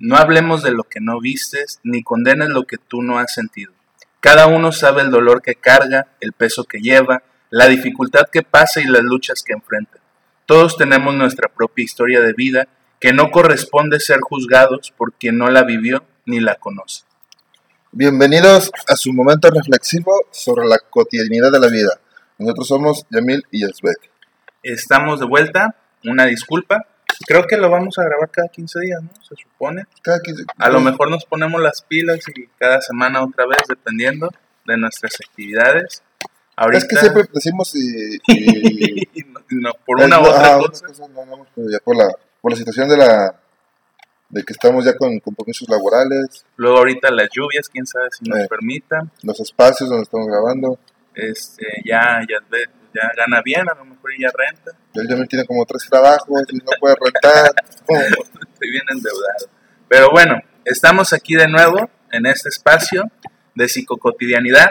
No 0.00 0.16
hablemos 0.16 0.62
de 0.62 0.70
lo 0.70 0.84
que 0.84 1.00
no 1.00 1.20
vistes, 1.20 1.80
ni 1.82 2.02
condenes 2.02 2.50
lo 2.50 2.64
que 2.64 2.76
tú 2.78 3.02
no 3.02 3.18
has 3.18 3.34
sentido. 3.34 3.72
Cada 4.20 4.46
uno 4.46 4.70
sabe 4.70 5.02
el 5.02 5.10
dolor 5.10 5.42
que 5.42 5.56
carga, 5.56 6.06
el 6.20 6.32
peso 6.32 6.64
que 6.64 6.78
lleva, 6.78 7.22
la 7.50 7.66
dificultad 7.66 8.26
que 8.30 8.42
pasa 8.42 8.80
y 8.80 8.84
las 8.84 9.02
luchas 9.02 9.42
que 9.42 9.54
enfrenta. 9.54 9.98
Todos 10.46 10.76
tenemos 10.76 11.14
nuestra 11.14 11.48
propia 11.48 11.84
historia 11.84 12.20
de 12.20 12.32
vida 12.32 12.68
que 13.00 13.12
no 13.12 13.30
corresponde 13.30 14.00
ser 14.00 14.20
juzgados 14.20 14.92
por 14.96 15.12
quien 15.14 15.36
no 15.36 15.48
la 15.50 15.64
vivió 15.64 16.04
ni 16.26 16.40
la 16.40 16.54
conoce. 16.56 17.04
Bienvenidos 17.90 18.70
a 18.86 18.96
su 18.96 19.12
momento 19.12 19.50
reflexivo 19.50 20.12
sobre 20.30 20.66
la 20.66 20.78
cotidianidad 20.78 21.50
de 21.50 21.58
la 21.60 21.68
vida. 21.68 22.00
Nosotros 22.38 22.68
somos 22.68 23.06
Yamil 23.10 23.42
y 23.50 23.62
Yasbek. 23.62 24.10
Estamos 24.62 25.20
de 25.20 25.26
vuelta, 25.26 25.74
una 26.04 26.26
disculpa. 26.26 26.86
Creo 27.26 27.46
que 27.46 27.56
lo 27.56 27.68
vamos 27.70 27.98
a 27.98 28.04
grabar 28.04 28.30
cada 28.30 28.48
15 28.48 28.80
días, 28.80 29.02
¿no? 29.02 29.10
Se 29.22 29.34
supone. 29.36 29.84
Cada 30.02 30.20
15 30.20 30.44
A 30.56 30.68
lo 30.70 30.80
mejor 30.80 31.10
nos 31.10 31.24
ponemos 31.24 31.60
las 31.60 31.82
pilas 31.82 32.20
y 32.34 32.46
cada 32.58 32.80
semana 32.80 33.22
otra 33.24 33.46
vez, 33.46 33.58
dependiendo 33.68 34.30
de 34.66 34.76
nuestras 34.76 35.14
actividades. 35.26 36.02
Ahorita, 36.56 36.78
Es 36.78 36.88
que 36.88 36.96
siempre 36.96 37.22
decimos 37.32 37.74
y... 37.74 38.16
y- 38.26 39.08
y 39.14 39.22
no- 39.26 39.40
no, 39.50 39.72
por 39.86 40.02
una 40.02 40.20
u 40.20 40.26
otra 40.26 40.56
ah, 40.56 40.58
cosa. 40.58 40.86
ya 41.56 41.78
por 41.84 41.96
la, 41.96 42.08
por 42.40 42.52
la 42.52 42.56
situación 42.58 42.88
de 42.88 42.96
la 42.96 43.34
de 44.30 44.42
que 44.42 44.52
estamos 44.52 44.84
ya 44.84 44.94
con 44.94 45.18
compromisos 45.20 45.66
laborales, 45.70 46.44
Luego 46.56 46.78
ahorita 46.78 47.10
las 47.10 47.28
lluvias, 47.32 47.68
quién 47.70 47.86
sabe 47.86 48.08
si 48.10 48.28
nos 48.28 48.40
Eh. 48.40 48.46
permitan. 48.48 49.10
los 49.22 49.40
espacios 49.40 49.88
donde 49.88 50.02
estamos 50.02 50.26
grabando. 50.28 50.78
Este, 51.14 51.64
ya, 51.84 52.20
ya, 52.28 52.36
ya 52.94 53.10
gana 53.16 53.40
bien, 53.42 53.66
a 53.68 53.74
lo 53.74 53.86
mejor 53.86 54.10
ya 54.20 54.28
renta. 54.36 54.72
Él 55.00 55.06
ya 55.08 55.24
tiene 55.26 55.46
como 55.46 55.64
tres 55.64 55.86
trabajos 55.88 56.42
y 56.50 56.56
no 56.56 56.72
puede 56.80 56.96
rentar. 57.00 57.52
Estoy 57.86 58.70
bien 58.70 58.82
endeudado. 58.90 59.48
Pero 59.88 60.10
bueno, 60.10 60.40
estamos 60.64 61.12
aquí 61.12 61.34
de 61.36 61.46
nuevo 61.46 61.88
en 62.10 62.26
este 62.26 62.48
espacio 62.48 63.10
de 63.54 63.68
psicocotidianidad. 63.68 64.70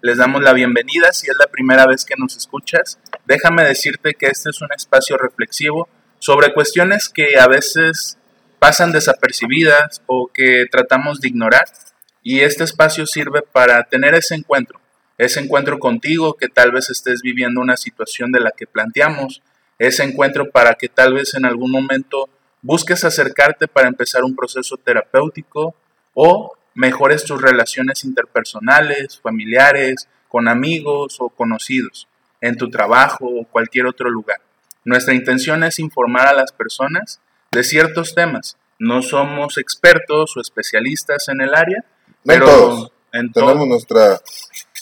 Les 0.00 0.18
damos 0.18 0.42
la 0.42 0.52
bienvenida 0.52 1.12
si 1.12 1.28
es 1.28 1.36
la 1.38 1.46
primera 1.46 1.86
vez 1.86 2.04
que 2.04 2.14
nos 2.16 2.36
escuchas. 2.36 3.00
Déjame 3.24 3.64
decirte 3.64 4.14
que 4.14 4.26
este 4.26 4.50
es 4.50 4.60
un 4.60 4.68
espacio 4.76 5.16
reflexivo 5.16 5.88
sobre 6.20 6.54
cuestiones 6.54 7.08
que 7.08 7.38
a 7.38 7.48
veces 7.48 8.16
pasan 8.60 8.92
desapercibidas 8.92 10.02
o 10.06 10.30
que 10.32 10.66
tratamos 10.70 11.20
de 11.20 11.28
ignorar. 11.28 11.64
Y 12.22 12.40
este 12.40 12.64
espacio 12.64 13.06
sirve 13.06 13.42
para 13.42 13.82
tener 13.84 14.14
ese 14.14 14.34
encuentro, 14.34 14.80
ese 15.18 15.40
encuentro 15.40 15.78
contigo 15.78 16.34
que 16.34 16.48
tal 16.48 16.70
vez 16.70 16.90
estés 16.90 17.22
viviendo 17.22 17.60
una 17.60 17.76
situación 17.76 18.30
de 18.30 18.40
la 18.40 18.52
que 18.52 18.66
planteamos, 18.66 19.42
ese 19.78 20.02
encuentro 20.04 20.50
para 20.50 20.74
que 20.74 20.88
tal 20.88 21.14
vez 21.14 21.34
en 21.34 21.44
algún 21.44 21.70
momento 21.70 22.28
busques 22.62 23.04
acercarte 23.04 23.68
para 23.68 23.88
empezar 23.88 24.24
un 24.24 24.34
proceso 24.36 24.76
terapéutico 24.76 25.74
o 26.14 26.52
mejores 26.74 27.24
tus 27.24 27.40
relaciones 27.42 28.04
interpersonales, 28.04 29.18
familiares, 29.20 30.08
con 30.28 30.48
amigos 30.48 31.16
o 31.20 31.28
conocidos, 31.28 32.08
en 32.40 32.56
tu 32.56 32.70
trabajo 32.70 33.26
o 33.26 33.44
cualquier 33.44 33.86
otro 33.86 34.10
lugar. 34.10 34.40
Nuestra 34.84 35.14
intención 35.14 35.62
es 35.64 35.78
informar 35.78 36.26
a 36.28 36.32
las 36.34 36.52
personas 36.52 37.20
de 37.52 37.62
ciertos 37.64 38.14
temas. 38.14 38.56
No 38.78 39.02
somos 39.02 39.56
expertos 39.58 40.36
o 40.36 40.40
especialistas 40.40 41.28
en 41.28 41.40
el 41.40 41.54
área, 41.54 41.84
No 42.08 42.14
pero 42.24 42.46
todos. 42.46 42.92
en 43.12 43.30
todo. 43.32 43.46
Tenemos 43.46 43.68
nuestra, 43.68 44.20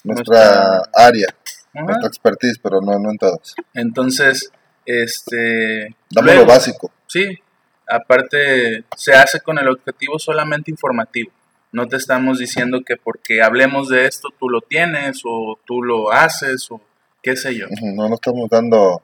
nuestra 0.05 0.55
Nuestra- 0.85 0.91
área, 0.95 1.27
Ajá. 1.75 1.85
nuestra 1.85 2.09
expertise, 2.09 2.59
pero 2.63 2.81
no, 2.81 2.99
no 2.99 3.11
en 3.11 3.19
todas. 3.19 3.55
Entonces, 3.75 4.51
este... 4.87 5.95
Damos 6.11 6.35
lo 6.35 6.47
básico. 6.47 6.91
Sí, 7.07 7.39
aparte 7.87 8.85
se 8.97 9.13
hace 9.15 9.41
con 9.41 9.59
el 9.59 9.69
objetivo 9.69 10.19
solamente 10.19 10.71
informativo. 10.71 11.31
No 11.73 11.89
te 11.89 11.97
estamos 11.97 12.39
diciendo 12.39 12.83
que 12.87 12.97
porque 12.97 13.43
hablemos 13.43 13.89
de 13.89 14.07
esto 14.07 14.29
tú 14.39 14.49
lo 14.49 14.61
tienes 14.61 15.23
o 15.25 15.59
tú 15.65 15.83
lo 15.83 16.13
haces 16.13 16.71
o 16.71 16.81
qué 17.23 17.37
sé 17.37 17.55
yo. 17.55 17.67
No, 17.83 18.09
no 18.09 18.15
estamos 18.17 18.49
dando 18.51 19.03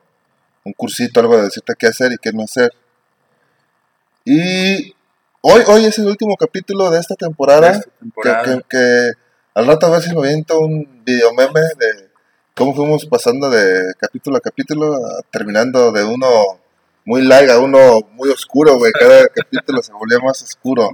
un 0.64 0.72
cursito, 0.74 1.20
algo 1.20 1.36
de 1.38 1.44
decirte 1.44 1.72
qué 1.78 1.86
hacer 1.86 2.12
y 2.12 2.18
qué 2.18 2.32
no 2.32 2.42
hacer. 2.42 2.72
Y 4.24 4.94
hoy, 5.40 5.62
hoy 5.66 5.84
es 5.86 5.98
el 5.98 6.06
último 6.06 6.36
capítulo 6.36 6.90
de 6.90 7.00
esta 7.00 7.14
temporada. 7.14 7.70
Esta 7.70 7.84
que, 7.84 7.90
temporada. 8.00 8.42
que- 8.44 8.60
que 8.68 9.10
al 9.54 9.66
rato 9.66 9.86
a 9.86 9.90
ver 9.90 10.02
si 10.02 10.12
me 10.14 10.20
aviento 10.20 10.60
un 10.60 11.02
video 11.04 11.32
meme 11.32 11.60
de 11.60 12.07
cómo 12.58 12.74
fuimos 12.74 13.06
pasando 13.06 13.48
de 13.48 13.92
capítulo 13.98 14.36
a 14.36 14.40
capítulo, 14.40 14.98
terminando 15.30 15.92
de 15.92 16.04
uno 16.04 16.28
muy 17.04 17.22
light 17.22 17.48
a 17.50 17.58
uno 17.60 18.00
muy 18.12 18.28
oscuro, 18.30 18.76
güey. 18.76 18.92
Cada 18.92 19.28
capítulo 19.34 19.82
se 19.82 19.92
volvía 19.92 20.18
más 20.18 20.42
oscuro. 20.42 20.90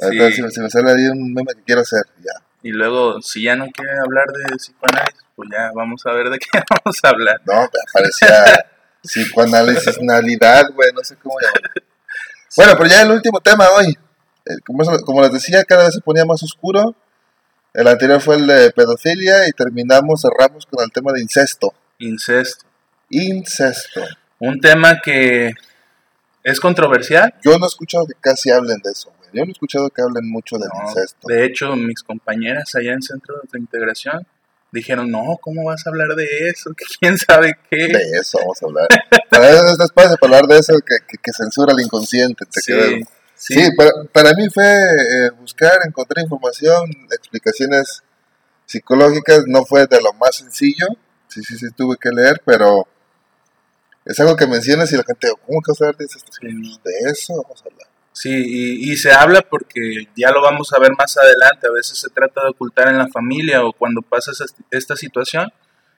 Ahorita 0.00 0.26
Sí. 0.28 0.32
si, 0.34 0.42
me- 0.42 0.50
si 0.50 0.60
me 0.60 0.70
sale 0.70 0.90
ahí 0.90 1.06
un 1.06 1.32
meme 1.32 1.54
que 1.54 1.62
quiero 1.62 1.82
hacer, 1.82 2.02
ya. 2.18 2.32
Y 2.62 2.70
luego, 2.70 3.20
si 3.22 3.42
ya 3.44 3.54
no 3.56 3.66
quiere 3.70 3.92
hablar 4.04 4.26
de 4.32 4.56
psicoanálisis, 4.56 5.20
pues 5.36 5.48
ya 5.52 5.70
vamos 5.74 6.04
a 6.06 6.12
ver 6.12 6.30
de 6.30 6.38
qué 6.38 6.48
vamos 6.84 6.98
a 7.02 7.08
hablar. 7.08 7.40
No, 7.46 7.60
me 7.62 7.68
parecía 7.92 8.66
psicoanálisis, 9.02 10.00
nalidad, 10.02 10.64
güey, 10.74 10.90
no 10.92 11.02
sé 11.04 11.16
cómo 11.22 11.36
llamarlo. 11.40 11.70
Bueno, 12.56 12.72
pero 12.76 12.90
ya 12.90 13.02
el 13.02 13.10
último 13.10 13.40
tema 13.40 13.68
hoy. 13.70 13.96
Eh, 14.46 14.56
como, 14.66 14.84
como 15.04 15.22
les 15.22 15.32
decía, 15.32 15.64
cada 15.64 15.84
vez 15.84 15.94
se 15.94 16.00
ponía 16.00 16.24
más 16.24 16.42
oscuro. 16.42 16.94
El 17.74 17.88
anterior 17.88 18.20
fue 18.20 18.36
el 18.36 18.46
de 18.46 18.70
pedofilia 18.70 19.46
y 19.48 19.52
terminamos, 19.52 20.22
cerramos 20.22 20.64
con 20.66 20.82
el 20.84 20.90
tema 20.92 21.12
de 21.12 21.20
incesto. 21.20 21.74
Incesto. 21.98 22.64
Incesto. 23.10 24.00
Un 24.38 24.60
tema 24.60 25.00
que 25.00 25.52
es 26.42 26.60
controversial. 26.60 27.34
Yo 27.42 27.58
no 27.58 27.66
he 27.66 27.68
escuchado 27.68 28.06
que 28.06 28.14
casi 28.20 28.50
hablen 28.50 28.78
de 28.82 28.90
eso, 28.92 29.12
güey. 29.18 29.30
Yo 29.32 29.42
no 29.44 29.48
he 29.48 29.52
escuchado 29.52 29.90
que 29.90 30.02
hablen 30.02 30.30
mucho 30.30 30.56
del 30.56 30.68
No, 30.72 30.88
incesto. 30.88 31.26
de 31.26 31.44
hecho, 31.44 31.74
mis 31.76 32.02
compañeras 32.02 32.74
allá 32.76 32.92
en 32.92 33.02
Centro 33.02 33.36
de 33.52 33.58
Integración 33.58 34.26
dijeron, 34.70 35.10
no, 35.10 35.38
¿cómo 35.40 35.64
vas 35.64 35.86
a 35.86 35.90
hablar 35.90 36.14
de 36.14 36.48
eso? 36.48 36.72
Que 36.74 36.84
¿Quién 37.00 37.18
sabe 37.18 37.56
qué? 37.70 37.88
De 37.88 38.10
eso 38.20 38.38
vamos 38.38 38.62
a 38.62 38.66
hablar. 38.66 38.88
Para 39.30 39.50
eso 39.50 39.64
es 39.66 39.72
este 39.72 39.84
espacio, 39.84 40.16
para 40.18 40.36
hablar 40.38 40.48
de 40.54 40.58
eso 40.60 40.74
que, 40.80 40.96
que- 41.08 41.18
que 41.18 41.32
censura 41.32 41.72
el 41.72 41.80
inconsciente. 41.80 42.44
te 42.46 42.60
quedas- 42.60 43.08
Sí, 43.46 43.52
sí, 43.54 43.70
para, 43.76 43.90
para 44.10 44.32
mí 44.32 44.48
fue 44.48 44.64
eh, 44.64 45.30
buscar, 45.38 45.78
encontrar 45.86 46.24
información, 46.24 46.88
explicaciones 47.10 48.02
psicológicas, 48.64 49.42
no 49.46 49.66
fue 49.66 49.86
de 49.86 50.00
lo 50.00 50.14
más 50.14 50.36
sencillo, 50.36 50.86
sí, 51.28 51.42
sí, 51.42 51.58
sí, 51.58 51.66
tuve 51.76 51.96
que 52.00 52.08
leer, 52.10 52.40
pero 52.46 52.88
es 54.06 54.18
algo 54.20 54.34
que 54.34 54.46
mencionas 54.46 54.90
y 54.92 54.96
la 54.96 55.02
gente, 55.04 55.28
¿cómo 55.46 55.60
que 55.60 55.72
vas 55.72 55.80
a 55.82 55.84
hablar 55.84 55.98
de 55.98 56.04
eso? 56.06 56.18
Sí. 56.18 56.78
De 56.84 57.10
eso 57.10 57.34
vamos 57.42 57.62
a 57.62 57.68
hablar. 57.68 57.86
Sí, 58.12 58.30
y, 58.32 58.92
y 58.92 58.96
se 58.96 59.12
habla 59.12 59.42
porque 59.42 60.08
ya 60.16 60.30
lo 60.30 60.40
vamos 60.40 60.72
a 60.72 60.78
ver 60.78 60.92
más 60.96 61.14
adelante. 61.18 61.66
A 61.66 61.72
veces 61.72 61.98
se 61.98 62.08
trata 62.10 62.44
de 62.44 62.50
ocultar 62.50 62.88
en 62.88 62.96
la 62.96 63.08
familia 63.08 63.62
o 63.64 63.72
cuando 63.72 64.00
pasa 64.02 64.30
esa- 64.30 64.44
esta 64.70 64.94
situación, 64.96 65.52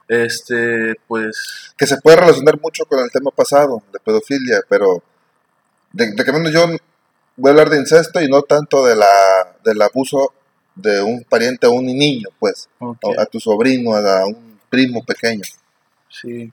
este, 0.09 0.95
pues, 1.07 1.75
Que 1.77 1.87
se 1.87 1.99
puede 2.01 2.17
relacionar 2.17 2.59
mucho 2.61 2.87
con 2.87 3.01
el 3.01 3.11
tema 3.13 3.31
pasado, 3.31 3.83
de 3.93 4.01
pedofilia, 4.01 4.61
pero 4.69 5.03
de, 5.93 6.13
de 6.13 6.25
que 6.25 6.33
menos 6.33 6.53
yo 6.53 6.67
voy 7.37 7.49
a 7.49 7.53
hablar 7.53 7.71
de 7.71 7.79
incesto 7.79 8.21
y 8.21 8.29
no 8.29 8.43
tanto 8.43 8.85
de 8.85 8.97
la 8.97 9.57
del 9.65 9.81
abuso 9.83 10.33
de 10.75 11.03
un 11.03 11.25
pariente 11.25 11.67
a 11.67 11.71
un 11.71 11.87
niño, 11.87 12.29
pues, 12.39 12.69
a 13.19 13.27
tu 13.27 13.41
sobrino, 13.41 13.95
a 13.95 14.27
un 14.27 14.61
primo 14.69 15.05
pequeño. 15.05 15.43
sí. 16.09 16.53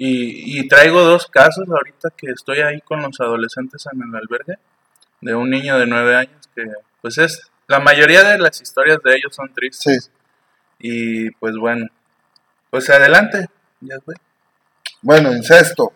Y, 0.00 0.60
y 0.60 0.68
traigo 0.68 1.02
dos 1.02 1.26
casos 1.26 1.68
ahorita 1.68 2.10
que 2.16 2.30
estoy 2.30 2.60
ahí 2.60 2.80
con 2.82 3.02
los 3.02 3.18
adolescentes 3.18 3.84
en 3.92 4.00
el 4.00 4.14
albergue, 4.14 4.54
de 5.20 5.34
un 5.34 5.50
niño 5.50 5.76
de 5.76 5.86
nueve 5.88 6.14
años 6.14 6.48
que, 6.54 6.62
pues 7.02 7.18
es, 7.18 7.50
la 7.66 7.80
mayoría 7.80 8.22
de 8.22 8.38
las 8.38 8.60
historias 8.60 8.98
de 9.04 9.16
ellos 9.16 9.34
son 9.34 9.52
tristes. 9.52 10.04
Sí, 10.04 10.10
Y 10.78 11.30
pues 11.32 11.56
bueno, 11.56 11.86
pues 12.70 12.88
adelante, 12.90 13.46
ya 13.80 13.96
fue. 14.04 14.14
Bueno, 15.02 15.32
incesto. 15.34 15.92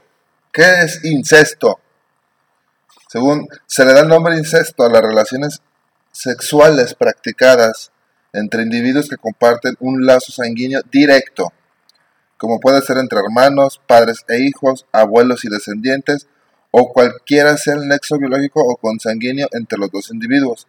¿Qué 0.53 0.83
es 0.83 1.05
incesto? 1.05 1.79
Según 3.13 3.47
se 3.67 3.85
le 3.85 3.93
da 3.93 4.01
el 4.01 4.09
nombre 4.09 4.39
incesto 4.39 4.85
a 4.85 4.89
las 4.89 5.03
relaciones 5.03 5.61
sexuales 6.13 6.95
practicadas 6.95 7.93
entre 8.33 8.63
individuos 8.63 9.11
que 9.11 9.19
comparten 9.19 9.77
un 9.81 10.07
lazo 10.07 10.33
sanguíneo 10.33 10.81
directo, 10.91 11.53
como 12.39 12.59
puede 12.59 12.81
ser 12.81 12.97
entre 12.97 13.19
hermanos, 13.19 13.83
padres 13.87 14.25
e 14.29 14.41
hijos, 14.41 14.87
abuelos 14.93 15.45
y 15.45 15.51
descendientes, 15.51 16.27
o 16.71 16.91
cualquiera 16.91 17.59
sea 17.59 17.75
el 17.75 17.87
nexo 17.87 18.17
biológico 18.17 18.63
o 18.65 18.77
consanguíneo 18.77 19.47
entre 19.53 19.79
los 19.79 19.91
dos 19.91 20.11
individuos. 20.11 20.67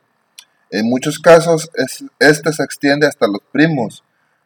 En 0.69 0.89
muchos 0.89 1.19
casos, 1.19 1.69
es- 1.75 2.03
este 2.19 2.51
se 2.51 2.63
extiende 2.63 3.07
hasta 3.07 3.25
los 3.27 3.39
primos, 3.53 4.03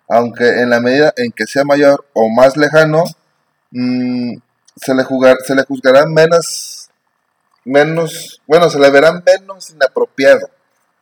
aunque 0.07 0.61
en 0.61 0.69
la 0.69 0.79
medida 0.81 1.15
en 1.17 1.31
que 1.31 1.47
sea 1.47 1.63
mayor 1.63 2.05
o 2.13 2.29
más 2.29 2.57
lejano, 2.57 3.05
mm, 3.71 4.35
se, 4.75 4.93
le 4.93 5.03
se 5.47 5.55
le 5.55 5.63
juzgará 5.63 6.05
menos, 6.05 6.87
menos, 7.67 8.41
bueno, 8.47 8.69
se 8.69 8.79
le 8.79 8.89
verá 8.89 9.11
menos 9.25 9.69
inapropiado 9.69 10.49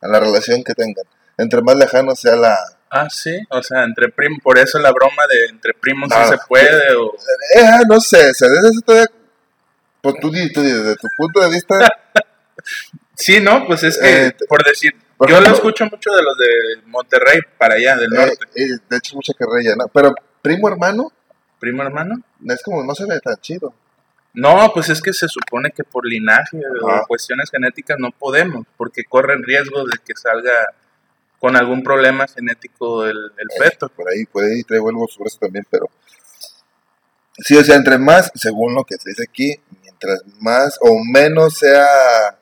a 0.02 0.08
la 0.08 0.20
relación 0.20 0.62
que 0.64 0.74
tengan. 0.74 1.04
Entre 1.38 1.62
más 1.62 1.76
lejano 1.76 2.14
sea 2.14 2.36
la... 2.36 2.56
Ah, 2.90 3.08
sí, 3.10 3.36
o 3.50 3.62
sea, 3.62 3.84
entre 3.84 4.08
primos, 4.10 4.38
por 4.42 4.58
eso 4.58 4.78
la 4.78 4.92
broma 4.92 5.26
de 5.28 5.46
entre 5.46 5.74
primos 5.74 6.08
No, 6.08 6.24
sí 6.24 6.30
se 6.30 6.38
puede, 6.48 6.94
o... 6.96 7.12
Eh, 7.56 7.64
ah, 7.66 7.80
no 7.88 8.00
sé, 8.00 8.32
se 8.32 8.46
Pues 10.00 10.14
tú, 10.20 10.30
tú 10.30 10.62
desde 10.62 10.94
tu 10.96 11.08
punto 11.16 11.40
de 11.40 11.50
vista, 11.50 11.74
Sí, 13.14 13.40
no, 13.40 13.66
pues 13.66 13.82
es 13.82 13.98
que, 13.98 14.26
Eh, 14.26 14.36
por 14.48 14.62
decir, 14.64 14.92
por 15.16 15.28
yo 15.28 15.36
lo 15.36 15.42
ejemplo- 15.46 15.56
escucho 15.56 15.84
mucho 15.86 16.10
de 16.14 16.22
los 16.22 16.36
de 16.36 16.82
Monterrey, 16.86 17.40
para 17.58 17.74
allá, 17.74 17.96
del 17.96 18.12
Eh, 18.12 18.16
norte. 18.16 18.44
eh, 18.54 18.78
de 18.88 18.96
hecho, 18.96 19.14
mucha 19.16 19.32
carrilla, 19.34 19.74
¿no? 19.76 19.88
Pero 19.88 20.14
primo 20.42 20.68
hermano, 20.68 21.12
Primo 21.58 21.82
hermano. 21.82 22.16
es 22.48 22.62
como 22.62 22.84
no 22.84 22.94
se 22.94 23.06
ve 23.06 23.18
tan 23.20 23.36
chido. 23.38 23.72
No, 24.36 24.70
pues 24.74 24.90
es 24.90 25.00
que 25.00 25.14
se 25.14 25.28
supone 25.28 25.70
que 25.70 25.82
por 25.82 26.06
linaje 26.06 26.58
Ajá. 26.58 27.00
o 27.02 27.06
cuestiones 27.06 27.50
genéticas 27.50 27.96
no 27.98 28.10
podemos, 28.10 28.66
porque 28.76 29.02
corren 29.04 29.42
riesgo 29.42 29.84
de 29.84 29.96
que 30.04 30.12
salga 30.14 30.52
con 31.40 31.56
algún 31.56 31.82
problema 31.82 32.26
genético 32.28 33.06
el, 33.06 33.16
el 33.16 33.48
feto. 33.58 33.88
Por 33.88 34.10
ahí, 34.10 34.26
por 34.26 34.44
ahí 34.44 34.62
traigo 34.62 34.90
algo 34.90 35.08
sobre 35.08 35.28
eso 35.28 35.38
también, 35.40 35.64
pero. 35.70 35.88
Sí, 37.38 37.56
o 37.56 37.64
sea, 37.64 37.76
entre 37.76 37.96
más, 37.96 38.30
según 38.34 38.74
lo 38.74 38.84
que 38.84 38.96
se 38.96 39.08
dice 39.08 39.24
aquí, 39.26 39.54
mientras 39.82 40.22
más 40.40 40.78
o 40.82 40.94
menos 41.10 41.56
sea 41.56 42.38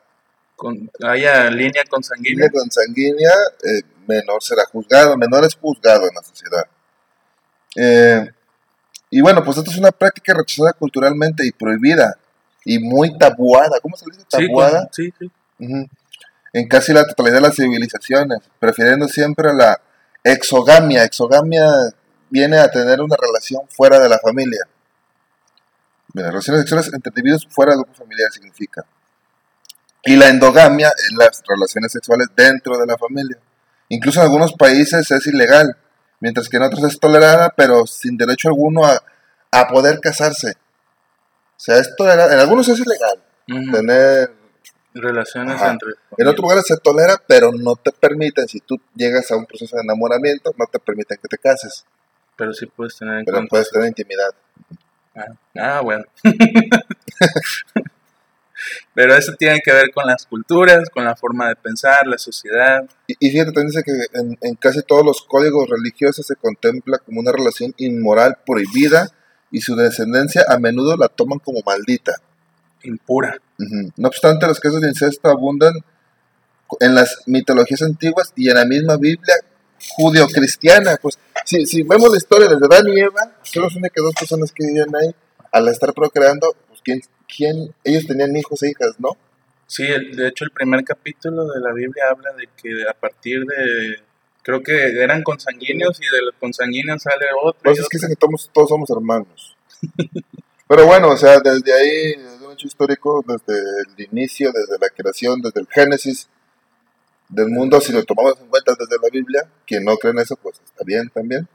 Con, 0.57 0.91
haya 1.05 1.49
línea 1.51 1.85
consanguínea. 1.89 2.47
línea 2.47 2.51
consanguínea, 2.51 3.33
eh, 3.63 3.83
menor 4.09 4.43
será 4.43 4.65
juzgado, 4.65 5.17
menor 5.17 5.45
es 5.45 5.55
juzgado 5.55 6.09
en 6.09 6.15
la 6.15 6.23
sociedad. 6.23 6.65
Eh, 7.77 8.31
y 9.17 9.21
bueno, 9.21 9.45
pues 9.45 9.57
esto 9.59 9.71
es 9.71 9.77
una 9.77 9.93
práctica 9.93 10.35
rechazada 10.35 10.73
culturalmente 10.73 11.47
y 11.47 11.53
prohibida 11.53 12.19
y 12.65 12.81
muy 12.81 13.17
tabuada. 13.17 13.79
¿Cómo 13.81 13.97
se 13.97 14.07
dice? 14.11 14.25
Tabuada. 14.29 14.89
sí, 14.91 15.15
sí. 15.17 15.31
En 16.53 16.67
casi 16.67 16.93
la 16.93 17.07
totalidad 17.07 17.37
de 17.37 17.43
las 17.43 17.55
civilizaciones, 17.55 18.41
prefiriendo 18.59 19.07
siempre 19.07 19.55
la 19.55 19.81
exogamia. 20.25 21.05
Exogamia 21.05 21.95
viene 22.29 22.59
a 22.59 22.69
tener 22.69 23.01
una 23.01 23.15
relación 23.17 23.63
fuera 23.69 24.01
de 24.01 24.09
la 24.09 24.19
familia. 24.19 24.67
Relaciones 26.13 26.63
sexuales 26.63 26.93
entre 26.93 27.11
individuos 27.11 27.47
fuera 27.49 27.71
del 27.71 27.85
grupo 27.85 27.95
familiar 27.95 28.33
significa. 28.33 28.85
Y 30.03 30.17
la 30.17 30.29
endogamia 30.29 30.89
es 30.89 31.13
las 31.17 31.41
relaciones 31.47 31.93
sexuales 31.93 32.27
dentro 32.35 32.77
de 32.79 32.87
la 32.87 32.99
familia. 32.99 33.39
Incluso 33.91 34.19
en 34.19 34.25
algunos 34.25 34.55
países 34.55 35.09
es 35.09 35.27
ilegal, 35.29 35.77
mientras 36.21 36.49
que 36.49 36.57
en 36.57 36.63
otros 36.65 36.85
es 36.85 36.99
tolerada, 36.99 37.53
pero 37.57 37.87
sin 37.87 38.17
derecho 38.17 38.49
alguno 38.49 38.85
a, 38.85 39.03
a 39.51 39.69
poder 39.69 40.01
casarse. 40.01 40.53
O 41.57 41.61
sea, 41.61 41.79
es 41.79 41.95
tolerada. 41.97 42.35
En 42.35 42.41
algunos 42.41 42.69
es 42.69 42.79
ilegal 42.81 43.23
Ujú. 43.49 43.73
tener 43.73 44.33
Relaciones 44.97 45.57
Ajá. 45.57 45.73
entre. 45.73 45.89
en 46.17 46.27
otros 46.29 46.43
lugares 46.43 46.67
se 46.69 46.77
tolera, 46.77 47.21
pero 47.27 47.51
no 47.51 47.75
te 47.75 47.91
permiten, 47.91 48.47
si 48.47 48.61
tú 48.61 48.81
llegas 48.95 49.29
a 49.33 49.37
un 49.37 49.45
proceso 49.45 49.75
de 49.75 49.83
enamoramiento, 49.83 50.55
no 50.57 50.67
te 50.67 50.79
permiten 50.79 51.19
que 51.21 51.27
te 51.27 51.37
cases, 51.37 51.85
Pero 52.37 52.53
sí 52.53 52.67
puedes 52.67 52.97
tener 52.97 53.19
en 53.19 53.25
pero 53.25 53.45
puedes 53.49 53.71
tener 53.71 53.89
intimidad. 53.89 54.31
Ah, 55.17 55.35
ah, 55.59 55.81
bueno. 55.81 56.05
Pero 58.95 59.15
eso 59.15 59.33
tiene 59.39 59.61
que 59.61 59.73
ver 59.73 59.91
con 59.93 60.07
las 60.07 60.27
culturas, 60.27 60.89
con 60.91 61.05
la 61.05 61.17
forma 61.17 61.49
de 61.49 61.57
pensar, 61.57 62.07
la 62.07 62.19
sociedad. 62.19 62.85
Y, 63.07 63.15
y 63.19 63.31
fíjate, 63.31 63.53
también 63.53 63.69
dice 63.69 63.83
que 63.83 64.19
en, 64.19 64.39
en 64.41 64.55
casi 64.57 64.83
todos 64.83 65.05
los 65.05 65.23
códigos 65.23 65.69
religiosos 65.69 66.27
se 66.27 66.37
contempla 66.37 66.99
como 66.99 67.21
una 67.21 67.33
relación 67.33 67.75
inmoral 67.79 68.39
prohibida 68.47 69.11
y 69.51 69.61
su 69.61 69.77
descendencia 69.77 70.45
a 70.49 70.59
menudo 70.59 70.97
la 70.97 71.09
toman 71.09 71.39
como 71.39 71.61
maldita. 71.65 72.13
impura. 72.83 73.39
No 73.97 74.09
obstante, 74.09 74.47
los 74.47 74.61
casos 74.61 74.81
de 74.81 74.89
incesto 74.89 75.29
abundan 75.29 75.75
en 76.81 76.95
las 76.95 77.23
mitologías 77.27 77.83
antiguas 77.83 78.33
y 78.37 78.49
en 78.49 78.57
la 78.57 78.65
misma 78.65 78.97
Biblia 78.97 79.35
judio-cristiana. 79.97 80.97
Pues 81.01 81.19
si, 81.45 81.67
si 81.67 81.83
vemos 81.83 82.11
la 82.11 82.17
historia 82.17 82.49
desde 82.49 82.67
Adán 82.67 82.89
y 82.89 83.01
Eva, 83.01 83.37
son 83.43 83.63
las 83.65 83.77
únicas 83.77 84.03
dos 84.03 84.15
personas 84.15 84.53
que 84.53 84.67
vivían 84.67 84.95
ahí. 84.95 85.15
Al 85.53 85.69
estar 85.69 85.93
procreando, 85.95 86.55
pues 86.69 86.81
¿quién, 86.83 87.01
quién? 87.29 87.75
ellos 87.85 88.07
tenían 88.07 88.37
hijos 88.37 88.63
e 88.63 88.71
hijas, 88.71 88.95
¿no? 88.99 89.11
Sí, 89.67 89.85
el- 89.85 90.15
de 90.17 90.29
hecho 90.29 90.45
el 90.45 90.51
primer 90.51 90.85
capítulo 90.85 91.47
de 91.47 91.61
la 91.61 91.73
Biblia 91.73 92.05
habla 92.11 92.33
de 92.35 92.49
que 92.61 92.89
a 92.89 92.93
partir 92.95 93.45
de, 93.45 93.97
creo 94.43 94.63
que 94.63 95.03
eran 95.03 95.23
consanguíneos 95.23 95.99
y 96.01 96.05
de 96.15 96.23
los 96.23 96.35
consanguíneos 96.39 97.03
sale 97.03 97.27
otro. 97.43 97.61
Pues 97.65 97.79
es 97.79 97.89
que 97.89 97.97
dicen 97.97 98.11
que 98.11 98.17
todos, 98.17 98.51
todos 98.53 98.69
somos 98.69 98.91
hermanos. 98.91 99.57
Pero 100.69 100.87
bueno, 100.87 101.11
o 101.11 101.17
sea, 101.17 101.39
desde 101.41 101.73
ahí, 101.73 102.17
desde 102.17 102.47
un 102.47 102.53
hecho 102.53 102.67
histórico, 102.67 103.23
desde 103.27 103.59
el 103.99 104.07
inicio, 104.11 104.51
desde 104.53 104.79
la 104.81 104.89
creación, 104.89 105.41
desde 105.43 105.61
el 105.61 105.67
génesis 105.69 106.29
del 107.29 107.49
mundo, 107.49 107.81
si 107.81 107.93
lo 107.93 108.03
tomamos 108.05 108.39
en 108.41 108.47
cuenta 108.49 108.75
desde 108.79 108.97
la 109.03 109.09
Biblia, 109.11 109.43
quien 109.67 109.85
no 109.85 109.97
cree 109.97 110.13
en 110.13 110.21
eso, 110.21 110.37
pues 110.37 110.61
está 110.65 110.85
bien 110.85 111.11
también. 111.11 111.47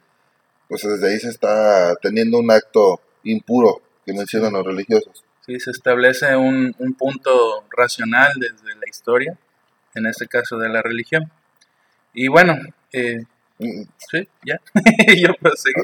Pues 0.68 0.84
desde 0.84 1.10
ahí 1.10 1.20
se 1.20 1.30
está 1.30 1.96
teniendo 2.02 2.38
un 2.38 2.52
acto 2.52 3.02
impuro 3.24 3.82
que 4.06 4.14
mencionan 4.14 4.54
los 4.54 4.66
religiosos. 4.66 5.24
Se 5.58 5.72
establece 5.72 6.36
un, 6.36 6.76
un 6.78 6.94
punto 6.94 7.66
racional 7.76 8.34
desde 8.38 8.76
la 8.76 8.88
historia, 8.90 9.38
en 9.96 10.06
este 10.06 10.28
caso 10.28 10.58
de 10.58 10.70
la 10.70 10.82
religión. 10.82 11.32
Y 12.14 12.28
bueno, 12.28 12.58
eh, 12.94 13.24
sí, 13.58 14.28
ya, 14.46 14.60
yo 15.18 15.34
puedo 15.40 15.56
seguir. 15.56 15.84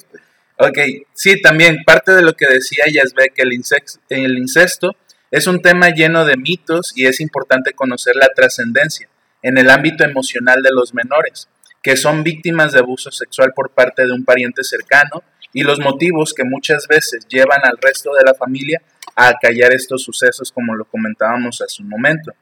Ok, 0.57 1.07
sí, 1.13 1.41
también 1.41 1.83
parte 1.85 2.13
de 2.13 2.21
lo 2.21 2.33
que 2.33 2.47
decía 2.47 2.85
Yazbek, 2.91 3.33
el, 3.37 3.49
incex- 3.51 3.99
el 4.09 4.37
incesto 4.37 4.95
es 5.31 5.47
un 5.47 5.61
tema 5.61 5.89
lleno 5.89 6.23
de 6.25 6.37
mitos 6.37 6.93
y 6.95 7.07
es 7.07 7.19
importante 7.19 7.73
conocer 7.73 8.15
la 8.15 8.29
trascendencia 8.35 9.09
en 9.41 9.57
el 9.57 9.69
ámbito 9.69 10.03
emocional 10.05 10.61
de 10.61 10.71
los 10.71 10.93
menores, 10.93 11.49
que 11.83 11.97
son 11.97 12.23
víctimas 12.23 12.71
de 12.71 12.79
abuso 12.79 13.11
sexual 13.11 13.51
por 13.53 13.71
parte 13.71 14.05
de 14.05 14.13
un 14.13 14.23
pariente 14.23 14.63
cercano 14.63 15.23
y 15.51 15.63
los 15.63 15.79
motivos 15.79 16.33
que 16.33 16.43
muchas 16.43 16.87
veces 16.87 17.27
llevan 17.27 17.61
al 17.63 17.77
resto 17.81 18.11
de 18.13 18.23
la 18.23 18.33
familia 18.33 18.81
a 19.15 19.33
callar 19.41 19.73
estos 19.73 20.03
sucesos 20.03 20.51
como 20.51 20.75
lo 20.75 20.85
comentábamos 20.85 21.61
hace 21.61 21.81
un 21.81 21.89
momento. 21.89 22.33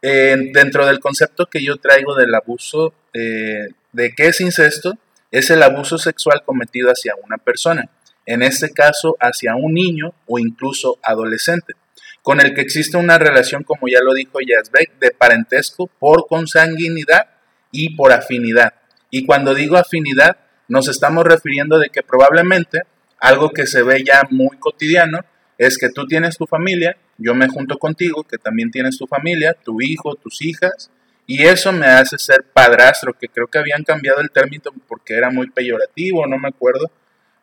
Eh, 0.00 0.50
dentro 0.52 0.86
del 0.86 1.00
concepto 1.00 1.46
que 1.46 1.62
yo 1.62 1.76
traigo 1.76 2.14
del 2.14 2.34
abuso, 2.34 2.94
eh, 3.12 3.68
de 3.92 4.14
qué 4.14 4.28
es 4.28 4.40
incesto, 4.40 4.98
es 5.30 5.50
el 5.50 5.62
abuso 5.62 5.98
sexual 5.98 6.42
cometido 6.44 6.90
hacia 6.90 7.14
una 7.24 7.38
persona, 7.38 7.88
en 8.26 8.42
este 8.42 8.72
caso 8.72 9.16
hacia 9.20 9.54
un 9.56 9.74
niño 9.74 10.12
o 10.26 10.38
incluso 10.38 10.98
adolescente, 11.02 11.74
con 12.22 12.40
el 12.40 12.54
que 12.54 12.60
existe 12.60 12.96
una 12.96 13.18
relación, 13.18 13.64
como 13.64 13.88
ya 13.88 14.00
lo 14.02 14.14
dijo 14.14 14.38
Yazbek, 14.40 14.98
de 14.98 15.10
parentesco 15.10 15.86
por 15.86 16.26
consanguinidad 16.26 17.28
y 17.70 17.96
por 17.96 18.12
afinidad. 18.12 18.74
Y 19.10 19.24
cuando 19.26 19.54
digo 19.54 19.76
afinidad, 19.76 20.36
nos 20.68 20.88
estamos 20.88 21.24
refiriendo 21.24 21.78
de 21.78 21.90
que 21.90 22.02
probablemente 22.02 22.82
algo 23.18 23.50
que 23.50 23.66
se 23.66 23.82
ve 23.82 24.02
ya 24.04 24.22
muy 24.30 24.56
cotidiano 24.58 25.20
es 25.58 25.78
que 25.78 25.90
tú 25.90 26.06
tienes 26.06 26.36
tu 26.36 26.46
familia, 26.46 26.96
yo 27.18 27.34
me 27.34 27.48
junto 27.48 27.78
contigo, 27.78 28.24
que 28.24 28.38
también 28.38 28.70
tienes 28.70 28.98
tu 28.98 29.06
familia, 29.06 29.54
tu 29.54 29.80
hijo, 29.80 30.14
tus 30.14 30.42
hijas, 30.42 30.90
y 31.26 31.44
eso 31.44 31.72
me 31.72 31.86
hace 31.86 32.18
ser 32.18 32.44
padrastro, 32.52 33.12
que 33.14 33.28
creo 33.28 33.46
que 33.46 33.58
habían 33.58 33.84
cambiado 33.84 34.20
el 34.20 34.30
término 34.30 34.64
porque 34.88 35.14
era 35.14 35.30
muy 35.30 35.50
peyorativo, 35.50 36.26
no 36.26 36.38
me 36.38 36.48
acuerdo, 36.48 36.90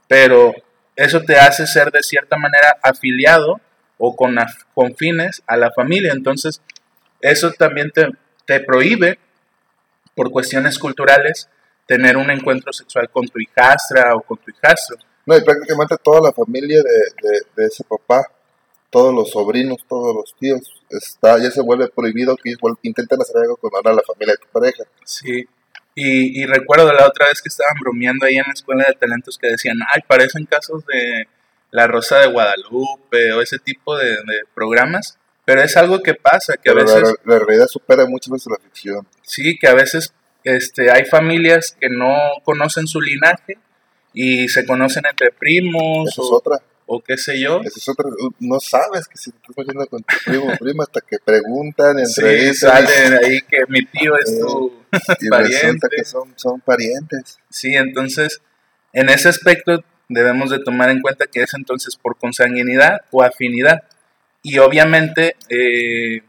pero 0.08 0.54
eso 0.96 1.22
te 1.22 1.38
hace 1.38 1.66
ser 1.66 1.92
de 1.92 2.04
cierta 2.04 2.36
manera 2.38 2.78
afiliado 2.84 3.62
o 3.98 4.16
con, 4.16 4.38
fines 4.98 5.42
a 5.48 5.56
la 5.56 5.72
familia. 5.72 6.12
Entonces, 6.14 6.62
eso 7.22 7.52
también 7.52 7.92
te, 7.92 8.10
te 8.46 8.60
prohíbe, 8.60 9.20
por 10.14 10.32
cuestiones 10.32 10.78
culturales, 10.78 11.50
tener 11.86 12.18
un 12.18 12.30
encuentro 12.30 12.74
sexual 12.74 13.10
con 13.10 13.28
tu 13.28 13.40
hijastra 13.40 14.16
o 14.16 14.22
con 14.22 14.38
tu 14.38 14.52
hijastro. 14.52 14.98
No, 15.26 15.38
y 15.38 15.42
prácticamente 15.42 15.96
toda 16.04 16.22
la 16.22 16.32
familia 16.32 16.82
de, 16.82 17.30
de- 17.30 17.42
de 17.56 17.66
ese 17.68 17.84
papá, 17.84 18.26
todos 18.90 19.14
los 19.14 19.30
sobrinos, 19.32 19.78
todos 19.88 20.16
los 20.16 20.34
tíos, 20.40 20.62
está, 20.90 21.38
ya 21.38 21.52
se 21.52 21.62
vuelve 21.62 21.88
prohibido 21.90 22.36
que 22.36 22.56
intenten 22.84 23.22
hacer 23.22 23.38
algo 23.38 23.56
con 23.58 23.72
ahora 23.76 23.94
la 23.94 24.02
familia 24.02 24.34
de 24.34 24.40
tu 24.46 24.48
pareja. 24.52 24.84
Sí. 25.06 25.48
Y, 25.96 26.42
y 26.42 26.46
recuerdo 26.46 26.92
la 26.94 27.06
otra 27.08 27.28
vez 27.28 27.42
que 27.42 27.50
estaban 27.50 27.76
bromeando 27.80 28.26
ahí 28.26 28.38
en 28.38 28.46
la 28.48 28.54
escuela 28.54 28.86
de 28.88 28.94
talentos 28.96 29.38
que 29.38 29.48
decían, 29.48 29.78
ay, 29.94 30.02
parecen 30.08 30.46
casos 30.46 30.86
de 30.86 31.28
La 31.72 31.86
Rosa 31.88 32.20
de 32.20 32.28
Guadalupe 32.28 33.34
o 33.34 33.42
ese 33.42 33.60
tipo 33.60 33.98
de, 33.98 34.10
de 34.10 34.42
programas, 34.56 35.18
pero 35.46 35.62
es 35.62 35.76
algo 35.78 36.02
que 36.02 36.14
pasa, 36.16 36.56
que 36.58 36.70
a 36.70 36.74
veces, 36.74 37.02
la, 37.26 37.34
la 37.36 37.40
realidad 37.46 37.68
supera 37.68 38.06
muchas 38.08 38.32
veces 38.32 38.48
la 38.50 38.64
ficción. 38.64 39.08
sí, 39.24 39.58
que 39.60 39.68
a 39.68 39.74
veces 39.74 40.14
este, 40.44 40.90
hay 40.92 41.06
familias 41.06 41.76
que 41.80 41.90
no 41.90 42.16
conocen 42.44 42.88
su 42.88 43.02
linaje 43.02 43.58
y 44.14 44.48
se 44.50 44.66
conocen 44.66 45.04
entre 45.10 45.32
primos 45.32 46.10
Esa 46.10 46.22
es 46.22 46.28
o, 46.28 46.36
otra. 46.36 46.58
o 46.88 47.02
qué 47.02 47.18
sé 47.18 47.40
yo. 47.40 47.62
Esa 47.62 47.78
es 47.80 47.90
otra. 47.90 48.10
No 48.40 48.60
sabes 48.60 49.08
que 49.08 49.18
si 49.18 49.32
te 49.32 49.38
estás 49.38 49.58
metiendo 49.58 49.86
con 49.88 50.04
tu 50.04 50.16
primo 50.26 50.52
o 50.54 50.58
prima 50.58 50.84
hasta 50.84 51.02
que 51.02 51.18
preguntan, 51.24 51.98
Sí, 52.06 52.22
entrevistan 52.22 52.88
sale 52.88 53.10
de 53.12 53.26
ahí 53.26 53.42
que 53.42 53.64
mi 53.68 53.86
tío 53.86 54.18
es 54.18 54.40
tu 54.40 54.74
y 55.20 55.30
pariente. 55.30 55.62
resulta 55.62 55.88
que 55.96 56.04
son, 56.06 56.34
son 56.36 56.60
parientes. 56.62 57.40
Sí, 57.50 57.76
entonces, 57.76 58.42
en 58.94 59.10
ese 59.10 59.30
aspecto 59.30 59.84
debemos 60.08 60.50
de 60.50 60.60
tomar 60.60 60.90
en 60.90 61.02
cuenta 61.02 61.28
que 61.28 61.44
es 61.44 61.54
entonces 61.54 61.96
por 61.96 62.18
consanguinidad 62.18 63.02
o 63.12 63.22
afinidad. 63.24 63.84
Y 64.42 64.58
obviamente, 64.58 65.36
eh, 65.50 66.22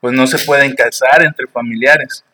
pues 0.00 0.14
no 0.14 0.26
se 0.26 0.38
pueden 0.38 0.74
casar 0.74 1.22
entre 1.22 1.46
familiares. 1.48 2.24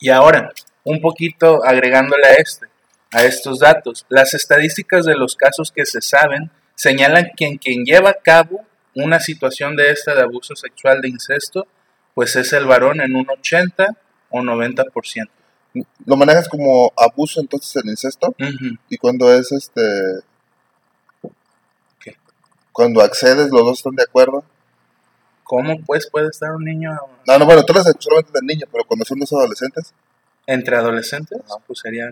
Y 0.00 0.10
ahora, 0.10 0.52
un 0.84 1.00
poquito 1.00 1.64
agregándole 1.64 2.26
a 2.26 2.34
este, 2.34 2.66
a 3.14 3.22
estos 3.24 3.60
datos, 3.60 4.04
las 4.08 4.34
estadísticas 4.34 5.06
de 5.06 5.14
los 5.14 5.36
casos 5.36 5.70
que 5.70 5.86
se 5.86 6.00
saben 6.00 6.50
señalan 6.74 7.30
que 7.36 7.46
en 7.46 7.58
quien 7.58 7.84
lleva 7.84 8.10
a 8.10 8.14
cabo 8.20 8.64
una 8.96 9.20
situación 9.20 9.76
de 9.76 9.92
esta 9.92 10.16
de 10.16 10.22
abuso 10.22 10.56
sexual 10.56 11.00
de 11.00 11.10
incesto, 11.10 11.68
pues 12.14 12.34
es 12.34 12.52
el 12.52 12.66
varón 12.66 13.00
en 13.00 13.14
un 13.14 13.30
80 13.30 13.86
o 14.30 14.40
90%. 14.40 15.28
¿Lo 16.06 16.16
manejas 16.16 16.48
como 16.48 16.92
abuso 16.96 17.40
entonces 17.40 17.76
el 17.76 17.88
incesto? 17.88 18.34
¿Y 18.88 18.98
cuando 18.98 19.32
es 19.32 19.52
este... 19.52 19.80
¿Qué? 22.00 22.16
Cuando 22.72 23.00
accedes, 23.00 23.50
los 23.50 23.62
dos 23.62 23.78
están 23.78 23.94
de 23.94 24.02
acuerdo? 24.02 24.44
¿Cómo 25.44 25.78
pues 25.86 26.08
puede 26.10 26.28
estar 26.28 26.50
un 26.50 26.64
niño 26.64 26.90
No, 27.26 27.38
no, 27.38 27.44
bueno, 27.44 27.64
tú 27.64 27.72
eres 27.74 27.84
solamente 28.00 28.32
del 28.34 28.46
niño, 28.46 28.66
pero 28.72 28.84
cuando 28.84 29.04
son 29.04 29.20
dos 29.20 29.32
adolescentes, 29.32 29.92
entre 30.46 30.76
adolescentes? 30.76 31.38
Ajá. 31.44 31.62
Pues 31.66 31.78
sería 31.78 32.10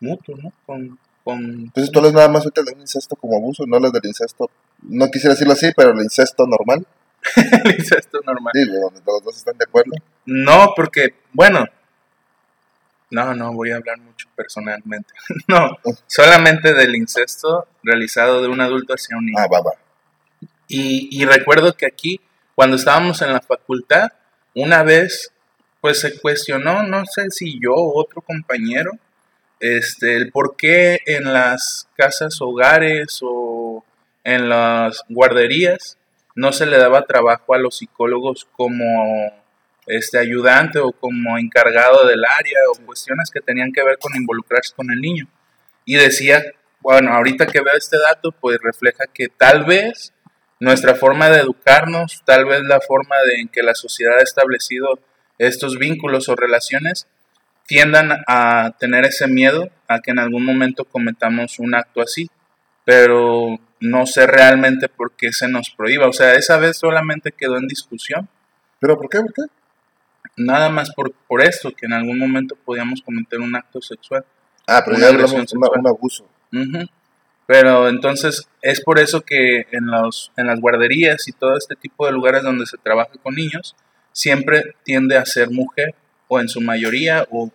mutuo, 0.00 0.36
¿no? 0.36 0.52
Con, 0.66 0.98
con 1.24 1.38
entonces 1.38 1.92
tú 1.92 1.98
hablas 1.98 2.14
nada 2.14 2.28
más 2.28 2.42
ahorita 2.42 2.62
de 2.62 2.72
un 2.72 2.80
incesto 2.80 3.16
como 3.16 3.36
abuso, 3.36 3.64
no 3.66 3.76
hablas 3.76 3.92
del 3.92 4.06
incesto, 4.06 4.50
no 4.82 5.10
quisiera 5.10 5.34
decirlo 5.34 5.52
así, 5.52 5.70
pero 5.76 5.92
el 5.92 6.02
incesto 6.02 6.46
normal, 6.46 6.86
el 7.64 7.74
incesto 7.78 8.20
normal. 8.24 8.52
sí, 8.54 8.66
donde 8.66 9.00
los 9.06 9.24
dos 9.24 9.36
están 9.36 9.56
de 9.58 9.64
acuerdo. 9.64 9.92
No, 10.26 10.72
porque, 10.74 11.14
bueno, 11.32 11.66
no, 13.10 13.34
no 13.34 13.52
voy 13.52 13.72
a 13.72 13.76
hablar 13.76 13.98
mucho 13.98 14.28
personalmente. 14.34 15.12
no, 15.48 15.76
solamente 16.06 16.72
del 16.72 16.94
incesto 16.94 17.66
realizado 17.82 18.40
de 18.40 18.48
un 18.48 18.60
adulto 18.60 18.94
hacia 18.94 19.16
un 19.16 19.26
niño. 19.26 19.38
Ah, 19.38 19.48
va, 19.52 19.60
va. 19.60 19.72
Y, 20.68 21.08
y 21.10 21.24
recuerdo 21.24 21.76
que 21.76 21.86
aquí, 21.86 22.20
cuando 22.54 22.76
estábamos 22.76 23.20
en 23.22 23.32
la 23.32 23.40
facultad, 23.40 24.10
una 24.54 24.82
vez, 24.82 25.32
pues 25.80 26.00
se 26.00 26.18
cuestionó, 26.20 26.82
no 26.84 27.04
sé 27.06 27.30
si 27.30 27.58
yo 27.60 27.72
o 27.74 28.00
otro 28.00 28.22
compañero, 28.22 28.92
este, 29.60 30.16
el 30.16 30.30
por 30.32 30.56
qué 30.56 31.00
en 31.06 31.32
las 31.32 31.88
casas 31.96 32.40
hogares 32.40 33.20
o 33.22 33.84
en 34.24 34.48
las 34.48 35.02
guarderías 35.08 35.98
no 36.34 36.52
se 36.52 36.66
le 36.66 36.78
daba 36.78 37.06
trabajo 37.06 37.54
a 37.54 37.58
los 37.58 37.78
psicólogos 37.78 38.46
como 38.56 39.32
este 39.86 40.18
ayudante 40.18 40.78
o 40.78 40.92
como 40.92 41.36
encargado 41.38 42.06
del 42.06 42.24
área 42.24 42.58
o 42.72 42.86
cuestiones 42.86 43.30
que 43.30 43.40
tenían 43.40 43.72
que 43.72 43.84
ver 43.84 43.98
con 43.98 44.14
involucrarse 44.14 44.74
con 44.74 44.90
el 44.90 45.00
niño. 45.00 45.26
Y 45.84 45.96
decía, 45.96 46.42
bueno, 46.80 47.12
ahorita 47.12 47.46
que 47.46 47.60
veo 47.60 47.74
este 47.76 47.98
dato, 47.98 48.32
pues 48.32 48.58
refleja 48.62 49.04
que 49.12 49.28
tal 49.28 49.64
vez 49.64 50.12
nuestra 50.60 50.94
forma 50.94 51.28
de 51.30 51.40
educarnos, 51.40 52.22
tal 52.24 52.44
vez 52.44 52.62
la 52.62 52.80
forma 52.80 53.16
de 53.26 53.40
en 53.40 53.48
que 53.48 53.62
la 53.62 53.74
sociedad 53.74 54.18
ha 54.18 54.22
establecido 54.22 54.98
estos 55.38 55.78
vínculos 55.78 56.28
o 56.28 56.36
relaciones, 56.36 57.08
tiendan 57.70 58.24
a 58.26 58.72
tener 58.80 59.04
ese 59.04 59.28
miedo 59.28 59.70
a 59.86 60.00
que 60.00 60.10
en 60.10 60.18
algún 60.18 60.44
momento 60.44 60.84
cometamos 60.84 61.60
un 61.60 61.76
acto 61.76 62.00
así, 62.00 62.28
pero 62.84 63.60
no 63.78 64.06
sé 64.06 64.26
realmente 64.26 64.88
por 64.88 65.12
qué 65.12 65.32
se 65.32 65.46
nos 65.46 65.70
prohíba. 65.70 66.08
O 66.08 66.12
sea, 66.12 66.34
esa 66.34 66.56
vez 66.56 66.78
solamente 66.78 67.30
quedó 67.30 67.58
en 67.58 67.68
discusión, 67.68 68.28
¿Pero 68.80 68.98
por 68.98 69.08
qué? 69.08 69.20
¿Por 69.20 69.32
qué? 69.32 69.42
nada 70.36 70.68
más 70.68 70.90
por, 70.94 71.12
por 71.28 71.44
esto, 71.44 71.70
que 71.70 71.86
en 71.86 71.92
algún 71.92 72.18
momento 72.18 72.56
podíamos 72.56 73.02
cometer 73.02 73.38
un 73.38 73.54
acto 73.54 73.80
sexual. 73.80 74.24
Ah, 74.66 74.82
pero 74.84 74.96
Una 74.96 75.04
ya 75.06 75.12
hablamos 75.12 75.30
sexual. 75.30 75.70
un 75.78 75.86
abuso. 75.86 76.26
Pero 77.46 77.88
entonces 77.88 78.48
es 78.62 78.82
por 78.82 78.98
eso 78.98 79.20
que 79.20 79.66
en, 79.70 79.86
los, 79.86 80.32
en 80.36 80.48
las 80.48 80.58
guarderías 80.58 81.28
y 81.28 81.32
todo 81.32 81.56
este 81.56 81.76
tipo 81.76 82.06
de 82.06 82.12
lugares 82.12 82.42
donde 82.42 82.66
se 82.66 82.78
trabaja 82.78 83.12
con 83.22 83.36
niños, 83.36 83.76
siempre 84.10 84.74
tiende 84.82 85.16
a 85.16 85.24
ser 85.24 85.50
mujer, 85.50 85.94
o 86.26 86.40
en 86.40 86.48
su 86.48 86.60
mayoría, 86.60 87.26
o 87.30 87.52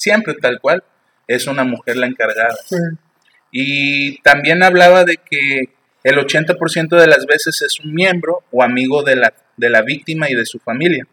siempre 0.00 0.34
tal 0.34 0.60
cual, 0.60 0.82
es 1.26 1.46
una 1.46 1.62
mujer 1.64 1.96
la 1.96 2.06
encargada. 2.06 2.56
Y 3.52 4.18
también 4.22 4.62
hablaba 4.62 5.04
de 5.04 5.18
que 5.18 5.74
el 6.04 6.16
80% 6.16 6.98
de 6.98 7.06
las 7.06 7.26
veces 7.26 7.60
es 7.62 7.78
un 7.80 7.94
miembro 7.94 8.42
o 8.50 8.62
amigo 8.62 9.02
de 9.02 9.16
la, 9.16 9.34
de 9.56 9.70
la 9.70 9.82
víctima 9.82 10.30
y 10.30 10.34
de 10.34 10.46
su 10.46 10.58
familia. 10.58 11.06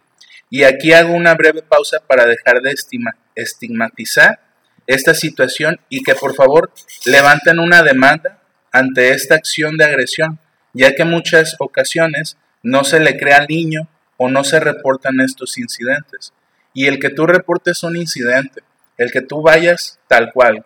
Y 0.50 0.64
aquí 0.64 0.94
hago 0.94 1.14
una 1.14 1.36
breve 1.36 1.62
pausa 1.62 2.00
para 2.08 2.26
dejar 2.26 2.62
de 2.62 2.72
estima- 2.72 3.18
estigmatizar 3.36 4.40
esta 4.88 5.14
situación 5.14 5.80
y 5.90 6.02
que 6.04 6.16
por 6.16 6.36
favor 6.36 6.72
levanten 7.06 7.60
una 7.60 7.84
demanda 7.84 8.40
ante 8.72 9.10
esta 9.12 9.36
acción 9.36 9.76
de 9.78 9.84
agresión, 9.84 10.40
ya 10.74 10.96
que 10.96 11.04
muchas 11.04 11.56
ocasiones 11.60 12.38
no 12.64 12.84
se 12.86 13.00
le 13.02 13.18
cree 13.18 13.34
al 13.34 13.48
niño 13.48 13.90
o 14.16 14.30
no 14.30 14.44
se 14.46 14.60
reportan 14.62 15.20
estos 15.20 15.58
incidentes. 15.58 16.32
Y 16.74 16.86
el 16.88 17.00
que 17.00 17.10
tú 17.10 17.26
reportes 17.26 17.84
un 17.84 17.98
incidente, 17.98 18.62
el 18.98 19.12
que 19.12 19.22
tú 19.22 19.42
vayas 19.42 20.00
tal 20.08 20.32
cual 20.34 20.66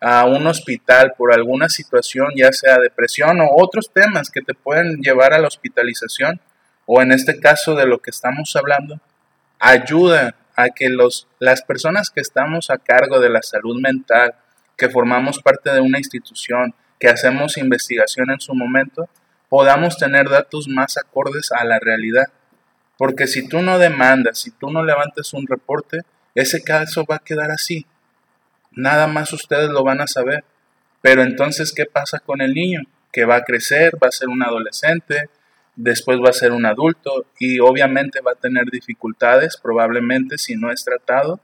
a 0.00 0.24
un 0.24 0.46
hospital 0.46 1.12
por 1.16 1.32
alguna 1.32 1.68
situación, 1.68 2.28
ya 2.34 2.52
sea 2.52 2.78
depresión 2.78 3.40
o 3.40 3.48
otros 3.56 3.90
temas 3.92 4.30
que 4.30 4.40
te 4.40 4.54
pueden 4.54 5.00
llevar 5.02 5.34
a 5.34 5.38
la 5.38 5.48
hospitalización, 5.48 6.40
o 6.86 7.02
en 7.02 7.12
este 7.12 7.38
caso 7.38 7.74
de 7.74 7.86
lo 7.86 7.98
que 7.98 8.10
estamos 8.10 8.56
hablando, 8.56 8.98
ayuda 9.58 10.34
a 10.56 10.70
que 10.70 10.88
los, 10.88 11.28
las 11.38 11.62
personas 11.62 12.10
que 12.10 12.20
estamos 12.20 12.70
a 12.70 12.78
cargo 12.78 13.20
de 13.20 13.28
la 13.28 13.42
salud 13.42 13.80
mental, 13.80 14.34
que 14.76 14.88
formamos 14.88 15.40
parte 15.40 15.70
de 15.70 15.80
una 15.80 15.98
institución, 15.98 16.74
que 16.98 17.08
hacemos 17.08 17.58
investigación 17.58 18.30
en 18.30 18.40
su 18.40 18.54
momento, 18.54 19.08
podamos 19.48 19.98
tener 19.98 20.28
datos 20.28 20.68
más 20.68 20.96
acordes 20.96 21.52
a 21.52 21.64
la 21.64 21.78
realidad. 21.78 22.28
Porque 22.96 23.26
si 23.26 23.48
tú 23.48 23.62
no 23.62 23.78
demandas, 23.78 24.38
si 24.38 24.50
tú 24.50 24.70
no 24.70 24.82
levantas 24.82 25.32
un 25.32 25.46
reporte, 25.46 26.00
ese 26.34 26.62
caso 26.62 27.04
va 27.04 27.16
a 27.16 27.24
quedar 27.24 27.50
así. 27.50 27.86
Nada 28.72 29.06
más 29.06 29.32
ustedes 29.32 29.68
lo 29.70 29.82
van 29.82 30.00
a 30.00 30.06
saber. 30.06 30.44
Pero 31.02 31.22
entonces, 31.22 31.72
¿qué 31.74 31.86
pasa 31.86 32.18
con 32.20 32.40
el 32.40 32.54
niño? 32.54 32.80
Que 33.12 33.24
va 33.24 33.36
a 33.36 33.44
crecer, 33.44 33.94
va 34.02 34.08
a 34.08 34.12
ser 34.12 34.28
un 34.28 34.42
adolescente, 34.42 35.30
después 35.76 36.18
va 36.18 36.30
a 36.30 36.34
ser 36.34 36.52
un 36.52 36.66
adulto 36.66 37.26
y 37.38 37.58
obviamente 37.58 38.20
va 38.20 38.32
a 38.32 38.36
tener 38.36 38.66
dificultades 38.70 39.56
probablemente 39.56 40.36
si 40.36 40.56
no 40.56 40.70
es 40.70 40.84
tratado 40.84 41.40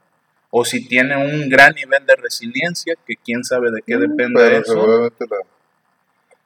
o 0.51 0.63
si 0.63 0.87
tiene 0.87 1.17
un 1.17 1.49
gran 1.49 1.73
nivel 1.73 2.05
de 2.05 2.15
resiliencia, 2.15 2.93
que 3.05 3.15
quién 3.15 3.43
sabe 3.43 3.71
de 3.71 3.81
qué 3.85 3.97
depende 3.97 4.35
Pero 4.35 4.57
eso. 4.57 4.73
seguramente 4.73 5.25
la, 5.29 5.37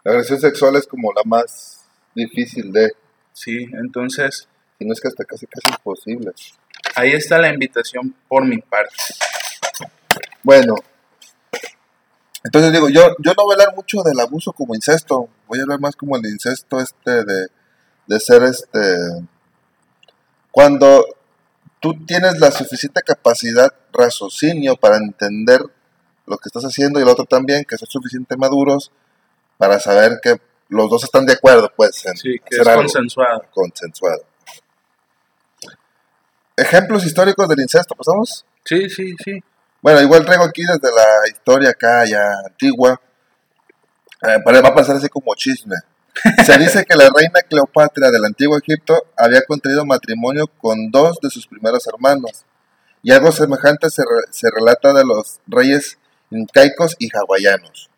la 0.03 0.11
agresión 0.11 0.39
sexual 0.39 0.75
es 0.77 0.87
como 0.87 1.11
la 1.13 1.21
más 1.25 1.85
difícil 2.15 2.71
de, 2.71 2.91
Sí, 3.33 3.67
entonces 3.73 4.47
y 4.79 4.85
no 4.85 4.93
es 4.93 4.99
que 4.99 5.07
hasta 5.07 5.23
casi 5.25 5.45
casi 5.47 5.69
imposible. 5.69 6.31
Ahí 6.95 7.11
está 7.11 7.37
la 7.37 7.49
invitación 7.49 8.15
por 8.27 8.45
mi 8.45 8.57
parte. 8.59 8.95
Bueno, 10.43 10.75
entonces 12.43 12.71
digo, 12.71 12.89
yo, 12.89 13.15
yo 13.19 13.33
no 13.35 13.43
voy 13.43 13.53
a 13.53 13.61
hablar 13.61 13.75
mucho 13.75 14.01
del 14.03 14.19
abuso 14.19 14.51
como 14.53 14.73
incesto, 14.73 15.29
voy 15.47 15.59
a 15.59 15.63
hablar 15.63 15.79
más 15.79 15.95
como 15.95 16.17
el 16.17 16.25
incesto 16.25 16.79
este 16.79 17.23
de, 17.23 17.47
de 18.07 18.19
ser 18.19 18.43
este, 18.43 18.79
cuando 20.49 21.05
tú 21.79 22.05
tienes 22.05 22.39
la 22.39 22.51
suficiente 22.51 23.01
capacidad, 23.01 23.71
raciocinio 23.93 24.75
para 24.75 24.97
entender 24.97 25.61
lo 26.25 26.37
que 26.37 26.47
estás 26.47 26.63
haciendo 26.63 26.99
y 26.99 27.03
el 27.03 27.09
otro 27.09 27.25
también, 27.25 27.63
que 27.65 27.77
son 27.77 27.87
suficientemente 27.87 28.37
maduros 28.37 28.91
para 29.57 29.79
saber 29.79 30.19
que 30.21 30.37
los 30.69 30.89
dos 30.89 31.03
están 31.03 31.25
de 31.25 31.33
acuerdo, 31.33 31.71
pues, 31.75 32.05
en 32.05 32.15
Sí, 32.15 32.35
que 32.39 32.55
hacer 32.55 32.61
es 32.61 32.67
algo 32.67 32.81
consensuado. 32.83 33.45
consensuado. 33.51 34.23
Ejemplos 36.57 37.05
históricos 37.05 37.47
del 37.47 37.61
incesto, 37.61 37.95
¿pasamos? 37.95 38.45
Sí, 38.65 38.89
sí, 38.89 39.15
sí. 39.23 39.43
Bueno, 39.81 40.01
igual 40.01 40.25
traigo 40.25 40.43
aquí 40.43 40.61
desde 40.61 40.95
la 40.95 41.27
historia 41.31 41.71
acá 41.71 42.05
ya 42.05 42.21
antigua. 42.45 42.99
Eh, 44.21 44.37
para- 44.43 44.61
va 44.61 44.69
a 44.69 44.75
pasar 44.75 44.95
así 44.97 45.09
como 45.09 45.33
chisme. 45.35 45.75
Se 46.45 46.57
dice 46.57 46.85
que 46.85 46.95
la 46.95 47.09
reina 47.15 47.39
Cleopatra 47.49 48.11
del 48.11 48.25
antiguo 48.25 48.57
Egipto 48.57 49.05
había 49.17 49.41
contraído 49.43 49.85
matrimonio 49.85 50.47
con 50.47 50.91
dos 50.91 51.17
de 51.21 51.29
sus 51.29 51.47
primeros 51.47 51.87
hermanos. 51.87 52.43
Y 53.01 53.11
algo 53.11 53.31
semejante 53.31 53.89
se, 53.89 54.03
re- 54.03 54.31
se 54.31 54.47
relata 54.51 54.93
de 54.93 55.03
los 55.03 55.39
reyes 55.47 55.97
incaicos 56.29 56.95
y 56.99 57.09
hawaianos. 57.15 57.89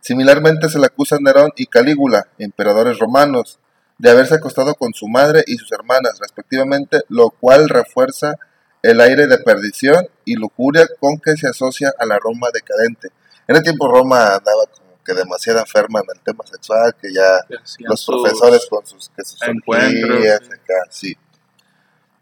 Similarmente 0.00 0.68
se 0.68 0.78
le 0.78 0.86
acusa 0.86 1.16
a 1.16 1.18
Nerón 1.20 1.50
y 1.56 1.66
Calígula, 1.66 2.28
emperadores 2.38 2.98
romanos, 3.00 3.58
de 3.98 4.10
haberse 4.10 4.36
acostado 4.36 4.74
con 4.74 4.94
su 4.94 5.08
madre 5.08 5.42
y 5.46 5.56
sus 5.56 5.70
hermanas, 5.72 6.18
respectivamente, 6.20 7.02
lo 7.08 7.30
cual 7.30 7.68
refuerza 7.68 8.34
el 8.82 9.00
aire 9.00 9.26
de 9.26 9.38
perdición 9.38 10.06
y 10.24 10.36
lujuria 10.36 10.86
con 11.00 11.18
que 11.18 11.36
se 11.36 11.48
asocia 11.48 11.92
a 11.98 12.06
la 12.06 12.18
Roma 12.18 12.48
decadente. 12.52 13.10
En 13.48 13.56
el 13.56 13.62
tiempo 13.62 13.88
Roma 13.88 14.36
andaba 14.36 14.66
como 14.72 15.02
que 15.04 15.14
demasiado 15.14 15.58
enferma 15.58 16.00
en 16.00 16.16
el 16.16 16.22
tema 16.22 16.46
sexual, 16.46 16.94
que 17.00 17.12
ya 17.12 17.40
los 17.80 18.06
profesores 18.06 18.66
con 18.70 18.86
sus, 18.86 19.08
que 19.08 19.24
sus 19.24 19.42
encuentros, 19.42 20.10
orgías 20.10 20.40
sí. 20.42 20.52
acá, 20.52 20.84
sí. 20.90 21.16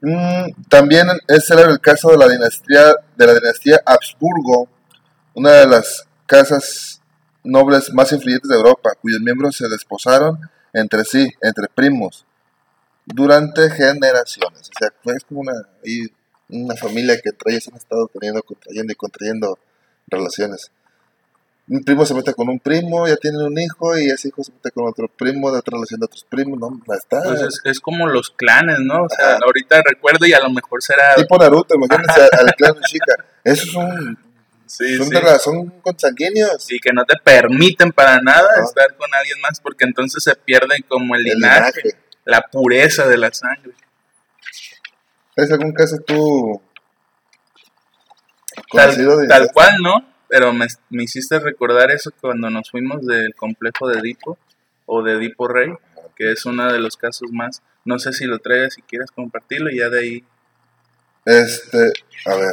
Mm, 0.00 0.62
también 0.68 1.08
era 1.28 1.62
el 1.62 1.80
caso 1.80 2.10
de 2.10 2.18
la 2.18 2.28
dinastía 2.28 2.94
de 3.16 3.26
la 3.26 3.34
dinastía 3.34 3.82
Habsburgo, 3.84 4.68
una 5.34 5.52
de 5.52 5.66
las 5.66 6.06
casas 6.26 7.02
nobles 7.42 7.92
más 7.92 8.12
influyentes 8.12 8.48
de 8.48 8.56
Europa, 8.56 8.90
cuyos 9.00 9.20
miembros 9.20 9.56
se 9.56 9.68
desposaron 9.68 10.38
entre 10.76 11.04
sí, 11.04 11.32
entre 11.40 11.68
primos, 11.68 12.26
durante 13.06 13.70
generaciones. 13.70 14.68
O 14.68 14.78
sea, 14.78 15.14
es 15.16 15.24
como 15.24 15.40
una, 15.40 15.54
una 16.50 16.76
familia 16.76 17.18
que 17.20 17.30
entre 17.30 17.52
ellos 17.52 17.68
han 17.68 17.76
estado 17.76 18.08
teniendo, 18.12 18.42
contrayendo 18.42 18.92
y 18.92 18.96
contrayendo 18.96 19.58
relaciones. 20.08 20.70
un 21.68 21.82
primo 21.82 22.04
se 22.04 22.14
mete 22.14 22.34
con 22.34 22.48
un 22.48 22.60
primo, 22.60 23.08
ya 23.08 23.16
tienen 23.16 23.42
un 23.42 23.58
hijo 23.58 23.98
y 23.98 24.10
ese 24.10 24.28
hijo 24.28 24.44
se 24.44 24.52
mete 24.52 24.70
con 24.70 24.86
otro 24.86 25.08
primo 25.08 25.50
de 25.50 25.58
otra 25.58 25.76
relación 25.76 25.98
de 25.98 26.06
otros 26.06 26.24
primos, 26.28 26.58
no, 26.58 26.94
está. 26.94 27.22
Pues 27.22 27.40
es, 27.40 27.60
es 27.64 27.80
como 27.80 28.06
los 28.06 28.30
clanes, 28.30 28.78
¿no? 28.80 29.04
O 29.04 29.08
sea, 29.08 29.36
Ajá. 29.36 29.38
ahorita 29.44 29.82
recuerdo 29.82 30.26
y 30.26 30.34
a 30.34 30.40
lo 30.40 30.50
mejor 30.50 30.82
será... 30.82 31.14
Tipo 31.16 31.38
Naruto, 31.38 31.74
imagínense 31.74 32.20
al 32.20 32.54
clan 32.54 32.74
chica. 32.82 33.24
Esos 33.42 33.70
son, 33.70 34.18
Sí, 34.76 34.96
son, 34.98 35.06
sí. 35.08 35.16
son 35.40 35.70
consanguíneos. 35.80 36.70
Y 36.70 36.78
que 36.78 36.92
no 36.92 37.04
te 37.06 37.14
permiten 37.22 37.92
para 37.92 38.20
nada 38.20 38.48
estar 38.62 38.94
con 38.96 39.12
alguien 39.14 39.40
más 39.40 39.60
porque 39.60 39.84
entonces 39.84 40.22
se 40.22 40.34
pierde 40.36 40.82
como 40.86 41.14
el 41.14 41.26
El 41.26 41.34
linaje, 41.34 41.80
linaje. 41.82 41.98
la 42.24 42.42
pureza 42.42 43.06
de 43.06 43.16
la 43.16 43.32
sangre. 43.32 43.72
¿Tienes 45.34 45.52
algún 45.52 45.72
caso 45.72 45.96
tú 46.06 46.60
conocido 48.70 49.18
tal 49.28 49.50
cual, 49.52 49.76
¿no? 49.82 50.06
Pero 50.28 50.52
me, 50.52 50.66
me 50.90 51.04
hiciste 51.04 51.38
recordar 51.38 51.90
eso 51.90 52.10
cuando 52.20 52.50
nos 52.50 52.70
fuimos 52.70 53.06
del 53.06 53.34
complejo 53.34 53.88
de 53.88 54.00
Edipo 54.00 54.38
o 54.84 55.02
de 55.02 55.12
Edipo 55.14 55.48
Rey, 55.48 55.72
que 56.16 56.32
es 56.32 56.44
uno 56.44 56.70
de 56.70 56.80
los 56.80 56.96
casos 56.96 57.30
más. 57.32 57.62
No 57.84 57.98
sé 57.98 58.12
si 58.12 58.24
lo 58.26 58.40
traigas, 58.40 58.74
si 58.74 58.82
quieres 58.82 59.10
compartirlo, 59.10 59.70
y 59.70 59.78
ya 59.78 59.88
de 59.88 60.00
ahí. 60.00 60.24
Este, 61.24 61.92
a 62.26 62.34
ver. 62.34 62.52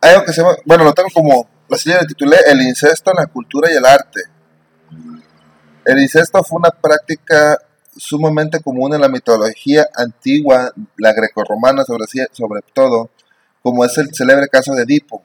Hay 0.00 0.14
algo 0.14 0.24
que 0.24 0.32
se 0.32 0.42
llama, 0.42 0.56
bueno, 0.64 0.84
lo 0.84 0.92
tengo 0.92 1.08
como, 1.12 1.48
la 1.68 1.76
serie 1.76 2.00
le 2.00 2.06
titulé 2.06 2.36
El 2.46 2.62
incesto 2.62 3.10
en 3.10 3.16
la 3.16 3.26
cultura 3.26 3.70
y 3.70 3.76
el 3.76 3.84
arte. 3.84 4.20
El 5.84 5.98
incesto 6.00 6.42
fue 6.44 6.58
una 6.58 6.70
práctica 6.70 7.58
sumamente 7.96 8.60
común 8.60 8.94
en 8.94 9.00
la 9.00 9.08
mitología 9.08 9.86
antigua, 9.94 10.72
la 10.96 11.12
grecorromana 11.12 11.84
sobre, 11.84 12.04
sobre 12.32 12.62
todo, 12.72 13.10
como 13.62 13.84
es 13.84 13.98
el 13.98 14.14
célebre 14.14 14.48
caso 14.48 14.74
de 14.74 14.82
Edipo, 14.84 15.22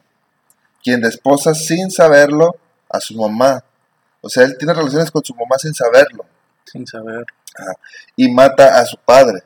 quien 0.83 1.01
desposa 1.01 1.53
sin 1.53 1.91
saberlo 1.91 2.55
a 2.89 2.99
su 2.99 3.15
mamá. 3.15 3.63
O 4.21 4.29
sea, 4.29 4.43
él 4.43 4.57
tiene 4.57 4.73
relaciones 4.73 5.11
con 5.11 5.23
su 5.23 5.35
mamá 5.35 5.57
sin 5.57 5.73
saberlo 5.73 6.25
Sin 6.65 6.87
saber. 6.87 7.25
y 8.15 8.31
mata 8.31 8.79
a 8.79 8.85
su 8.85 8.97
padre. 8.97 9.43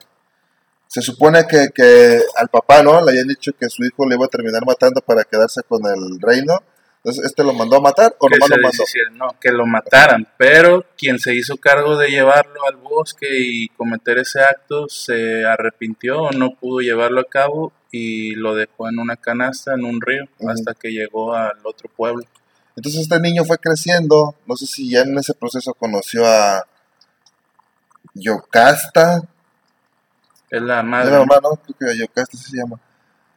Se 0.88 1.02
supone 1.02 1.46
que, 1.48 1.68
que 1.74 2.22
al 2.36 2.48
papá, 2.50 2.82
¿no? 2.82 3.04
Le 3.04 3.12
habían 3.12 3.28
dicho 3.28 3.52
que 3.60 3.70
su 3.70 3.84
hijo 3.84 4.08
le 4.08 4.16
iba 4.16 4.26
a 4.26 4.30
terminar 4.30 4.66
matando 4.66 5.02
para 5.02 5.24
quedarse 5.24 5.62
con 5.64 5.82
el 5.86 6.20
reino. 6.22 6.62
Entonces, 6.98 7.26
¿este 7.26 7.44
lo 7.44 7.54
mandó 7.54 7.78
a 7.78 7.82
matar 7.82 8.16
o 8.20 8.28
nomás 8.28 8.50
lo 8.50 8.58
mandó? 8.58 8.84
no, 9.14 9.40
que 9.40 9.52
lo 9.52 9.66
mataran, 9.66 10.28
pero 10.38 10.86
quien 10.98 11.20
se 11.20 11.36
hizo 11.36 11.56
cargo 11.56 11.98
de 11.98 12.10
llevarlo 12.10 12.66
al 12.68 12.76
bosque 12.78 13.28
y 13.30 13.70
cometer 13.70 14.18
ese 14.18 14.42
acto 14.42 14.90
se 14.90 15.46
arrepintió 15.46 16.24
o 16.24 16.32
no 16.32 16.56
pudo 16.56 16.82
llevarlo 16.82 17.22
a 17.22 17.26
cabo 17.26 17.72
y 17.92 18.36
lo 18.36 18.56
dejó 18.56 18.90
en 18.90 19.00
una 19.00 19.16
canasta 19.16 19.74
en 19.74 19.86
un 19.86 20.02
río 20.02 20.26
hasta 20.50 20.74
que 20.74 20.90
llegó 20.90 21.34
al 21.34 21.58
otro 21.64 21.90
pueblo. 21.96 22.26
Entonces 22.76 23.02
este 23.02 23.20
niño 23.20 23.46
fue 23.46 23.58
creciendo, 23.58 24.36
no 24.46 24.56
sé 24.58 24.68
si 24.68 24.90
ya 24.90 25.02
en 25.02 25.18
ese 25.18 25.34
proceso 25.34 25.74
conoció 25.74 26.26
a 26.26 26.68
Yocasta, 28.14 29.22
Es 30.50 30.62
la 30.62 30.82
madre 30.84 31.12
la 31.12 31.20
mamá, 31.20 31.40
¿no? 31.44 31.50
Creo 31.78 31.92
que 31.92 31.98
Yocasta 32.00 32.38
se 32.38 32.58
llama. 32.58 32.80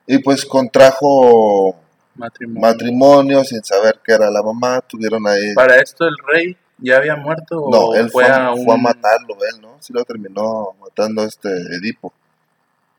Y 0.07 0.19
pues 0.19 0.45
contrajo 0.45 1.77
matrimonio. 2.15 2.61
matrimonio 2.61 3.45
sin 3.45 3.63
saber 3.65 4.01
que 4.05 4.13
era 4.13 4.31
la 4.31 4.43
mamá, 4.43 4.81
tuvieron 4.83 5.27
ahí... 5.27 5.55
Para 5.55 5.77
esto 5.79 6.07
el 6.07 6.17
rey 6.27 6.57
ya 6.79 6.97
había 6.99 7.17
muerto 7.17 7.63
o 7.65 7.71
No, 7.71 7.95
él 7.95 8.11
fue, 8.11 8.25
a, 8.25 8.47
a 8.47 8.55
un- 8.55 8.65
fue 8.65 8.75
a 8.75 8.79
matarlo, 8.79 9.35
él, 9.55 9.61
¿no? 9.61 9.77
Sí 9.81 9.93
lo 9.93 10.05
terminó 10.05 10.75
matando 10.81 11.23
este 11.25 11.49
Edipo. 11.77 12.13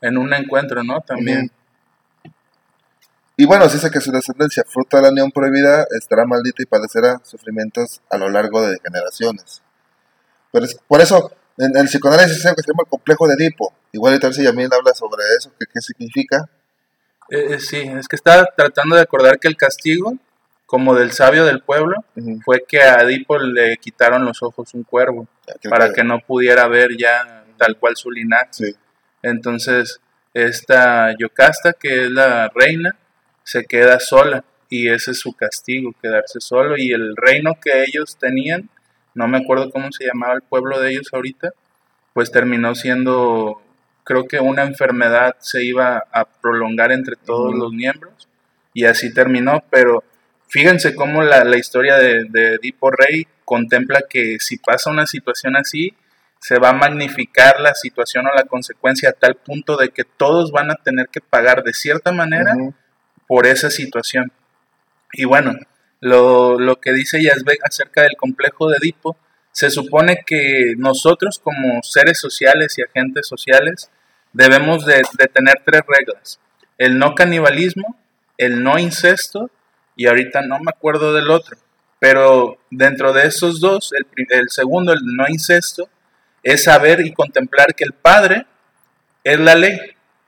en 0.02 0.18
un 0.18 0.34
encuentro, 0.34 0.84
¿no? 0.84 1.02
También. 1.02 1.52
Y 3.38 3.46
bueno, 3.46 3.68
se 3.70 3.76
dice 3.78 3.90
que 3.90 4.02
su 4.02 4.12
descendencia, 4.12 4.64
fruto 4.68 4.98
de 4.98 5.04
la 5.04 5.10
unión 5.10 5.32
prohibida, 5.32 5.86
estará 5.98 6.26
maldita 6.26 6.62
y 6.62 6.66
padecerá 6.66 7.20
sufrimientos 7.24 8.02
a 8.10 8.18
lo 8.18 8.30
largo 8.30 8.62
de 8.62 8.78
generaciones. 8.84 9.62
Pero 10.52 10.66
es- 10.66 10.78
por 10.88 11.02
eso, 11.02 11.32
en 11.66 11.78
el 11.78 11.86
psicoanálisis 11.86 12.46
algo 12.46 12.56
que 12.56 12.64
se 12.64 12.72
llama 12.72 12.84
el 12.86 12.90
complejo 12.90 13.28
de 13.28 13.36
Edipo. 13.36 13.74
Igual 13.92 14.20
tal 14.20 14.34
si 14.34 14.44
Yamil 14.44 14.70
habla 14.72 14.94
sobre 14.94 15.24
eso, 15.38 15.52
que 15.60 15.66
qué 15.72 15.82
significa. 15.82 16.50
Eh, 17.30 17.54
eh, 17.54 17.60
sí, 17.60 17.78
es 17.78 18.08
que 18.08 18.16
estaba 18.16 18.48
tratando 18.56 18.96
de 18.96 19.02
acordar 19.02 19.40
que 19.40 19.48
el 19.48 19.56
castigo, 19.56 20.18
como 20.66 20.96
del 20.96 21.12
sabio 21.12 21.46
del 21.46 21.62
pueblo, 21.62 21.96
fue 22.44 22.64
que 22.68 22.82
a 22.82 23.02
Edipo 23.02 23.38
le 23.38 23.78
quitaron 23.78 24.26
los 24.26 24.42
ojos 24.42 24.74
un 24.74 24.84
cuervo. 24.84 25.28
Para 25.70 25.94
que 25.94 26.04
no 26.04 26.20
pudiera 26.20 26.68
ver 26.68 26.98
ya 26.98 27.46
tal 27.58 27.78
cual 27.78 27.96
su 27.96 28.10
linaje. 28.10 28.48
Sí. 28.52 28.76
Entonces, 29.22 30.00
esta 30.34 31.16
Yocasta, 31.18 31.74
que 31.74 32.06
es 32.06 32.12
la 32.12 32.50
reina, 32.50 32.96
se 33.44 33.66
queda 33.66 34.00
sola 34.00 34.44
y 34.70 34.90
ese 34.90 35.12
es 35.12 35.20
su 35.20 35.34
castigo, 35.34 35.94
quedarse 36.02 36.40
solo. 36.40 36.78
Y 36.78 36.92
el 36.92 37.16
reino 37.16 37.58
que 37.62 37.84
ellos 37.84 38.18
tenían, 38.18 38.70
no 39.14 39.28
me 39.28 39.38
acuerdo 39.38 39.70
cómo 39.72 39.92
se 39.92 40.06
llamaba 40.06 40.34
el 40.34 40.42
pueblo 40.42 40.80
de 40.80 40.92
ellos 40.92 41.10
ahorita, 41.12 41.52
pues 42.14 42.32
terminó 42.32 42.76
siendo, 42.76 43.62
creo 44.04 44.28
que 44.28 44.40
una 44.40 44.64
enfermedad 44.64 45.36
se 45.40 45.64
iba 45.64 46.04
a 46.12 46.26
prolongar 46.26 46.92
entre 46.92 47.16
todos 47.16 47.54
los 47.56 47.72
miembros 47.72 48.28
y 48.74 48.86
así 48.86 49.14
terminó, 49.14 49.64
pero 49.70 50.04
fíjense 50.48 50.96
cómo 50.96 51.24
la, 51.24 51.44
la 51.44 51.58
historia 51.58 51.98
de, 51.98 52.26
de 52.30 52.56
Edipo 52.56 52.92
Rey 52.92 53.28
contempla 53.46 54.02
que 54.10 54.38
si 54.40 54.58
pasa 54.58 54.90
una 54.90 55.06
situación 55.06 55.56
así, 55.58 55.94
se 56.40 56.58
va 56.58 56.70
a 56.70 56.74
magnificar 56.74 57.60
la 57.60 57.76
situación 57.76 58.26
o 58.26 58.34
la 58.34 58.46
consecuencia 58.46 59.10
a 59.10 59.14
tal 59.14 59.36
punto 59.36 59.78
de 59.78 59.90
que 59.90 60.04
todos 60.04 60.52
van 60.52 60.72
a 60.72 60.76
tener 60.76 61.08
que 61.10 61.22
pagar 61.22 61.64
de 61.64 61.74
cierta 61.74 62.12
manera 62.12 62.56
por 63.28 63.46
esa 63.46 63.70
situación. 63.70 64.32
Y 65.14 65.26
bueno, 65.26 65.54
lo, 66.02 66.60
lo 66.60 66.82
que 66.82 66.92
dice 66.92 67.24
Yazbek 67.24 67.60
acerca 67.64 68.02
del 68.02 68.18
complejo 68.18 68.70
de 68.70 68.78
Edipo, 68.78 69.16
se 69.52 69.70
supone 69.70 70.24
que 70.26 70.74
nosotros 70.78 71.40
como 71.40 71.82
seres 71.84 72.20
sociales 72.20 72.78
y 72.78 72.82
agentes 72.82 73.28
sociales 73.28 73.90
debemos 74.34 74.86
de, 74.86 75.04
de 75.18 75.28
tener 75.28 75.62
tres 75.66 75.82
reglas. 75.88 76.40
El 76.78 76.98
no 76.98 77.16
canibalismo, 77.16 77.98
el 78.38 78.64
no 78.64 78.80
incesto 78.80 79.52
y 79.96 80.08
ahorita 80.08 80.42
no 80.42 80.60
me 80.60 80.72
acuerdo 80.72 81.14
del 81.14 81.30
otro. 81.30 81.58
Pero 82.00 82.58
dentro 82.72 83.14
de 83.14 83.28
esos 83.28 83.60
dos, 83.60 83.94
el, 83.94 84.08
el 84.30 84.50
segundo, 84.50 84.94
el 84.94 85.02
no 85.04 85.28
incesto, 85.30 85.88
es 86.42 86.64
saber 86.64 87.06
y 87.06 87.14
contemplar 87.14 87.76
que 87.76 87.84
el 87.84 87.94
Padre 87.94 88.48
es 89.24 89.40
la 89.40 89.54
ley. 89.54 89.80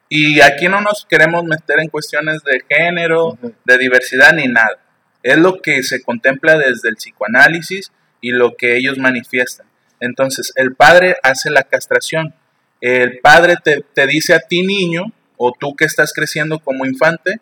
Y 0.10 0.42
aquí 0.42 0.68
no 0.68 0.82
nos 0.82 1.08
queremos 1.10 1.44
meter 1.44 1.80
en 1.80 1.88
cuestiones 1.88 2.44
de 2.44 2.64
género, 2.70 3.40
de 3.66 3.78
diversidad 3.80 4.34
ni 4.34 4.48
nada. 4.48 4.83
Es 5.24 5.38
lo 5.38 5.62
que 5.62 5.82
se 5.84 6.04
contempla 6.04 6.58
desde 6.58 6.90
el 6.90 6.96
psicoanálisis 6.96 7.92
y 8.22 8.32
lo 8.32 8.56
que 8.56 8.78
ellos 8.78 8.98
manifiestan. 8.98 9.66
Entonces, 10.00 10.52
el 10.56 10.76
padre 10.76 11.16
hace 11.24 11.50
la 11.50 11.64
castración. 11.64 12.36
El 12.82 13.20
padre 13.20 13.56
te, 13.64 13.84
te 13.94 14.06
dice 14.06 14.34
a 14.34 14.40
ti 14.40 14.64
niño, 14.64 15.14
o 15.38 15.54
tú 15.58 15.76
que 15.76 15.86
estás 15.86 16.14
creciendo 16.14 16.60
como 16.60 16.86
infante, 16.86 17.40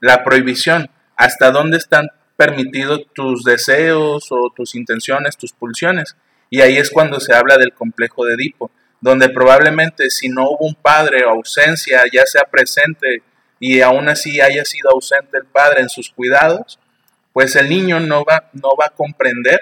la 0.00 0.22
prohibición, 0.22 0.88
hasta 1.16 1.50
dónde 1.50 1.76
están 1.76 2.08
permitidos 2.36 3.02
tus 3.14 3.44
deseos 3.44 4.28
o 4.30 4.52
tus 4.54 4.74
intenciones, 4.74 5.36
tus 5.36 5.52
pulsiones. 5.52 6.16
Y 6.50 6.60
ahí 6.60 6.76
es 6.76 6.90
cuando 6.90 7.20
se 7.20 7.34
habla 7.34 7.56
del 7.56 7.72
complejo 7.72 8.24
de 8.24 8.34
Edipo, 8.34 8.70
donde 9.00 9.28
probablemente 9.28 10.10
si 10.10 10.28
no 10.28 10.50
hubo 10.50 10.66
un 10.66 10.74
padre 10.74 11.24
o 11.24 11.30
ausencia, 11.30 12.02
ya 12.12 12.24
sea 12.26 12.44
presente 12.44 13.22
y 13.60 13.80
aún 13.80 14.08
así 14.08 14.40
haya 14.40 14.64
sido 14.64 14.90
ausente 14.90 15.38
el 15.38 15.44
padre 15.44 15.80
en 15.80 15.88
sus 15.88 16.10
cuidados, 16.10 16.78
pues 17.34 17.56
el 17.56 17.68
niño 17.68 17.98
no 18.00 18.24
va, 18.24 18.48
no 18.52 18.76
va 18.80 18.86
a 18.86 18.94
comprender 18.94 19.58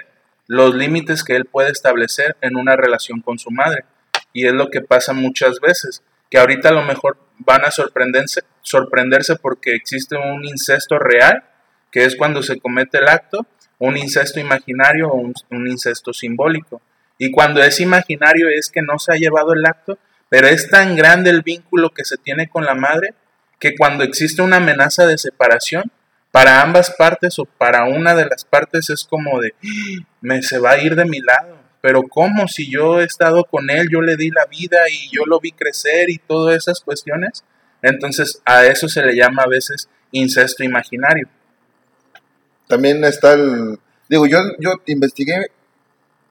los 0.47 0.75
límites 0.75 1.23
que 1.23 1.35
él 1.35 1.45
puede 1.45 1.71
establecer 1.71 2.37
en 2.39 2.55
una 2.55 2.75
relación 2.75 3.19
con 3.19 3.39
su 3.39 3.49
madre. 3.49 3.83
Y 4.31 4.45
es 4.45 4.53
lo 4.53 4.69
que 4.69 4.81
pasa 4.81 5.11
muchas 5.11 5.59
veces, 5.59 6.03
que 6.29 6.37
ahorita 6.37 6.69
a 6.69 6.73
lo 6.73 6.83
mejor 6.83 7.17
van 7.39 7.65
a 7.65 7.71
sorprenderse, 7.71 8.41
sorprenderse 8.61 9.37
porque 9.37 9.73
existe 9.73 10.15
un 10.15 10.45
incesto 10.45 10.99
real, 10.99 11.43
que 11.91 12.05
es 12.05 12.15
cuando 12.15 12.43
se 12.43 12.59
comete 12.59 12.99
el 12.99 13.07
acto, 13.07 13.47
un 13.79 13.97
incesto 13.97 14.39
imaginario 14.39 15.09
o 15.09 15.15
un, 15.15 15.33
un 15.49 15.67
incesto 15.67 16.13
simbólico. 16.13 16.79
Y 17.17 17.31
cuando 17.31 17.63
es 17.63 17.79
imaginario 17.79 18.49
es 18.49 18.69
que 18.69 18.83
no 18.83 18.99
se 18.99 19.13
ha 19.13 19.15
llevado 19.15 19.53
el 19.53 19.65
acto, 19.65 19.97
pero 20.29 20.47
es 20.47 20.69
tan 20.69 20.95
grande 20.95 21.31
el 21.31 21.41
vínculo 21.41 21.89
que 21.89 22.05
se 22.05 22.17
tiene 22.17 22.49
con 22.49 22.65
la 22.65 22.75
madre 22.75 23.15
que 23.59 23.75
cuando 23.75 24.03
existe 24.03 24.43
una 24.43 24.57
amenaza 24.57 25.07
de 25.07 25.17
separación, 25.17 25.91
para 26.33 26.63
ambas 26.63 26.89
partes 26.89 27.37
o 27.37 27.45
para 27.45 27.85
una 27.85 28.15
de 28.15 28.25
las 28.25 28.43
partes 28.43 28.89
es 28.89 29.03
como 29.03 29.39
de, 29.39 29.53
"Ah, 29.63 30.03
me 30.19 30.41
se 30.41 30.57
va 30.57 30.71
a 30.71 30.79
ir 30.79 30.95
de 30.95 31.05
mi 31.05 31.19
lado. 31.19 31.59
Pero 31.79 32.01
¿cómo? 32.09 32.47
Si 32.47 32.71
yo 32.71 32.99
he 32.99 33.03
estado 33.03 33.43
con 33.43 33.69
él, 33.69 33.87
yo 33.91 34.01
le 34.01 34.17
di 34.17 34.31
la 34.31 34.47
vida 34.47 34.79
y 34.89 35.15
yo 35.15 35.25
lo 35.27 35.39
vi 35.39 35.51
crecer 35.51 36.09
y 36.09 36.17
todas 36.17 36.57
esas 36.57 36.79
cuestiones. 36.79 37.43
Entonces 37.83 38.41
a 38.45 38.65
eso 38.65 38.87
se 38.89 39.03
le 39.03 39.15
llama 39.15 39.43
a 39.43 39.47
veces 39.47 39.87
incesto 40.11 40.63
imaginario. 40.63 41.27
También 42.67 43.03
está 43.03 43.33
el... 43.33 43.77
Digo, 44.09 44.25
yo, 44.25 44.39
yo 44.57 44.71
investigué, 44.87 45.51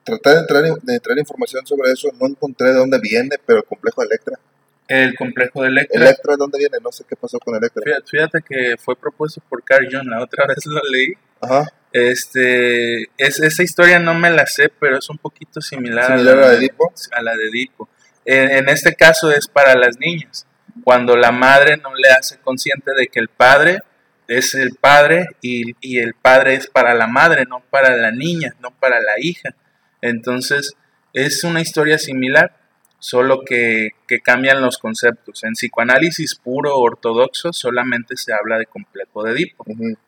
traté 0.02 0.30
de 0.30 0.38
entrar, 0.40 0.62
de 0.82 0.94
entrar 0.94 1.16
información 1.16 1.64
sobre 1.64 1.92
eso, 1.92 2.08
no 2.20 2.26
encontré 2.26 2.70
de 2.70 2.74
dónde 2.74 2.98
viene, 2.98 3.36
pero 3.46 3.60
el 3.60 3.64
complejo 3.66 4.00
de 4.00 4.08
Electra. 4.08 4.40
El 4.88 5.14
complejo 5.14 5.62
de 5.62 5.68
Electra. 5.68 6.00
¿Electra 6.00 6.36
dónde 6.36 6.58
viene? 6.58 6.78
No 6.82 6.92
sé 6.92 7.04
qué 7.08 7.16
pasó 7.16 7.38
con 7.38 7.54
Electra. 7.54 7.82
Fíjate, 7.84 8.06
fíjate 8.10 8.38
que 8.42 8.76
fue 8.78 8.96
propuesto 8.96 9.42
por 9.48 9.62
Carl 9.62 9.88
Jung, 9.90 10.08
la 10.08 10.22
otra 10.22 10.46
vez 10.48 10.64
lo 10.66 10.80
leí. 10.90 11.14
Ajá. 11.40 11.72
Este, 11.92 13.02
es, 13.18 13.40
esa 13.40 13.62
historia 13.62 13.98
no 13.98 14.14
me 14.14 14.30
la 14.30 14.46
sé, 14.46 14.70
pero 14.80 14.98
es 14.98 15.08
un 15.10 15.18
poquito 15.18 15.60
similar, 15.60 16.06
¿Similar 16.06 16.38
a 16.38 16.40
la 16.40 16.48
de 16.50 16.56
Edipo? 16.56 16.92
a 17.12 17.22
la 17.22 17.36
de 17.36 17.48
Edipo. 17.48 17.88
En, 18.24 18.50
en 18.50 18.68
este 18.68 18.94
caso 18.94 19.30
es 19.30 19.46
para 19.46 19.74
las 19.74 19.98
niñas, 19.98 20.46
cuando 20.84 21.16
la 21.16 21.32
madre 21.32 21.76
no 21.76 21.94
le 21.94 22.08
hace 22.10 22.38
consciente 22.38 22.92
de 22.96 23.08
que 23.08 23.20
el 23.20 23.28
padre 23.28 23.80
es 24.28 24.54
el 24.54 24.74
padre 24.74 25.26
y, 25.40 25.74
y 25.80 25.98
el 25.98 26.14
padre 26.14 26.54
es 26.54 26.66
para 26.66 26.94
la 26.94 27.06
madre, 27.06 27.44
no 27.44 27.62
para 27.70 27.96
la 27.96 28.10
niña, 28.10 28.54
no 28.60 28.70
para 28.70 29.00
la 29.00 29.18
hija. 29.18 29.54
Entonces 30.00 30.74
es 31.12 31.44
una 31.44 31.60
historia 31.60 31.98
similar, 31.98 32.56
solo 33.02 33.42
que, 33.44 33.96
que 34.06 34.20
cambian 34.20 34.62
los 34.62 34.78
conceptos. 34.78 35.42
En 35.42 35.54
psicoanálisis 35.54 36.36
puro 36.36 36.78
ortodoxo 36.78 37.52
solamente 37.52 38.16
se 38.16 38.32
habla 38.32 38.58
de 38.58 38.66
complejo 38.66 39.24
de 39.24 39.32
Edipo. 39.32 39.64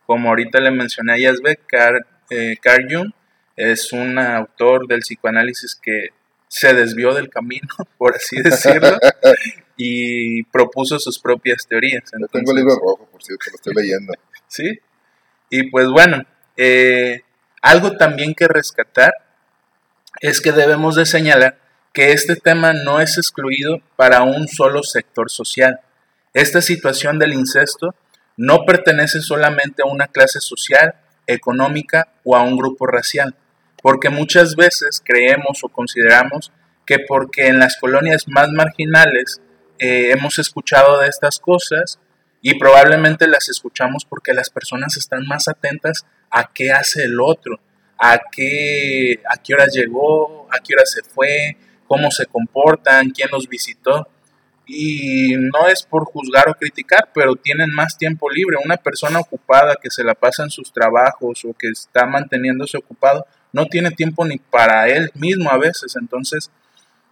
Como 0.06 0.28
ahorita 0.28 0.60
le 0.60 0.70
mencioné 0.70 1.26
a 1.26 1.56
Carl, 1.66 2.06
eh, 2.30 2.56
Carl 2.62 2.86
Jung 2.88 3.10
es 3.56 3.92
un 3.92 4.16
autor 4.16 4.86
del 4.86 5.00
psicoanálisis 5.00 5.74
que 5.74 6.10
se 6.46 6.72
desvió 6.72 7.12
del 7.14 7.30
camino, 7.30 7.66
por 7.98 8.14
así 8.14 8.40
decirlo, 8.40 8.96
y 9.76 10.44
propuso 10.44 11.00
sus 11.00 11.18
propias 11.18 11.66
teorías. 11.66 12.04
Yo 12.16 12.28
tengo 12.28 12.52
el 12.52 12.58
libro 12.58 12.76
rojo, 12.76 13.08
por 13.10 13.24
cierto, 13.24 13.46
lo 13.50 13.56
estoy 13.56 13.74
leyendo. 13.74 14.14
¿sí? 14.46 14.78
Y 15.50 15.68
pues 15.68 15.88
bueno, 15.88 16.24
eh, 16.56 17.22
algo 17.60 17.96
también 17.96 18.36
que 18.36 18.46
rescatar 18.46 19.12
es 20.20 20.40
que 20.40 20.52
debemos 20.52 20.94
de 20.94 21.06
señalar 21.06 21.63
que 21.94 22.10
este 22.10 22.34
tema 22.34 22.72
no 22.72 23.00
es 23.00 23.16
excluido 23.16 23.80
para 23.94 24.24
un 24.24 24.48
solo 24.48 24.82
sector 24.82 25.30
social. 25.30 25.80
Esta 26.34 26.60
situación 26.60 27.20
del 27.20 27.32
incesto 27.32 27.94
no 28.36 28.66
pertenece 28.66 29.20
solamente 29.20 29.82
a 29.82 29.86
una 29.86 30.08
clase 30.08 30.40
social, 30.40 30.96
económica 31.28 32.08
o 32.24 32.36
a 32.36 32.42
un 32.42 32.56
grupo 32.56 32.86
racial, 32.86 33.36
porque 33.80 34.10
muchas 34.10 34.56
veces 34.56 35.00
creemos 35.02 35.62
o 35.62 35.68
consideramos 35.68 36.52
que 36.84 36.98
porque 36.98 37.46
en 37.46 37.60
las 37.60 37.76
colonias 37.76 38.26
más 38.26 38.50
marginales 38.50 39.40
eh, 39.78 40.10
hemos 40.10 40.40
escuchado 40.40 41.00
de 41.00 41.08
estas 41.08 41.38
cosas 41.38 42.00
y 42.42 42.58
probablemente 42.58 43.28
las 43.28 43.48
escuchamos 43.48 44.04
porque 44.04 44.34
las 44.34 44.50
personas 44.50 44.96
están 44.96 45.26
más 45.26 45.46
atentas 45.46 46.04
a 46.28 46.50
qué 46.52 46.72
hace 46.72 47.04
el 47.04 47.20
otro, 47.20 47.60
a 47.98 48.20
qué, 48.32 49.20
a 49.30 49.40
qué 49.40 49.54
hora 49.54 49.66
llegó, 49.66 50.48
a 50.50 50.58
qué 50.58 50.74
hora 50.74 50.84
se 50.84 51.02
fue, 51.02 51.56
cómo 51.94 52.10
se 52.10 52.26
comportan, 52.26 53.10
quién 53.10 53.28
los 53.30 53.48
visitó. 53.48 54.08
Y 54.66 55.36
no 55.36 55.68
es 55.68 55.82
por 55.82 56.04
juzgar 56.06 56.48
o 56.48 56.54
criticar, 56.54 57.10
pero 57.14 57.36
tienen 57.36 57.70
más 57.70 57.98
tiempo 57.98 58.30
libre. 58.30 58.56
Una 58.64 58.78
persona 58.78 59.20
ocupada 59.20 59.76
que 59.80 59.90
se 59.90 60.02
la 60.02 60.14
pasa 60.14 60.42
en 60.42 60.50
sus 60.50 60.72
trabajos 60.72 61.44
o 61.44 61.52
que 61.52 61.68
está 61.68 62.06
manteniéndose 62.06 62.78
ocupado, 62.78 63.26
no 63.52 63.66
tiene 63.66 63.90
tiempo 63.90 64.24
ni 64.24 64.38
para 64.38 64.88
él 64.88 65.10
mismo 65.14 65.50
a 65.50 65.58
veces. 65.58 65.96
Entonces, 65.96 66.50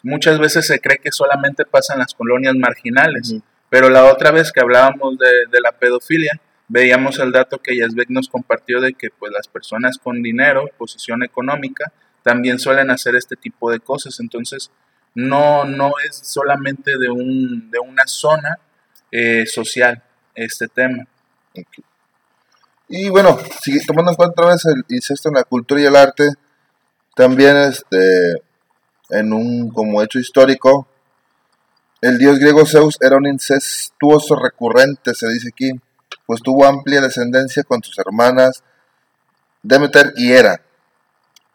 muchas 0.03 0.39
veces 0.39 0.67
se 0.67 0.81
cree 0.81 0.99
que 0.99 1.13
solamente 1.13 1.65
pasa 1.65 1.93
en 1.93 2.01
las 2.01 2.15
colonias 2.15 2.55
marginales. 2.57 3.37
Pero 3.69 3.91
la 3.91 4.07
otra 4.07 4.31
vez 4.31 4.51
que 4.51 4.61
hablábamos 4.61 5.19
de, 5.19 5.47
de 5.51 5.61
la 5.61 5.73
pedofilia, 5.73 6.41
veíamos 6.69 7.19
el 7.19 7.33
dato 7.33 7.59
que 7.59 7.77
Yazbek 7.77 8.09
nos 8.09 8.29
compartió 8.29 8.81
de 8.81 8.95
que 8.95 9.11
pues 9.11 9.31
las 9.31 9.47
personas 9.47 9.99
con 9.99 10.23
dinero, 10.23 10.71
posición 10.79 11.23
económica, 11.23 11.93
también 12.23 12.59
suelen 12.59 12.91
hacer 12.91 13.15
este 13.17 13.37
tipo 13.37 13.71
de 13.71 13.81
cosas. 13.81 14.19
Entonces, 14.21 14.71
no, 15.15 15.65
no 15.65 15.93
es 16.09 16.17
solamente 16.17 16.97
de, 16.99 17.11
un, 17.11 17.71
de 17.71 17.79
una 17.79 18.05
zona 18.07 18.59
eh, 19.11 19.45
social 19.47 20.03
este 20.35 20.69
tema. 20.69 21.07
Y 22.89 23.09
bueno, 23.09 23.39
si- 23.61 23.85
tomando 23.87 24.11
en 24.13 24.17
cuenta 24.17 24.43
otra 24.43 24.53
vez 24.55 24.65
el 24.67 24.85
incesto 24.89 25.29
en 25.29 25.35
la 25.37 25.45
cultura 25.45 25.81
y 25.81 25.85
el 25.85 25.97
arte, 25.97 26.29
también 27.15 27.57
este, 27.57 28.33
en 29.11 29.33
un 29.33 29.71
como 29.71 30.03
hecho 30.03 30.19
histórico, 30.19 30.87
el 32.01 32.19
dios 32.19 32.39
griego 32.39 32.67
Zeus 32.67 32.97
era 33.01 33.17
un 33.17 33.27
incestuoso 33.27 34.35
recurrente, 34.37 35.15
se 35.15 35.29
dice 35.29 35.49
aquí, 35.49 35.71
pues 36.27 36.43
tuvo 36.43 36.67
amplia 36.67 37.01
descendencia 37.01 37.63
con 37.63 37.83
sus 37.83 37.99
hermanas 37.99 38.63
Demeter 39.63 40.13
y 40.17 40.33
Hera. 40.33 40.61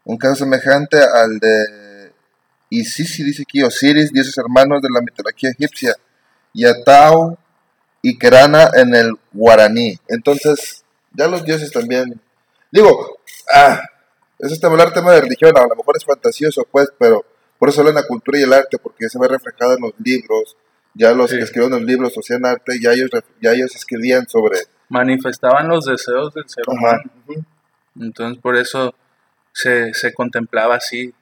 Un 0.09 0.17
caso 0.17 0.35
semejante 0.35 0.97
al 0.99 1.37
de 1.37 2.13
Isis, 2.69 3.17
dice 3.17 3.41
aquí, 3.41 3.61
Osiris, 3.61 4.13
dioses 4.13 4.37
hermanos 4.37 4.81
de 4.81 4.87
la 4.89 5.01
mitología 5.01 5.49
egipcia, 5.49 5.95
y 6.53 6.63
Atau 6.63 7.37
y 8.01 8.17
Kerana 8.17 8.69
en 8.75 8.95
el 8.95 9.11
guaraní. 9.33 9.99
Entonces, 10.07 10.85
ya 11.11 11.27
los 11.27 11.43
dioses 11.43 11.73
también. 11.73 12.21
Digo, 12.71 13.17
ah, 13.53 13.81
eso 14.39 14.53
es 14.53 14.63
hablar 14.63 14.93
tema 14.93 15.11
de 15.11 15.19
religión, 15.19 15.51
a 15.57 15.67
lo 15.67 15.75
mejor 15.75 15.97
es 15.97 16.05
fantasioso, 16.05 16.65
pues, 16.71 16.87
pero 16.97 17.25
por 17.59 17.67
eso 17.67 17.81
hablan 17.81 17.95
la 17.95 18.07
cultura 18.07 18.39
y 18.39 18.43
el 18.43 18.53
arte, 18.53 18.77
porque 18.77 19.09
se 19.09 19.19
ve 19.19 19.27
reflejado 19.27 19.73
en 19.73 19.81
los 19.81 19.93
libros. 19.99 20.55
Ya 20.93 21.11
los 21.11 21.29
Sí. 21.29 21.37
que 21.37 21.43
escribieron 21.43 21.81
los 21.81 21.85
libros 21.87 22.13
hacían 22.17 22.45
arte, 22.45 22.79
ya 22.81 22.91
ellos, 22.93 23.09
ya 23.41 23.51
ellos 23.51 23.75
escribían 23.75 24.25
sobre. 24.29 24.59
Manifestaban 24.87 25.67
los 25.67 25.83
deseos 25.83 26.33
del 26.33 26.47
ser 26.47 26.63
humano. 26.65 27.03
Entonces, 27.99 28.41
por 28.41 28.55
eso 28.55 28.95
se, 29.57 29.93
se 29.95 30.13
contemplaba 30.13 30.75
así. 30.75 31.13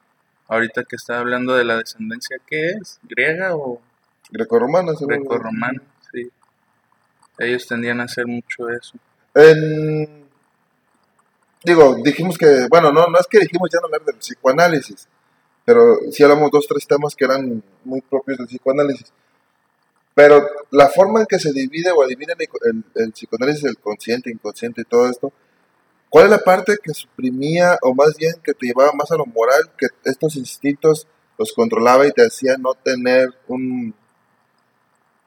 Ahorita 0.47 0.83
que 0.83 0.95
está 0.97 1.19
hablando 1.19 1.55
de 1.55 1.63
la 1.63 1.77
descendencia, 1.77 2.37
¿qué 2.45 2.71
es? 2.71 2.99
¿Griega 3.03 3.55
o 3.55 3.81
Grecorromanos. 4.29 4.99
seguro. 4.99 5.17
grecorromana? 5.17 5.81
Sí. 6.11 6.29
Ellos 7.39 7.65
tendían 7.65 8.01
a 8.01 8.03
hacer 8.03 8.27
mucho 8.27 8.69
eso. 8.69 8.97
En- 9.33 10.25
digo, 11.63 11.95
dijimos 12.03 12.37
que, 12.37 12.67
bueno, 12.69 12.91
no, 12.91 13.07
no 13.07 13.17
es 13.19 13.25
que 13.27 13.39
dijimos 13.39 13.69
ya 13.73 13.79
no 13.79 13.85
hablar 13.85 14.03
del 14.03 14.17
psicoanálisis, 14.17 15.07
pero 15.65 15.97
sí 16.11 16.21
hablamos 16.23 16.51
dos, 16.51 16.67
tres 16.67 16.85
temas 16.85 17.15
que 17.15 17.25
eran 17.25 17.63
muy 17.83 18.01
propios 18.01 18.37
del 18.37 18.47
psicoanálisis. 18.47 19.11
Pero 20.13 20.47
la 20.71 20.89
forma 20.89 21.21
en 21.21 21.25
que 21.25 21.39
se 21.39 21.51
divide 21.53 21.91
o 21.91 22.05
divide 22.05 22.33
el, 22.37 22.47
el- 22.69 22.83
el 23.03 23.11
psicoanálisis, 23.13 23.63
el 23.65 23.77
consciente, 23.79 24.29
inconsciente 24.29 24.81
y 24.81 24.85
todo 24.85 25.09
esto, 25.09 25.33
¿cuál 26.15 26.25
es 26.27 26.31
la 26.31 26.39
parte 26.39 26.77
que 26.81 26.93
suprimía 26.93 27.77
o 27.81 27.93
más 27.93 28.15
bien 28.17 28.31
que 28.41 28.53
te 28.53 28.67
llevaba 28.67 28.93
más 28.93 29.11
a 29.11 29.17
lo 29.17 29.25
moral, 29.25 29.69
que 29.77 29.87
estos 30.05 30.37
instintos 30.37 31.07
los 31.37 31.51
controlaba 31.51 32.07
y 32.07 32.11
te 32.13 32.25
hacía 32.25 32.55
no 32.57 32.73
tener 32.73 33.27
un, 33.49 33.93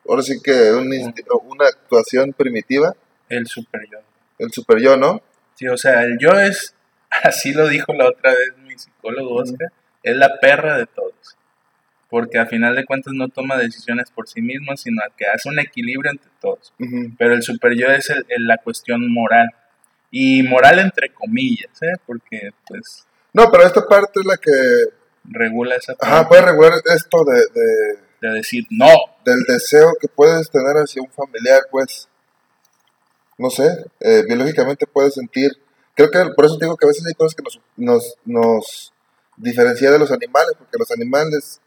ahora 0.09 0.22
sí 0.22 0.40
que 0.42 0.72
un 0.72 0.88
insti- 0.88 1.27
una 1.44 1.66
actuación 1.66 2.33
primitiva? 2.33 2.94
El 3.29 3.46
superior. 3.46 4.03
El 4.38 4.51
super 4.51 4.79
yo, 4.81 4.96
¿no? 4.96 5.20
Sí, 5.57 5.68
o 5.68 5.77
sea, 5.77 6.05
el 6.05 6.16
yo 6.18 6.31
es, 6.31 6.74
así 7.22 7.53
lo 7.53 7.68
dijo 7.68 7.92
la 7.92 8.09
otra 8.09 8.31
vez 8.31 8.57
mi 8.66 8.79
psicólogo 8.79 9.35
Oscar, 9.42 9.70
es 10.03 10.16
la 10.16 10.38
perra 10.40 10.79
de 10.79 10.87
todos. 10.87 11.12
Porque 12.09 12.38
a 12.38 12.46
final 12.46 12.74
de 12.74 12.87
cuentas 12.87 13.12
no 13.12 13.29
toma 13.29 13.59
decisiones 13.59 14.11
por 14.11 14.27
sí 14.27 14.40
mismo, 14.40 14.74
sino 14.79 15.03
que 15.18 15.27
hace 15.27 15.51
un 15.51 15.59
equilibrio 15.59 16.11
entre 16.11 16.31
todos. 16.40 16.72
Pero 17.18 17.35
el 17.35 17.42
super 17.42 17.74
yo 17.77 17.88
es 17.88 18.09
el- 18.09 18.24
el- 18.31 18.46
la 18.46 18.57
cuestión 18.57 19.12
moral. 19.12 19.51
Y 20.11 20.42
moral 20.42 20.79
entre 20.79 21.12
comillas, 21.12 21.71
¿eh? 21.83 21.92
Porque 22.07 22.51
pues 22.66 23.05
No, 23.33 23.51
pero 23.51 23.64
esta 23.64 23.87
parte 23.87 24.21
es 24.21 24.27
la 24.27 24.37
que 24.37 24.51
regula 25.25 25.77
esa 25.77 25.92
ajá, 26.01 26.23
parte 26.23 26.29
puede 26.29 26.42
regular 26.42 26.73
esto 26.94 27.25
de, 27.25 27.40
de- 27.55 27.99
de 28.21 28.29
decir 28.35 28.64
no. 28.71 28.88
del 29.25 29.44
deseo 29.44 29.92
que 30.01 30.09
puedes 30.09 30.51
tener 30.51 30.75
hacia 30.77 31.01
un 31.03 31.11
familiar, 31.11 31.62
pues, 31.71 32.09
no 33.37 33.49
sé, 33.51 33.87
eh, 34.01 34.25
biológicamente 34.27 34.87
puedes 34.87 35.14
sentir. 35.14 35.53
Creo 35.94 36.11
que 36.11 36.25
por 36.35 36.47
eso 36.47 36.59
te 36.59 36.64
digo 36.64 36.77
que 36.77 36.87
a 36.87 36.88
veces 36.88 37.07
hay 37.07 37.14
cosas 37.14 37.35
que 37.37 37.42
nos, 37.44 37.61
nos, 37.77 38.14
nos 38.25 38.92
diferencia 39.37 39.90
de 39.92 39.99
los 40.01 40.11
animales, 40.11 40.55
porque 40.59 40.79
los 40.79 40.90
animales, 40.90 41.61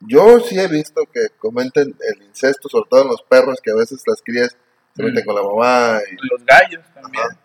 yo 0.00 0.40
sí 0.40 0.58
he 0.58 0.68
visto 0.68 1.02
que 1.12 1.28
comenten 1.38 1.94
el 2.00 2.22
incesto, 2.22 2.68
sobre 2.70 2.88
todo 2.88 3.02
en 3.02 3.08
los 3.08 3.22
perros, 3.22 3.60
que 3.62 3.70
a 3.72 3.76
veces 3.76 4.02
las 4.06 4.22
crías 4.22 4.56
se 4.94 5.02
meten 5.02 5.22
Mm. 5.22 5.26
con 5.26 5.34
la 5.34 5.42
mamá, 5.42 6.00
y- 6.10 6.16
Los 6.30 6.44
gallos 6.44 6.82
también, 6.94 7.24
Ajá. 7.24 7.36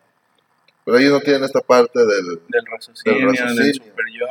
pero 0.86 0.98
ellos 0.98 1.12
no 1.14 1.20
tienen 1.22 1.44
esta 1.44 1.62
parte 1.62 2.00
del... 2.00 2.42
del 2.48 2.66
raciocinio, 2.72 3.18
Del 3.20 3.28
del, 3.28 3.38
raciocinio. 3.48 3.74
super 3.74 4.06
yo. 4.14 4.26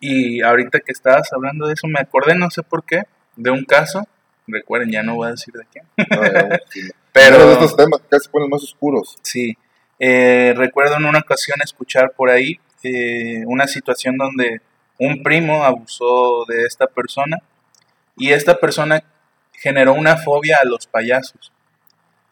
Y 0.00 0.42
ahorita 0.42 0.80
que 0.80 0.92
estabas 0.92 1.32
hablando 1.32 1.66
de 1.66 1.74
eso, 1.74 1.86
me 1.86 2.00
acordé, 2.00 2.34
no 2.34 2.50
sé 2.50 2.62
por 2.62 2.84
qué, 2.84 3.02
de 3.36 3.50
un 3.50 3.64
caso. 3.64 4.06
Recuerden, 4.46 4.90
ya 4.92 5.02
no 5.02 5.16
voy 5.16 5.28
a 5.28 5.30
decir 5.32 5.54
de 5.54 5.64
quién. 5.72 5.84
no, 5.96 5.96
sí. 6.70 6.80
Pero 7.12 7.36
Uno 7.36 7.46
de 7.46 7.52
estos 7.54 7.76
temas 7.76 8.00
que 8.10 8.20
se 8.20 8.28
ponen 8.28 8.50
más 8.50 8.62
oscuros. 8.62 9.16
sí, 9.22 9.56
eh, 9.98 10.52
recuerdo 10.56 10.96
en 10.96 11.06
una 11.06 11.20
ocasión 11.20 11.58
escuchar 11.64 12.12
por 12.12 12.28
ahí 12.28 12.60
eh, 12.82 13.42
una 13.46 13.66
situación 13.66 14.18
donde 14.18 14.60
un 14.98 15.22
primo 15.22 15.64
abusó 15.64 16.44
de 16.46 16.64
esta 16.64 16.86
persona 16.86 17.38
y 18.16 18.32
esta 18.32 18.56
persona 18.58 19.02
generó 19.54 19.94
una 19.94 20.18
fobia 20.18 20.58
a 20.62 20.66
los 20.66 20.86
payasos. 20.86 21.50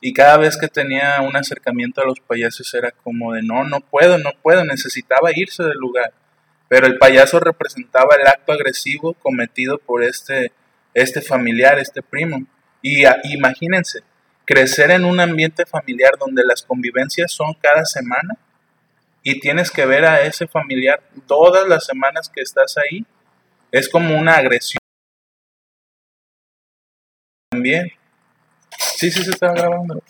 Y 0.07 0.13
cada 0.13 0.37
vez 0.37 0.59
que 0.59 0.69
tenía 0.69 1.23
un 1.23 1.35
acercamiento 1.35 2.03
a 2.03 2.05
los 2.05 2.21
payasos 2.21 2.75
era 2.75 2.91
como 2.91 3.33
de 3.33 3.43
no, 3.43 3.65
no 3.65 3.81
puedo, 3.81 4.19
no 4.19 4.33
puedo, 4.43 4.63
necesitaba 4.63 5.31
irse 5.35 5.63
del 5.63 5.79
lugar. 5.79 6.13
Pero 6.69 6.87
el 6.87 6.99
payaso 6.99 7.41
representaba 7.41 8.15
el 8.21 8.27
acto 8.27 8.53
agresivo 8.53 9.15
cometido 9.15 9.79
por 9.79 10.05
este 10.05 10.53
este 10.93 11.23
familiar, 11.23 11.79
este 11.79 12.03
primo. 12.03 12.47
Y 12.83 13.05
imagínense, 13.33 14.01
crecer 14.45 14.91
en 14.91 15.07
un 15.07 15.21
ambiente 15.21 15.65
familiar 15.65 16.19
donde 16.19 16.45
las 16.45 16.63
convivencias 16.63 17.33
son 17.33 17.55
cada 17.55 17.87
semana 17.87 18.37
y 19.23 19.41
tienes 19.41 19.71
que 19.71 19.87
ver 19.87 20.05
a 20.05 20.21
ese 20.21 20.47
familiar 20.47 21.03
todas 21.27 21.67
las 21.67 21.87
semanas 21.87 22.29
que 22.29 22.43
estás 22.43 22.77
ahí, 22.77 23.07
es 23.73 23.89
como 23.89 24.19
una 24.19 24.37
agresión. 24.37 24.81
También. 27.51 28.04
Sí, 28.79 29.11
sí, 29.11 29.23
se 29.25 29.31
está 29.31 29.53
grabando. 29.53 30.03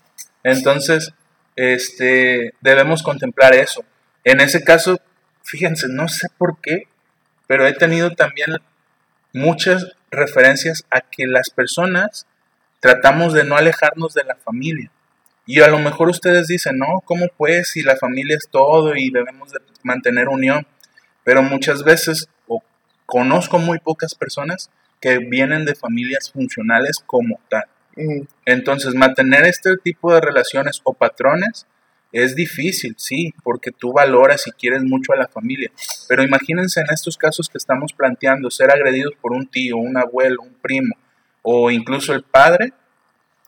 Entonces, 0.43 1.13
este, 1.57 2.55
debemos 2.61 3.03
contemplar 3.03 3.55
eso. 3.55 3.85
En 4.25 4.41
ese 4.41 4.63
caso, 4.63 4.99
fíjense, 5.43 5.87
no 5.89 6.09
sé 6.09 6.29
por 6.39 6.61
qué, 6.61 6.89
pero 7.47 7.67
he 7.67 7.73
tenido 7.73 8.11
también 8.13 8.57
muchas 9.33 9.87
referencias 10.11 10.85
a 10.91 11.01
que 11.01 11.27
las 11.27 11.51
personas 11.51 12.27
tratamos 12.81 13.33
de 13.33 13.45
no 13.45 13.57
alejarnos 13.57 14.15
de 14.15 14.25
la 14.25 14.37
familia. 14.37 14.91
Y 15.47 15.61
a 15.61 15.69
lo 15.69 15.79
mejor 15.79 16.09
ustedes 16.09 16.47
dicen, 16.47 16.79
no, 16.79 17.03
¿cómo 17.05 17.27
pues 17.37 17.69
si 17.69 17.83
la 17.83 17.97
familia 17.97 18.37
es 18.37 18.49
todo 18.49 18.97
y 18.97 19.11
debemos 19.11 19.53
de 19.53 19.61
mantener 19.83 20.29
unión? 20.29 20.67
Pero 21.23 21.43
muchas 21.43 21.83
veces, 21.83 22.29
o 22.47 22.63
conozco 23.05 23.59
muy 23.59 23.79
pocas 23.79 24.15
personas 24.15 24.71
que 25.01 25.19
vienen 25.19 25.67
de 25.67 25.75
familias 25.75 26.31
funcionales 26.31 27.03
como 27.05 27.41
tal. 27.51 27.65
Mm, 27.97 28.23
Entonces, 28.47 28.95
mantener 28.95 29.45
este 29.47 29.77
tipo 29.77 30.13
de 30.13 30.21
relaciones 30.21 30.81
o 30.85 30.95
patrones 30.95 31.67
es 32.13 32.35
difícil, 32.37 32.95
sí, 32.97 33.35
porque 33.43 33.73
tú 33.73 33.93
valoras 33.93 34.47
y 34.47 34.53
quieres 34.53 34.83
mucho 34.85 35.13
a 35.13 35.17
la 35.17 35.27
familia. 35.27 35.71
Pero 36.09 36.23
imagínense 36.23 36.81
en 36.81 36.87
estos 36.93 37.17
casos 37.17 37.49
que 37.49 37.59
estamos 37.59 37.93
planteando, 37.93 38.51
ser 38.51 38.71
agredidos 38.71 39.15
por 39.21 39.33
un 39.33 39.49
tío, 39.49 39.77
un 39.77 39.97
abuelo, 39.97 40.43
un 40.43 40.55
primo 40.55 40.95
o 41.47 41.71
incluso 41.71 42.15
el 42.15 42.23
padre, 42.23 42.73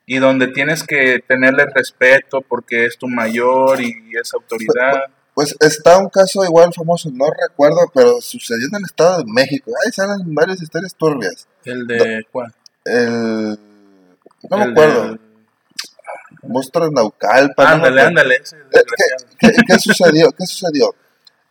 y 0.04 0.18
donde 0.18 0.48
tienes 0.48 0.84
que 0.84 1.18
tenerle 1.26 1.66
respeto 1.74 2.42
porque 2.42 2.84
es 2.86 2.98
tu 2.98 3.08
mayor 3.08 3.80
y 3.80 3.94
es 4.20 4.32
autoridad. 4.34 5.04
Pues 5.34 5.56
está 5.60 5.98
un 5.98 6.08
caso 6.08 6.44
igual 6.44 6.72
famoso, 6.74 7.10
no 7.12 7.26
recuerdo, 7.30 7.90
pero 7.92 8.20
sucedió 8.20 8.66
en 8.68 8.76
el 8.76 8.84
Estado 8.84 9.18
de 9.18 9.32
México. 9.32 9.72
Ahí 9.84 9.92
salen 9.92 10.34
varias 10.34 10.62
historias 10.62 10.94
turbias. 10.94 11.48
El 11.64 11.86
de 11.86 12.24
¿cuál? 12.30 12.54
El. 12.84 13.58
No 14.50 14.56
me 14.58 14.64
El 14.64 14.70
acuerdo. 14.72 15.02
del- 15.08 15.20
Monstruos 16.42 16.92
Naucalpan. 16.92 17.56
no 17.56 17.82
me 17.82 17.88
Ándale, 17.88 18.00
acuerdo. 18.00 18.08
ándale, 18.08 18.36
ese 18.42 18.56
Eh, 18.56 18.60
desgraciado. 18.70 19.26
¿Qué, 19.38 19.52
qué 19.66 19.78
sucedió? 19.78 20.32
¿Qué 20.32 20.46
sucedió? 20.46 20.94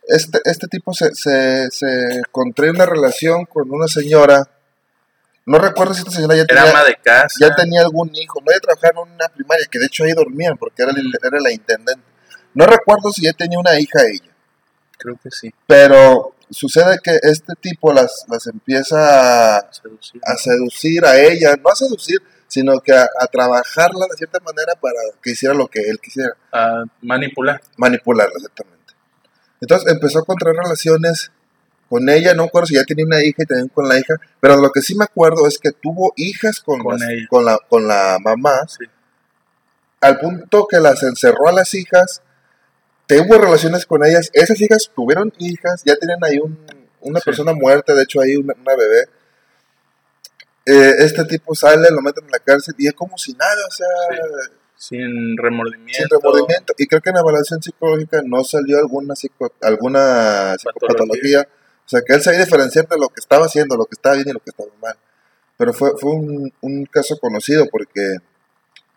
Este, 0.08 0.40
este 0.44 0.66
tipo 0.68 0.92
se, 0.94 1.14
se, 1.14 1.68
se 1.70 2.22
contrae 2.30 2.70
una 2.70 2.86
relación 2.86 3.44
con 3.44 3.70
una 3.70 3.88
señora. 3.88 4.48
No 5.44 5.58
recuerdo 5.58 5.94
si 5.94 6.00
esta 6.00 6.12
señora 6.12 6.34
ya 6.36 6.42
Era 6.48 6.64
tenía, 6.64 6.84
de 6.84 6.96
casa. 7.02 7.36
ya 7.40 7.54
tenía 7.54 7.80
algún 7.82 8.14
hijo. 8.14 8.40
No, 8.40 8.50
ella 8.50 8.60
trabajaba 8.60 9.06
en 9.06 9.12
una 9.14 9.28
primaria, 9.28 9.66
que 9.70 9.78
de 9.78 9.86
hecho 9.86 10.04
ahí 10.04 10.12
dormían, 10.12 10.56
porque 10.56 10.82
era, 10.82 10.92
el- 10.92 11.12
era 11.22 11.40
la 11.40 11.52
intendente. 11.52 12.02
No 12.54 12.66
recuerdo 12.66 13.12
si 13.12 13.22
ya 13.22 13.32
tenía 13.32 13.58
una 13.58 13.78
hija 13.78 14.00
ella. 14.06 14.32
Creo 14.98 15.16
que 15.22 15.30
sí, 15.30 15.52
Pero 15.66 16.34
sucede 16.50 16.98
que 17.02 17.18
este 17.22 17.52
tipo 17.60 17.92
las, 17.92 18.24
las 18.28 18.46
empieza 18.46 19.58
a, 19.58 19.72
seducir. 19.72 20.20
a 20.24 20.36
seducir 20.36 21.04
a 21.04 21.18
ella, 21.20 21.54
no 21.62 21.68
a 21.68 21.74
seducir, 21.76 22.18
sino 22.48 22.80
que 22.80 22.92
a, 22.92 23.08
a 23.20 23.26
trabajarla 23.26 24.06
de 24.10 24.16
cierta 24.16 24.38
manera 24.40 24.74
para 24.80 24.98
que 25.22 25.30
hiciera 25.32 25.54
lo 25.54 25.68
que 25.68 25.80
él 25.80 25.98
quisiera, 26.00 26.36
a 26.52 26.84
manipular. 27.02 27.60
manipularla 27.76 28.34
exactamente. 28.36 28.94
Entonces 29.60 29.92
empezó 29.92 30.18
a 30.20 30.24
contraer 30.24 30.56
relaciones 30.56 31.30
con 31.88 32.08
ella, 32.08 32.34
no 32.34 32.42
me 32.42 32.48
acuerdo 32.48 32.66
si 32.66 32.74
ya 32.74 32.84
tenía 32.84 33.04
una 33.04 33.22
hija 33.22 33.42
y 33.42 33.46
también 33.46 33.68
con 33.68 33.88
la 33.88 33.98
hija, 33.98 34.14
pero 34.40 34.56
lo 34.56 34.70
que 34.70 34.82
sí 34.82 34.94
me 34.96 35.04
acuerdo 35.04 35.46
es 35.46 35.58
que 35.58 35.70
tuvo 35.70 36.12
hijas 36.16 36.60
con, 36.60 36.82
Con 36.82 36.98
las- 36.98 37.08
ella. 37.08 37.26
con, 37.30 37.44
la, 37.44 37.58
con 37.68 37.86
la 37.86 38.18
mamá, 38.20 38.66
Sí. 38.68 38.84
al 40.00 40.18
punto 40.18 40.66
que 40.68 40.78
las 40.80 41.02
encerró 41.02 41.48
a 41.48 41.52
las 41.52 41.74
hijas, 41.74 42.22
tuvo 43.06 43.38
relaciones 43.38 43.86
con 43.86 44.04
ellas, 44.04 44.30
esas 44.32 44.60
hijas 44.60 44.90
tuvieron 44.94 45.32
hijas, 45.38 45.82
ya 45.84 45.96
tenían 45.96 46.18
ahí 46.24 46.38
un- 46.38 46.58
una 47.00 47.20
Sí. 47.20 47.24
persona 47.26 47.52
muerta, 47.52 47.94
de 47.94 48.02
hecho 48.02 48.20
ahí 48.20 48.36
una, 48.36 48.54
una 48.60 48.74
bebé. 48.76 49.06
Eh, 50.66 50.94
este 50.98 51.24
tipo 51.24 51.54
sale, 51.54 51.88
lo 51.90 52.00
meten 52.02 52.24
en 52.24 52.30
la 52.32 52.38
cárcel 52.40 52.74
y 52.76 52.88
es 52.88 52.92
como 52.94 53.16
si 53.16 53.32
nada, 53.34 53.62
o 53.68 53.70
sea, 53.70 53.86
Sin 54.76 55.36
remordimiento. 55.36 55.92
sin 55.96 56.08
remordimiento. 56.10 56.74
Y 56.76 56.86
creo 56.86 57.00
que 57.00 57.10
en 57.10 57.14
la 57.14 57.20
evaluación 57.22 57.62
psicológica 57.62 58.20
no 58.24 58.42
salió 58.44 58.78
alguna, 58.78 59.14
psico- 59.14 59.52
alguna 59.62 60.56
psicopatología. 60.58 61.46
O 61.84 61.88
sea, 61.88 62.00
que 62.02 62.14
él 62.14 62.22
sabía 62.22 62.40
diferenciar 62.44 62.88
de 62.88 62.98
lo 62.98 63.08
que 63.08 63.20
estaba 63.20 63.46
haciendo, 63.46 63.76
lo 63.76 63.84
que 63.86 63.94
estaba 63.94 64.16
bien 64.16 64.28
y 64.28 64.32
lo 64.32 64.40
que 64.40 64.50
estaba 64.50 64.68
mal. 64.82 64.96
Pero 65.56 65.72
fue, 65.72 65.92
fue 65.98 66.10
un, 66.10 66.52
un 66.60 66.84
caso 66.86 67.16
conocido 67.18 67.66
porque 67.70 68.16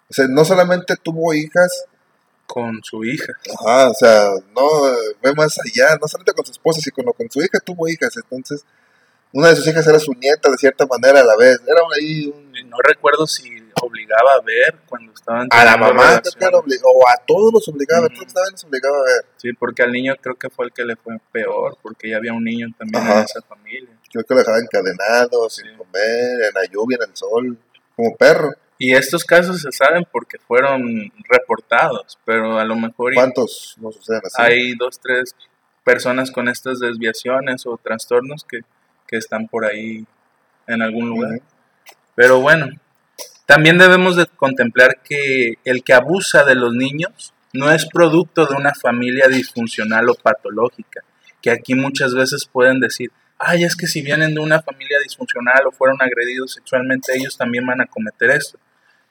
o 0.10 0.14
sea, 0.14 0.28
no 0.28 0.44
solamente 0.44 0.96
tuvo 1.02 1.36
hijas, 1.36 1.86
Con 2.48 2.82
su 2.84 3.04
hija. 3.06 3.32
Ajá, 3.60 3.90
o 3.92 3.94
sea, 3.94 4.32
no, 4.56 4.68
ve 5.22 5.34
más 5.36 5.56
allá, 5.60 5.96
no 6.02 6.08
solamente 6.08 6.34
con 6.34 6.44
su 6.46 6.52
esposa, 6.52 6.82
sino 6.82 7.14
con 7.14 7.30
su 7.30 7.40
hija 7.42 7.60
tuvo 7.64 7.88
hijas, 7.88 8.18
entonces 8.18 8.66
una 9.34 9.50
de 9.50 9.56
sus 9.56 9.68
hijas 9.68 9.86
era 9.88 10.00
su 10.00 10.14
nieta 10.14 10.50
de 10.50 10.58
cierta 10.58 10.86
manera 10.86 11.22
a 11.22 11.24
la 11.24 11.36
vez, 11.36 11.60
era 11.68 11.82
ahí 12.00 12.26
un... 12.28 12.50
No 12.70 12.78
recuerdo 12.84 13.26
si 13.26 13.50
obligaba 13.82 14.34
a 14.34 14.42
ver 14.42 14.76
cuando 14.88 15.12
estaban 15.14 15.48
A 15.52 15.66
la 15.66 15.78
mamá 15.78 16.22
o 16.84 17.08
a 17.08 17.16
todos 17.26 17.54
los 17.54 17.68
obligaba, 17.68 18.06
a 18.06 18.10
todos 18.10 18.32
los 18.52 18.64
obligaba 18.66 18.98
a 18.98 19.04
ver. 19.04 19.26
Sí, 19.38 19.54
porque 19.54 19.82
al 19.84 19.92
niño 19.92 20.14
creo 20.22 20.36
que 20.36 20.50
fue 20.50 20.66
el 20.66 20.74
que 20.74 20.84
le 20.84 20.96
fue 20.96 21.16
peor, 21.32 21.78
porque 21.82 22.10
ya 22.10 22.18
había 22.18 22.34
un 22.34 22.44
niño 22.44 22.68
también 22.78 23.04
Ajá. 23.04 23.20
en 23.20 23.26
esa 23.26 23.42
familia. 23.42 23.90
Creo 24.12 24.24
que 24.24 24.34
lo 24.34 24.40
dejaba 24.40 24.60
encadenado, 24.60 25.50
sin 25.50 25.66
Sí. 25.68 25.72
comer, 25.78 26.44
en 26.48 26.54
la 26.54 26.66
lluvia, 26.72 26.98
en 27.02 27.10
el 27.10 27.16
sol, 27.16 27.58
como 27.96 28.16
perro. 28.18 28.54
Y 28.78 28.94
estos 28.94 29.24
casos 29.26 29.62
se 29.62 29.72
saben 29.72 30.06
porque 30.12 30.38
fueron 30.40 31.12
reportados, 31.30 32.18
pero 32.26 32.60
a 32.60 32.66
lo 32.66 32.76
mejor 32.76 33.14
¿Cuántos 33.14 33.76
no 33.80 33.92
suceden 33.92 34.22
así? 34.26 34.42
hay 34.42 34.76
dos, 34.76 35.00
tres 35.00 35.36
personas 35.84 36.32
con 36.32 36.48
estas 36.48 36.80
desviaciones 36.80 37.66
o 37.66 37.78
trastornos 37.82 38.44
que, 38.44 38.60
que 39.10 39.18
están 39.18 39.48
por 39.48 39.66
ahí 39.66 40.06
en 40.68 40.82
algún 40.82 41.10
lugar. 41.10 41.42
Pero 42.16 42.40
bueno, 42.42 42.68
también 43.46 43.78
debemos 43.78 44.16
de 44.16 44.28
contemplar 44.28 45.02
que 45.04 45.56
el 45.64 45.84
que 45.84 45.94
abusa 45.94 46.44
de 46.44 46.56
los 46.56 46.74
niños 46.74 47.34
no 47.54 47.72
es 47.72 47.88
producto 47.88 48.46
de 48.46 48.56
una 48.56 48.74
familia 48.76 49.28
disfuncional 49.28 50.10
o 50.10 50.16
patológica, 50.16 51.02
que 51.42 51.50
aquí 51.50 51.74
muchas 51.74 52.14
veces 52.14 52.46
pueden 52.46 52.80
decir, 52.80 53.12
ay, 53.40 53.64
es 53.64 53.76
que 53.76 53.88
si 53.88 54.02
vienen 54.02 54.36
de 54.36 54.42
una 54.42 54.62
familia 54.62 55.00
disfuncional 55.04 55.66
o 55.66 55.72
fueron 55.72 55.98
agredidos 56.02 56.54
sexualmente, 56.54 57.16
ellos 57.16 57.38
también 57.38 57.66
van 57.66 57.82
a 57.82 57.88
cometer 57.88 58.30
esto. 58.32 58.60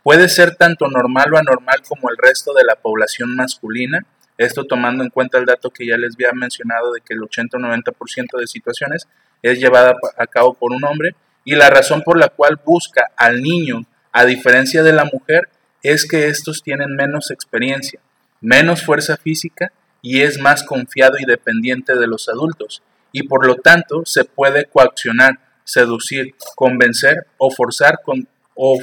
Puede 0.05 0.29
ser 0.29 0.55
tanto 0.55 0.87
normal 0.89 1.35
o 1.35 1.39
anormal 1.39 1.83
como 1.89 2.11
el 2.11 2.17
resto 2.17 2.55
de 2.55 2.65
la 2.65 2.77
población 2.77 3.35
masculina, 3.35 4.07
esto 4.37 4.65
tomando 4.65 5.03
en 5.03 5.11
cuenta 5.11 5.39
el 5.39 5.47
dato 5.47 5.71
que 5.71 5.85
ya 5.85 5.97
les 5.97 6.15
había 6.15 6.33
mencionado 6.33 6.93
de 6.93 7.01
que 7.01 7.15
el 7.15 7.23
80 7.25 7.57
o 7.57 7.61
90% 7.61 8.39
de 8.39 8.47
situaciones 8.47 9.09
es 9.43 9.59
llevada 9.59 9.95
a 10.17 10.27
cabo 10.27 10.55
por 10.55 10.73
un 10.73 10.85
hombre 10.85 11.15
y 11.45 11.55
la 11.55 11.71
razón 11.71 12.03
por 12.03 12.19
la 12.19 12.29
cual 12.29 12.61
busca 12.65 13.11
al 13.17 13.43
niño, 13.43 13.87
a 14.13 14.25
diferencia 14.25 14.83
de 14.83 14.93
la 14.93 15.05
mujer, 15.05 15.49
es 15.83 16.07
que 16.07 16.29
estos 16.29 16.63
tienen 16.63 16.95
menos 16.95 17.31
experiencia, 17.31 18.01
menos 18.41 18.83
fuerza 18.83 19.17
física 19.17 19.73
y 20.03 20.21
es 20.21 20.39
más 20.39 20.63
confiado 20.63 21.17
y 21.19 21.25
dependiente 21.25 21.95
de 21.95 22.07
los 22.07 22.29
adultos 22.29 22.83
y 23.13 23.23
por 23.23 23.47
lo 23.47 23.57
tanto 23.57 24.03
se 24.05 24.25
puede 24.25 24.67
coaccionar, 24.67 25.39
seducir, 25.65 26.35
convencer 26.55 27.27
o 27.39 27.51
forzar 27.51 28.01
con, 28.05 28.29
o 28.55 28.79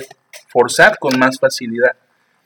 forzar 0.48 0.98
con 1.00 1.20
más 1.20 1.40
facilidad. 1.40 1.96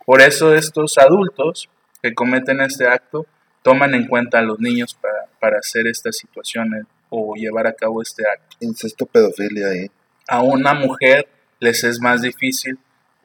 Por 0.05 0.21
eso 0.21 0.53
estos 0.53 0.97
adultos 0.97 1.69
que 2.01 2.13
cometen 2.13 2.61
este 2.61 2.87
acto 2.87 3.25
toman 3.61 3.93
en 3.93 4.07
cuenta 4.07 4.39
a 4.39 4.43
los 4.43 4.59
niños 4.59 4.95
para, 4.95 5.25
para 5.39 5.59
hacer 5.59 5.87
estas 5.87 6.17
situaciones 6.17 6.85
o 7.09 7.35
llevar 7.35 7.67
a 7.67 7.73
cabo 7.73 8.01
este 8.01 8.23
acto. 8.27 8.57
Incesto, 8.59 9.05
pedofilia 9.05 9.67
ahí. 9.67 9.87
A 10.27 10.41
una 10.41 10.73
mujer 10.73 11.27
les 11.59 11.83
es 11.83 11.99
más 11.99 12.21
difícil 12.21 12.77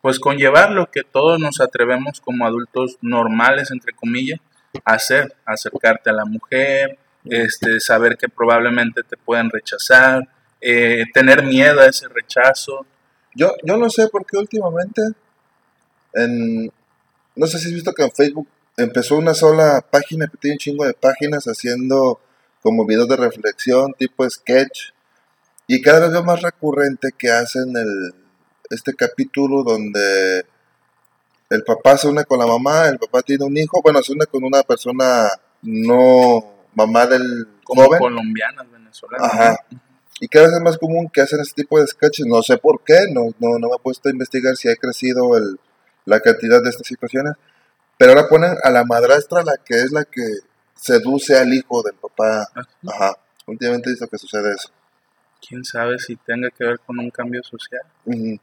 pues 0.05 0.21
conllevar 0.21 0.71
lo 0.71 0.91
que 0.91 1.03
todos 1.03 1.41
nos 1.41 1.63
atrevemos 1.63 2.21
como 2.21 2.45
adultos 2.45 2.99
normales, 3.01 3.71
entre 3.71 3.95
comillas, 3.95 4.39
a 4.85 4.93
hacer, 4.97 5.35
acercarte 5.47 6.11
a 6.11 6.13
la 6.13 6.27
mujer, 6.27 6.99
este, 7.25 7.81
saber 7.81 8.19
que 8.19 8.29
probablemente 8.29 9.03
te 9.03 9.17
pueden 9.17 9.49
rechazar, 9.49 10.29
eh, 10.61 11.05
tener 11.15 11.43
miedo 11.43 11.81
a 11.81 11.87
ese 11.87 12.07
rechazo. 12.09 12.85
Yo, 13.35 13.55
yo 13.63 13.79
no 13.79 13.89
sé 13.89 14.09
por 14.09 14.27
qué 14.27 14.37
últimamente, 14.37 15.01
en, 16.13 16.71
no 17.35 17.47
sé 17.47 17.59
si 17.59 17.69
has 17.69 17.73
visto 17.73 17.95
que 17.95 18.03
en 18.03 18.13
Facebook 18.13 18.49
empezó 18.77 19.17
una 19.17 19.33
sola 19.33 19.83
página 19.91 20.27
que 20.27 20.37
tiene 20.37 20.57
un 20.57 20.59
chingo 20.59 20.85
de 20.85 20.93
páginas 20.93 21.47
haciendo 21.47 22.21
como 22.65 22.87
videos 22.87 23.09
de 23.09 23.17
reflexión, 23.17 23.93
tipo 23.93 24.29
sketch, 24.29 24.95
y 25.67 25.83
cada 25.83 26.01
vez 26.01 26.13
veo 26.13 26.25
más 26.25 26.41
recurrente 26.41 27.11
que 27.17 27.31
hacen 27.31 27.77
el, 27.77 28.15
este 28.71 28.95
capítulo 28.95 29.63
donde 29.63 30.47
el 31.51 31.63
papá 31.63 31.99
se 31.99 32.09
une 32.09 32.25
con 32.25 32.39
la 32.39 32.47
mamá, 32.47 32.89
el 32.89 32.99
papá 32.99 33.21
tiene 33.21 33.45
un 33.45 33.55
hijo, 33.59 33.83
bueno, 33.83 34.03
se 34.03 34.15
une 34.15 34.25
con 34.25 34.45
una 34.45 34.63
persona 34.63 35.29
no 35.61 36.55
mamá 36.73 37.07
del 37.07 37.49
como 37.65 37.85
joven, 37.85 37.99
colombianas, 37.99 38.71
venezolanas. 38.71 39.31
Ajá. 39.31 39.57
y 40.21 40.29
cada 40.29 40.47
vez 40.47 40.57
es 40.57 40.63
más 40.63 40.79
común 40.79 41.11
que 41.13 41.21
hacen 41.21 41.41
este 41.41 41.63
tipo 41.63 41.79
de 41.79 41.87
sketches. 41.87 42.25
No 42.25 42.43
sé 42.43 42.57
por 42.57 42.83
qué, 42.83 43.09
no, 43.13 43.27
no, 43.41 43.59
no 43.59 43.69
me 43.69 43.77
he 43.77 43.83
puesto 43.83 44.09
a 44.09 44.13
investigar 44.13 44.57
si 44.57 44.71
ha 44.71 44.77
crecido 44.77 45.37
el, 45.37 45.61
la 46.07 46.21
cantidad 46.21 46.63
de 46.63 46.71
estas 46.71 46.87
situaciones. 46.87 47.35
Pero 47.99 48.13
ahora 48.13 48.29
ponen 48.29 48.57
a 48.63 48.71
la 48.71 48.85
madrastra 48.85 49.43
la 49.43 49.59
que 49.59 49.75
es 49.75 49.93
la 49.93 50.05
que 50.05 50.23
seduce 50.75 51.37
al 51.37 51.53
hijo 51.53 51.83
del 51.83 51.95
papá. 51.95 52.49
Ah. 52.55 52.63
Ajá. 52.89 53.19
Últimamente 53.47 53.91
he 53.91 53.93
visto 53.93 54.09
que 54.09 54.19
sucede 54.19 54.53
eso. 54.53 54.71
Quién 55.47 55.65
sabe 55.65 55.99
si 55.99 56.17
tenga 56.17 56.51
que 56.51 56.65
ver 56.65 56.81
con 56.81 56.99
un 56.99 57.11
cambio 57.11 57.43
social. 57.43 57.83
Ujú. 58.07 58.41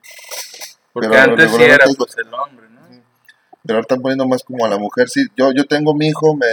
Porque 0.93 1.09
Pero 1.09 1.21
antes 1.21 1.51
sí 1.51 1.63
era 1.63 1.85
pues 1.97 2.17
el 2.17 2.33
hombre, 2.33 2.69
¿no? 2.69 2.81
Pero 3.63 3.77
ahora 3.77 3.81
están 3.81 4.01
poniendo 4.01 4.27
más 4.27 4.43
como 4.43 4.65
a 4.65 4.69
la 4.69 4.77
mujer. 4.77 5.09
Sí, 5.09 5.25
yo, 5.35 5.51
yo 5.51 5.65
tengo 5.65 5.93
mi 5.93 6.07
hijo, 6.09 6.35
me 6.35 6.47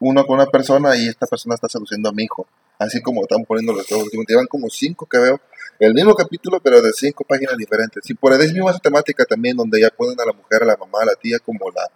uno 0.00 0.24
con 0.26 0.36
una 0.36 0.46
persona 0.46 0.96
y 0.96 1.08
esta 1.08 1.26
persona 1.26 1.54
está 1.54 1.68
seduciendo 1.68 2.08
a 2.08 2.12
mi 2.12 2.24
hijo. 2.24 2.46
Así 2.78 3.02
como 3.02 3.22
están 3.22 3.44
poniendo 3.44 3.72
los 3.72 3.86
dos 3.88 4.04
últimos. 4.04 4.26
Llevan 4.28 4.46
como 4.46 4.68
cinco 4.68 5.06
que 5.06 5.18
veo. 5.18 5.40
El 5.78 5.94
mismo 5.94 6.14
capítulo, 6.14 6.60
pero 6.60 6.82
de 6.82 6.92
cinco 6.92 7.24
páginas 7.24 7.56
diferentes. 7.56 8.08
Y 8.08 8.14
por 8.14 8.32
ahí 8.32 8.40
es 8.44 8.52
misma 8.52 8.76
temática 8.78 9.24
también, 9.24 9.56
donde 9.56 9.80
ya 9.80 9.90
ponen 9.90 10.20
a 10.20 10.24
la 10.24 10.32
mujer, 10.32 10.62
a 10.62 10.66
la 10.66 10.76
mamá, 10.76 11.02
a 11.02 11.06
la 11.06 11.14
tía, 11.14 11.38
como 11.38 11.70
la 11.70 11.88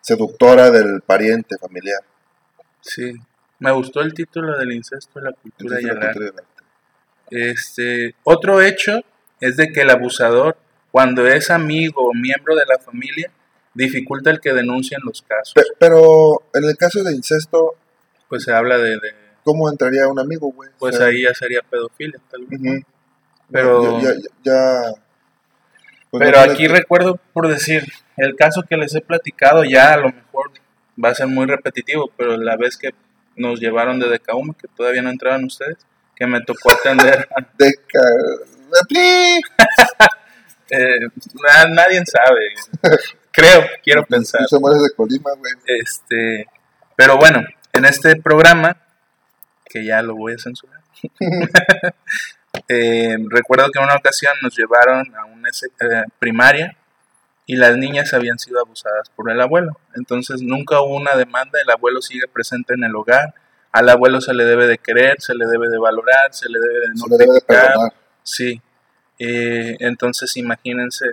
seductora 0.00 0.70
del 0.70 1.02
pariente 1.02 1.56
familiar. 1.58 2.00
Sí. 2.86 3.12
Me 3.58 3.72
gustó 3.72 4.00
el 4.02 4.12
título 4.14 4.56
del 4.58 4.72
incesto, 4.72 5.18
la 5.20 5.32
cultura 5.32 5.80
y 5.80 5.84
la 5.84 5.92
el 5.92 5.98
arte. 5.98 6.06
cultura 6.12 6.26
y 6.26 6.28
el 6.30 6.38
arte. 6.38 7.50
Este, 7.50 8.14
otro 8.24 8.60
hecho 8.60 9.00
es 9.40 9.56
de 9.56 9.72
que 9.72 9.80
el 9.80 9.90
abusador, 9.90 10.56
cuando 10.90 11.26
es 11.26 11.50
amigo 11.50 12.02
o 12.08 12.14
miembro 12.14 12.54
de 12.54 12.62
la 12.66 12.78
familia, 12.78 13.30
dificulta 13.74 14.30
el 14.30 14.40
que 14.40 14.52
denuncien 14.52 15.00
los 15.04 15.22
casos. 15.22 15.52
Pe- 15.54 15.62
Pero 15.78 16.42
en 16.54 16.64
el 16.64 16.76
caso 16.76 17.02
de 17.02 17.12
incesto, 17.12 17.74
Pues 18.28 18.42
se 18.44 18.52
habla 18.52 18.76
de, 18.78 18.90
de- 18.90 19.14
¿cómo 19.44 19.70
entraría 19.70 20.08
un 20.08 20.18
amigo, 20.18 20.50
güey? 20.52 20.68
O 20.70 20.72
pues 20.78 20.96
sea, 20.96 21.06
ahí 21.06 21.22
ya 21.22 21.32
sería 21.34 21.60
pedofilia, 21.62 22.18
tal 22.30 22.44
vez. 22.46 22.82
Pero, 23.50 24.00
Ya, 24.00 24.10
ya, 24.14 24.20
ya- 24.42 24.92
pues 26.10 26.24
pero 26.24 26.44
no, 26.46 26.52
aquí 26.52 26.66
recuerdo 26.68 27.20
por 27.32 27.46
decir, 27.48 27.84
el 28.16 28.34
caso 28.36 28.62
que 28.68 28.76
les 28.76 28.94
he 28.94 29.00
platicado 29.00 29.62
ya 29.64 29.92
a 29.94 29.96
lo 29.98 30.08
mejor 30.10 30.50
va 31.02 31.10
a 31.10 31.14
ser 31.14 31.26
muy 31.26 31.46
repetitivo, 31.46 32.10
pero 32.16 32.36
la 32.36 32.56
vez 32.56 32.76
que 32.76 32.94
nos 33.36 33.60
llevaron 33.60 33.98
de 34.00 34.08
Decauma, 34.08 34.54
que 34.60 34.68
todavía 34.68 35.02
no 35.02 35.10
entraban 35.10 35.44
ustedes, 35.44 35.76
que 36.14 36.26
me 36.26 36.40
tocó 36.40 36.72
atender 36.72 37.28
a 37.36 37.40
de 37.58 37.74
ca- 37.92 38.86
¡Pi! 38.88 39.40
Eh, 40.68 40.98
na- 41.34 41.68
nadie 41.68 42.02
sabe. 42.04 42.98
Creo, 43.30 43.64
quiero 43.84 44.02
pensar. 44.04 44.40
De 44.50 44.90
Colima, 44.96 45.30
güey. 45.38 45.52
Este, 45.64 46.48
pero 46.96 47.18
bueno, 47.18 47.44
en 47.72 47.84
este 47.84 48.16
programa, 48.16 48.76
que 49.64 49.84
ya 49.84 50.02
lo 50.02 50.16
voy 50.16 50.32
a 50.34 50.38
censurar, 50.38 50.80
eh, 52.68 53.16
recuerdo 53.28 53.70
que 53.70 53.78
en 53.78 53.84
una 53.84 53.94
ocasión 53.94 54.32
nos 54.42 54.56
llevaron 54.56 55.14
a 55.14 55.24
una 55.26 55.48
eh, 55.50 56.02
primaria 56.18 56.76
y 57.46 57.56
las 57.56 57.76
niñas 57.76 58.12
habían 58.12 58.38
sido 58.38 58.60
abusadas 58.60 59.08
por 59.10 59.30
el 59.30 59.40
abuelo. 59.40 59.78
Entonces 59.94 60.42
nunca 60.42 60.80
hubo 60.80 60.96
una 60.96 61.14
demanda, 61.14 61.60
el 61.62 61.70
abuelo 61.70 62.02
sigue 62.02 62.26
presente 62.26 62.74
en 62.74 62.84
el 62.84 62.94
hogar, 62.94 63.34
al 63.72 63.88
abuelo 63.88 64.20
se 64.20 64.34
le 64.34 64.44
debe 64.44 64.66
de 64.66 64.78
querer, 64.78 65.20
se 65.20 65.34
le 65.34 65.46
debe 65.46 65.68
de 65.68 65.78
valorar, 65.78 66.32
se 66.32 66.48
le 66.48 66.58
debe 66.58 66.80
de 66.80 66.88
no 66.88 67.04
Se 67.04 67.10
le 67.10 67.16
debe 67.18 67.34
de 67.34 67.40
criticar. 67.40 67.74
Sí, 68.22 68.60
eh, 69.18 69.76
entonces 69.80 70.36
imagínense 70.36 71.12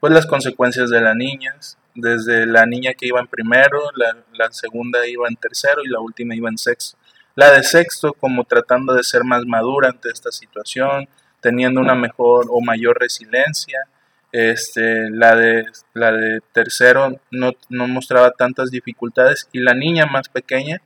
pues 0.00 0.12
las 0.12 0.26
consecuencias 0.26 0.90
de 0.90 1.00
las 1.00 1.16
niñas, 1.16 1.78
desde 1.94 2.46
la 2.46 2.66
niña 2.66 2.92
que 2.94 3.06
iba 3.06 3.20
en 3.20 3.26
primero, 3.26 3.80
la, 3.94 4.16
la 4.32 4.52
segunda 4.52 5.06
iba 5.06 5.28
en 5.28 5.36
tercero 5.36 5.82
y 5.82 5.88
la 5.88 6.00
última 6.00 6.34
iba 6.34 6.48
en 6.48 6.58
sexto. 6.58 6.98
La 7.36 7.50
de 7.50 7.62
sexto 7.62 8.12
como 8.12 8.44
tratando 8.44 8.94
de 8.94 9.02
ser 9.02 9.24
más 9.24 9.44
madura 9.44 9.88
ante 9.88 10.10
esta 10.10 10.30
situación, 10.30 11.08
teniendo 11.40 11.80
una 11.80 11.94
mejor 11.94 12.46
o 12.50 12.60
mayor 12.60 12.98
resiliencia. 13.00 13.88
Este, 14.36 15.10
la 15.10 15.36
de 15.36 15.64
la 15.92 16.10
de 16.10 16.40
tercero 16.52 17.20
no, 17.30 17.52
no 17.68 17.86
mostraba 17.86 18.32
tantas 18.32 18.72
dificultades 18.72 19.48
y 19.52 19.60
la 19.60 19.74
niña 19.74 20.06
más 20.06 20.28
pequeña 20.28 20.82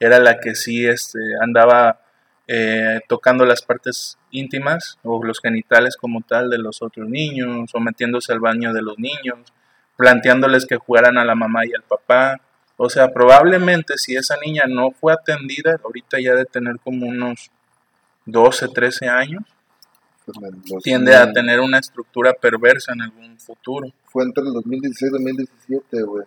era 0.00 0.18
la 0.18 0.40
que 0.40 0.56
sí 0.56 0.84
este, 0.84 1.20
andaba 1.40 2.00
eh, 2.48 2.98
tocando 3.06 3.44
las 3.44 3.62
partes 3.62 4.18
íntimas 4.32 4.98
o 5.04 5.22
los 5.22 5.38
genitales 5.38 5.96
como 5.96 6.22
tal 6.22 6.50
de 6.50 6.58
los 6.58 6.82
otros 6.82 7.08
niños, 7.08 7.70
o 7.72 7.78
metiéndose 7.78 8.32
al 8.32 8.40
baño 8.40 8.72
de 8.72 8.82
los 8.82 8.98
niños, 8.98 9.52
planteándoles 9.96 10.66
que 10.66 10.76
jugaran 10.76 11.18
a 11.18 11.24
la 11.24 11.36
mamá 11.36 11.66
y 11.66 11.74
al 11.74 11.84
papá. 11.84 12.40
O 12.76 12.90
sea, 12.90 13.12
probablemente 13.12 13.96
si 13.96 14.16
esa 14.16 14.34
niña 14.44 14.64
no 14.66 14.90
fue 14.90 15.12
atendida, 15.12 15.78
ahorita 15.84 16.18
ya 16.20 16.34
de 16.34 16.46
tener 16.46 16.80
como 16.82 17.06
unos 17.06 17.52
12, 18.26 18.66
13 18.74 19.06
años, 19.06 19.44
Los- 20.70 20.82
tiende 20.82 21.14
a 21.14 21.32
tener 21.32 21.60
una 21.60 21.78
estructura 21.78 22.32
perversa 22.32 22.92
en 22.92 23.02
algún 23.02 23.38
futuro. 23.38 23.88
Fue 24.06 24.24
entre 24.24 24.44
el 24.44 24.52
2016 24.52 25.10
y 25.10 25.12
2017, 25.12 26.02
güey. 26.02 26.24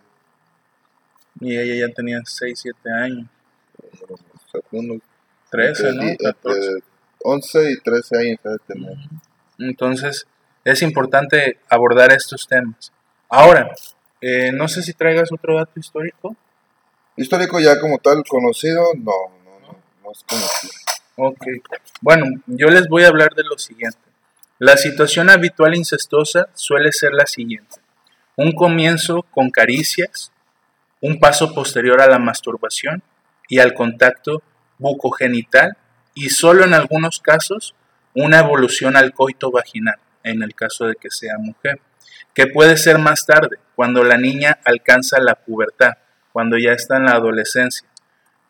Y 1.40 1.56
ella 1.56 1.86
ya 1.86 1.94
tenía 1.94 2.20
6, 2.24 2.58
7 2.62 2.90
años, 2.92 3.26
O 4.02 4.16
sea, 4.50 4.60
unos 4.72 4.98
13, 5.50 5.92
¿no? 5.94 6.02
entre- 6.02 6.16
14. 6.32 6.58
entre 6.70 6.82
11 7.24 7.70
y 7.72 7.76
13 7.80 8.18
años 8.18 8.38
de 8.42 8.58
tener. 8.66 8.96
Entonces, 9.58 10.26
es 10.64 10.82
importante 10.82 11.58
abordar 11.68 12.12
estos 12.12 12.46
temas. 12.46 12.92
Ahora, 13.28 13.72
eh, 14.20 14.52
no 14.52 14.68
sé 14.68 14.82
si 14.82 14.92
traigas 14.92 15.32
otro 15.32 15.56
dato 15.56 15.78
histórico. 15.80 16.36
Histórico 17.16 17.60
ya 17.60 17.78
como 17.80 17.98
tal 17.98 18.22
conocido, 18.28 18.82
no, 18.96 19.12
no, 19.44 19.60
no, 19.60 19.76
no 20.02 20.12
es 20.12 20.22
conocido. 20.24 20.72
Ok. 21.16 21.44
Bueno, 22.00 22.26
yo 22.46 22.68
les 22.68 22.88
voy 22.88 23.04
a 23.04 23.08
hablar 23.08 23.34
de 23.34 23.44
lo 23.44 23.58
siguiente. 23.58 23.98
La 24.58 24.76
situación 24.76 25.28
habitual 25.28 25.74
incestuosa 25.74 26.48
suele 26.54 26.92
ser 26.92 27.12
la 27.12 27.26
siguiente. 27.26 27.76
Un 28.36 28.52
comienzo 28.52 29.22
con 29.30 29.50
caricias, 29.50 30.32
un 31.00 31.18
paso 31.18 31.54
posterior 31.54 32.00
a 32.00 32.06
la 32.06 32.18
masturbación 32.18 33.02
y 33.48 33.58
al 33.58 33.74
contacto 33.74 34.42
bucogenital 34.78 35.76
y 36.14 36.30
solo 36.30 36.64
en 36.64 36.74
algunos 36.74 37.20
casos 37.20 37.74
una 38.14 38.40
evolución 38.40 38.96
al 38.96 39.12
coito 39.12 39.50
vaginal, 39.50 39.98
en 40.22 40.42
el 40.42 40.54
caso 40.54 40.86
de 40.86 40.94
que 40.94 41.10
sea 41.10 41.38
mujer, 41.38 41.80
que 42.34 42.46
puede 42.46 42.76
ser 42.76 42.98
más 42.98 43.26
tarde, 43.26 43.58
cuando 43.74 44.04
la 44.04 44.16
niña 44.16 44.58
alcanza 44.64 45.18
la 45.20 45.34
pubertad, 45.34 45.94
cuando 46.32 46.56
ya 46.58 46.72
está 46.72 46.96
en 46.96 47.06
la 47.06 47.12
adolescencia. 47.12 47.88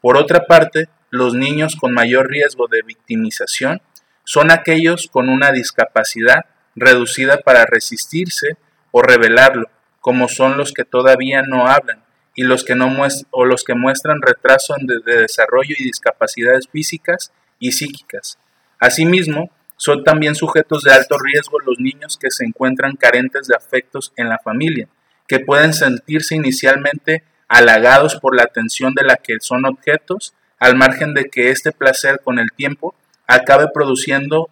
Por 0.01 0.17
otra 0.17 0.45
parte, 0.47 0.89
los 1.13 1.35
niños 1.35 1.77
con 1.77 1.93
mayor 1.93 2.29
riesgo 2.29 2.69
de 2.69 2.81
victimización 2.81 3.83
son 4.25 4.51
aquellos 4.51 5.09
con 5.13 5.29
una 5.29 5.53
discapacidad 5.53 6.47
reducida 6.75 7.37
para 7.43 7.67
resistirse 7.67 8.57
o 8.93 9.03
revelarlo, 9.03 9.69
como 10.01 10.27
son 10.27 10.57
los 10.57 10.73
que 10.73 10.85
todavía 10.85 11.43
no 11.43 11.67
hablan 11.67 12.03
y 12.35 12.45
los 12.45 12.65
que 12.65 12.75
no 12.75 12.91
o 13.31 13.45
los 13.45 13.63
que 13.63 13.75
muestran 13.75 14.23
retraso 14.23 14.75
de, 14.81 15.01
de 15.05 15.21
desarrollo 15.21 15.75
y 15.79 15.85
discapacidades 15.85 16.67
físicas 16.73 17.31
y 17.59 17.73
psíquicas. 17.73 18.39
Asimismo, 18.79 19.51
son 19.77 20.05
también 20.05 20.35
sujetos 20.35 20.83
de 20.83 20.93
alto 20.93 21.19
riesgo 21.19 21.59
los 21.61 21.79
niños 21.79 22.17
que 22.17 22.31
se 22.31 22.47
encuentran 22.47 22.97
carentes 22.97 23.49
de 23.49 23.55
afectos 23.55 24.15
en 24.17 24.31
la 24.31 24.39
familia, 24.39 24.89
que 25.29 25.41
pueden 25.41 25.75
sentirse 25.75 26.37
inicialmente 26.37 27.23
halagados 27.49 28.17
por 28.17 28.35
la 28.35 28.45
atención 28.45 28.95
de 28.95 29.05
la 29.05 29.17
que 29.17 29.37
son 29.41 29.67
objetos, 29.67 30.33
al 30.63 30.77
margen 30.77 31.13
de 31.13 31.25
que 31.25 31.51
este 31.51 31.73
placer 31.73 32.21
con 32.23 32.39
el 32.39 32.53
tiempo 32.53 32.95
acabe 33.27 33.67
produciendo 33.75 34.49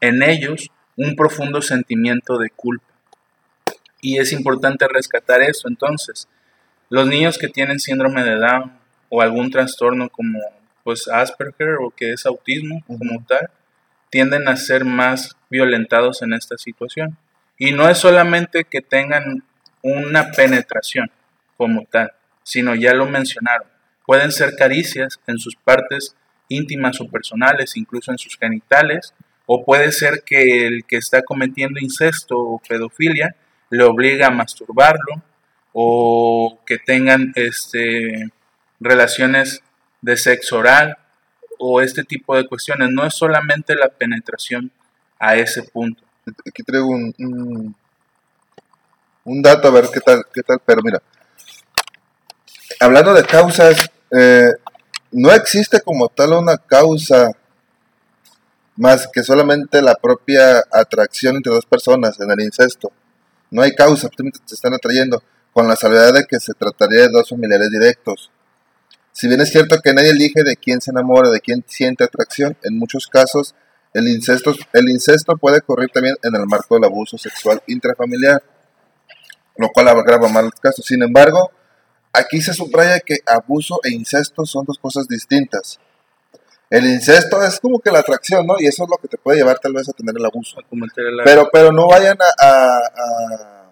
en 0.00 0.24
ellos 0.24 0.72
un 0.96 1.14
profundo 1.14 1.62
sentimiento 1.62 2.36
de 2.36 2.50
culpa. 2.50 2.92
Y 4.00 4.18
es 4.18 4.32
importante 4.32 4.88
rescatar 4.88 5.40
eso 5.40 5.68
entonces. 5.68 6.26
Los 6.90 7.06
niños 7.06 7.38
que 7.38 7.46
tienen 7.46 7.78
síndrome 7.78 8.24
de 8.24 8.34
Down 8.34 8.72
o 9.08 9.22
algún 9.22 9.52
trastorno 9.52 10.08
como 10.08 10.40
pues 10.82 11.06
Asperger 11.06 11.76
o 11.80 11.90
que 11.90 12.12
es 12.12 12.26
autismo 12.26 12.82
como 12.88 13.24
tal, 13.24 13.48
tienden 14.10 14.48
a 14.48 14.56
ser 14.56 14.84
más 14.84 15.36
violentados 15.48 16.22
en 16.22 16.32
esta 16.32 16.58
situación. 16.58 17.16
Y 17.56 17.70
no 17.70 17.88
es 17.88 17.98
solamente 17.98 18.64
que 18.64 18.80
tengan 18.80 19.44
una 19.80 20.32
penetración 20.32 21.08
como 21.56 21.84
tal, 21.84 22.10
sino 22.42 22.74
ya 22.74 22.94
lo 22.94 23.06
mencionaron, 23.06 23.68
pueden 24.12 24.30
ser 24.30 24.56
caricias 24.56 25.18
en 25.26 25.38
sus 25.38 25.56
partes 25.56 26.14
íntimas 26.48 27.00
o 27.00 27.08
personales, 27.08 27.78
incluso 27.78 28.12
en 28.12 28.18
sus 28.18 28.36
genitales, 28.36 29.14
o 29.46 29.64
puede 29.64 29.90
ser 29.90 30.22
que 30.22 30.66
el 30.66 30.84
que 30.84 30.98
está 30.98 31.22
cometiendo 31.22 31.80
incesto 31.80 32.38
o 32.38 32.60
pedofilia 32.68 33.34
le 33.70 33.84
obliga 33.84 34.26
a 34.26 34.30
masturbarlo, 34.30 35.22
o 35.72 36.58
que 36.66 36.76
tengan 36.76 37.32
este, 37.36 38.28
relaciones 38.80 39.62
de 40.02 40.18
sexo 40.18 40.58
oral, 40.58 40.98
o 41.58 41.80
este 41.80 42.04
tipo 42.04 42.36
de 42.36 42.46
cuestiones. 42.46 42.90
No 42.90 43.06
es 43.06 43.14
solamente 43.14 43.74
la 43.74 43.88
penetración 43.88 44.70
a 45.18 45.36
ese 45.36 45.62
punto. 45.62 46.02
Aquí 46.46 46.62
traigo 46.62 46.88
un, 46.88 47.14
un, 47.18 47.74
un 49.24 49.42
dato 49.42 49.68
a 49.68 49.70
ver 49.70 49.88
qué 49.90 50.00
tal, 50.00 50.22
qué 50.34 50.42
tal, 50.42 50.60
pero 50.66 50.82
mira, 50.82 51.00
hablando 52.78 53.14
de 53.14 53.24
causas, 53.24 53.91
eh, 54.12 54.50
no 55.10 55.32
existe 55.32 55.80
como 55.80 56.08
tal 56.08 56.34
una 56.34 56.58
causa 56.58 57.32
más 58.76 59.08
que 59.12 59.22
solamente 59.22 59.82
la 59.82 59.94
propia 59.94 60.62
atracción 60.70 61.36
entre 61.36 61.52
dos 61.52 61.66
personas 61.66 62.18
en 62.20 62.30
el 62.30 62.40
incesto. 62.40 62.92
No 63.50 63.62
hay 63.62 63.72
causa, 63.72 64.08
simplemente 64.08 64.40
te 64.46 64.54
están 64.54 64.74
atrayendo, 64.74 65.22
con 65.52 65.68
la 65.68 65.76
salvedad 65.76 66.14
de 66.14 66.24
que 66.24 66.40
se 66.40 66.54
trataría 66.54 67.02
de 67.02 67.08
dos 67.08 67.28
familiares 67.28 67.70
directos. 67.70 68.30
Si 69.12 69.28
bien 69.28 69.40
es 69.42 69.50
cierto 69.50 69.78
que 69.82 69.92
nadie 69.92 70.10
elige 70.10 70.42
de 70.42 70.56
quién 70.56 70.80
se 70.80 70.90
enamora, 70.90 71.30
de 71.30 71.40
quién 71.40 71.62
siente 71.66 72.04
atracción, 72.04 72.56
en 72.62 72.78
muchos 72.78 73.06
casos 73.06 73.54
el 73.92 74.08
incesto, 74.08 74.54
el 74.72 74.88
incesto 74.88 75.36
puede 75.36 75.58
ocurrir 75.58 75.90
también 75.90 76.16
en 76.22 76.34
el 76.34 76.46
marco 76.46 76.76
del 76.76 76.84
abuso 76.84 77.18
sexual 77.18 77.62
intrafamiliar, 77.66 78.42
lo 79.58 79.68
cual 79.68 79.88
agrava 79.88 80.28
más 80.28 80.44
el 80.44 80.52
caso. 80.54 80.82
Sin 80.82 81.02
embargo, 81.02 81.50
aquí 82.12 82.40
se 82.40 82.52
subraya 82.52 83.00
que 83.00 83.18
abuso 83.26 83.80
e 83.84 83.90
incesto 83.90 84.44
son 84.44 84.64
dos 84.64 84.78
cosas 84.78 85.08
distintas. 85.08 85.78
El 86.70 86.86
incesto 86.86 87.42
es 87.42 87.60
como 87.60 87.80
que 87.80 87.90
la 87.90 87.98
atracción, 87.98 88.46
¿no? 88.46 88.54
Y 88.58 88.66
eso 88.66 88.84
es 88.84 88.88
lo 88.88 88.96
que 88.96 89.08
te 89.08 89.18
puede 89.18 89.38
llevar 89.38 89.58
tal 89.58 89.74
vez 89.74 89.88
a 89.88 89.92
tener 89.92 90.14
el 90.16 90.24
abuso. 90.24 90.56
Pero, 91.22 91.50
pero 91.52 91.70
no 91.70 91.86
vayan 91.86 92.16
a, 92.40 93.70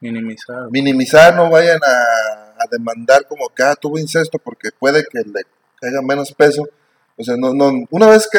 minimizar. 0.00 0.70
Minimizar, 0.70 1.34
no 1.34 1.50
vayan 1.50 1.80
a, 1.82 2.64
demandar 2.70 3.26
como 3.26 3.48
que, 3.48 3.62
ah, 3.62 3.74
tuvo 3.74 3.98
incesto 3.98 4.38
porque 4.38 4.70
puede 4.78 5.04
que 5.04 5.18
le 5.18 5.42
caiga 5.80 6.00
menos 6.02 6.32
peso. 6.32 6.68
O 7.16 7.24
sea, 7.24 7.36
no, 7.36 7.52
no, 7.52 7.84
una 7.90 8.06
vez 8.08 8.28
que 8.30 8.38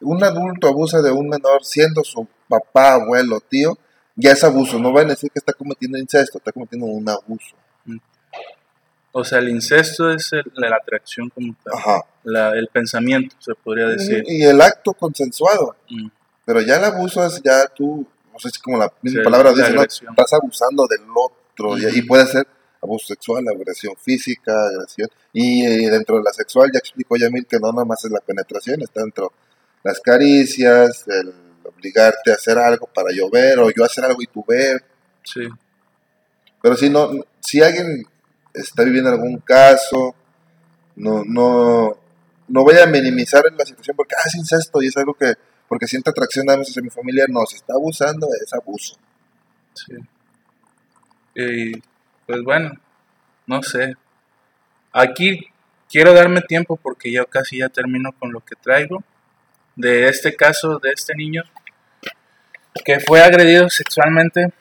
un 0.00 0.22
adulto 0.22 0.68
abusa 0.68 1.02
de 1.02 1.10
un 1.10 1.28
menor 1.28 1.64
siendo 1.64 2.04
su 2.04 2.28
papá, 2.48 2.94
abuelo, 2.94 3.40
tío, 3.40 3.76
ya 4.14 4.30
es 4.30 4.44
abuso. 4.44 4.78
No 4.78 4.92
van 4.92 5.06
a 5.06 5.10
decir 5.10 5.30
que 5.32 5.40
está 5.40 5.52
cometiendo 5.52 5.98
incesto, 5.98 6.38
está 6.38 6.52
cometiendo 6.52 6.86
un 6.86 7.08
abuso. 7.08 7.56
O 9.16 9.22
sea, 9.22 9.38
el 9.38 9.48
incesto 9.48 10.10
es 10.10 10.32
la 10.56 10.74
atracción 10.74 11.30
como 11.30 11.54
tal. 11.62 12.02
La, 12.24 12.50
el 12.50 12.66
pensamiento, 12.66 13.36
se 13.38 13.54
podría 13.54 13.86
decir. 13.86 14.24
Y, 14.26 14.42
el 14.42 14.60
acto 14.60 14.92
consensuado. 14.92 15.76
Mm. 15.88 16.08
Pero 16.44 16.60
ya 16.62 16.78
el 16.78 16.84
abuso 16.84 17.24
es 17.24 17.40
ya 17.40 17.68
tú, 17.68 18.04
no 18.32 18.38
sé 18.40 18.50
si 18.50 18.60
como 18.60 18.76
la 18.76 18.92
misma 19.02 19.22
palabra 19.22 19.52
dice, 19.52 19.72
¿no? 19.72 19.82
estás 19.82 20.32
abusando 20.32 20.88
del 20.88 21.02
otro. 21.14 21.78
y, 21.78 22.02
puede 22.02 22.26
ser 22.26 22.44
abuso 22.82 23.06
sexual, 23.06 23.46
agresión 23.46 23.94
física, 23.96 24.52
agresión. 24.66 25.08
Y, 25.32 25.64
eh, 25.64 25.90
dentro 25.90 26.16
de 26.16 26.24
la 26.24 26.32
sexual, 26.32 26.70
ya 26.72 26.80
explicó 26.80 27.16
Yamil 27.16 27.46
que 27.46 27.60
no 27.60 27.70
nada 27.70 27.84
más 27.84 28.04
es 28.04 28.10
la 28.10 28.20
penetración, 28.20 28.82
está 28.82 29.00
dentro 29.00 29.32
las 29.84 30.00
caricias, 30.00 31.04
el 31.06 31.32
obligarte 31.62 32.32
a 32.32 32.34
hacer 32.34 32.58
algo 32.58 32.88
para 32.92 33.12
llover 33.12 33.60
o 33.60 33.70
yo 33.70 33.84
hacer 33.84 34.04
algo 34.06 34.20
y 34.20 34.26
tú 34.26 34.44
ver. 34.48 34.84
Sí. 35.22 35.46
Pero 36.60 36.76
si 36.76 36.90
no, 36.90 37.12
si 37.38 37.62
alguien 37.62 38.04
está 38.54 38.84
viviendo 38.84 39.10
algún 39.10 39.38
caso, 39.38 40.14
no, 40.96 41.22
no, 41.26 41.96
no 42.48 42.62
voy 42.62 42.78
a 42.78 42.86
minimizar 42.86 43.42
la 43.56 43.64
situación 43.64 43.96
porque 43.96 44.14
ah, 44.16 44.22
es 44.26 44.36
incesto 44.36 44.80
y 44.80 44.86
es 44.86 44.96
algo 44.96 45.14
que, 45.14 45.34
porque 45.68 45.88
siente 45.88 46.10
atracción 46.10 46.48
a 46.48 46.54
hacia 46.54 46.82
mi 46.82 46.90
familia, 46.90 47.26
no, 47.28 47.44
si 47.46 47.56
está 47.56 47.74
abusando 47.74 48.28
es 48.42 48.52
abuso. 48.54 48.96
Sí. 49.74 49.94
Y 51.34 51.72
pues 52.26 52.42
bueno, 52.44 52.72
no 53.46 53.62
sé. 53.62 53.94
Aquí 54.92 55.48
quiero 55.90 56.14
darme 56.14 56.42
tiempo 56.42 56.76
porque 56.76 57.10
yo 57.10 57.26
casi 57.26 57.58
ya 57.58 57.68
termino 57.68 58.12
con 58.12 58.32
lo 58.32 58.40
que 58.40 58.54
traigo. 58.54 59.02
De 59.74 60.06
este 60.08 60.36
caso, 60.36 60.78
de 60.78 60.90
este 60.92 61.16
niño 61.16 61.42
que 62.84 63.00
fue 63.00 63.20
agredido 63.20 63.68
sexualmente 63.68 64.52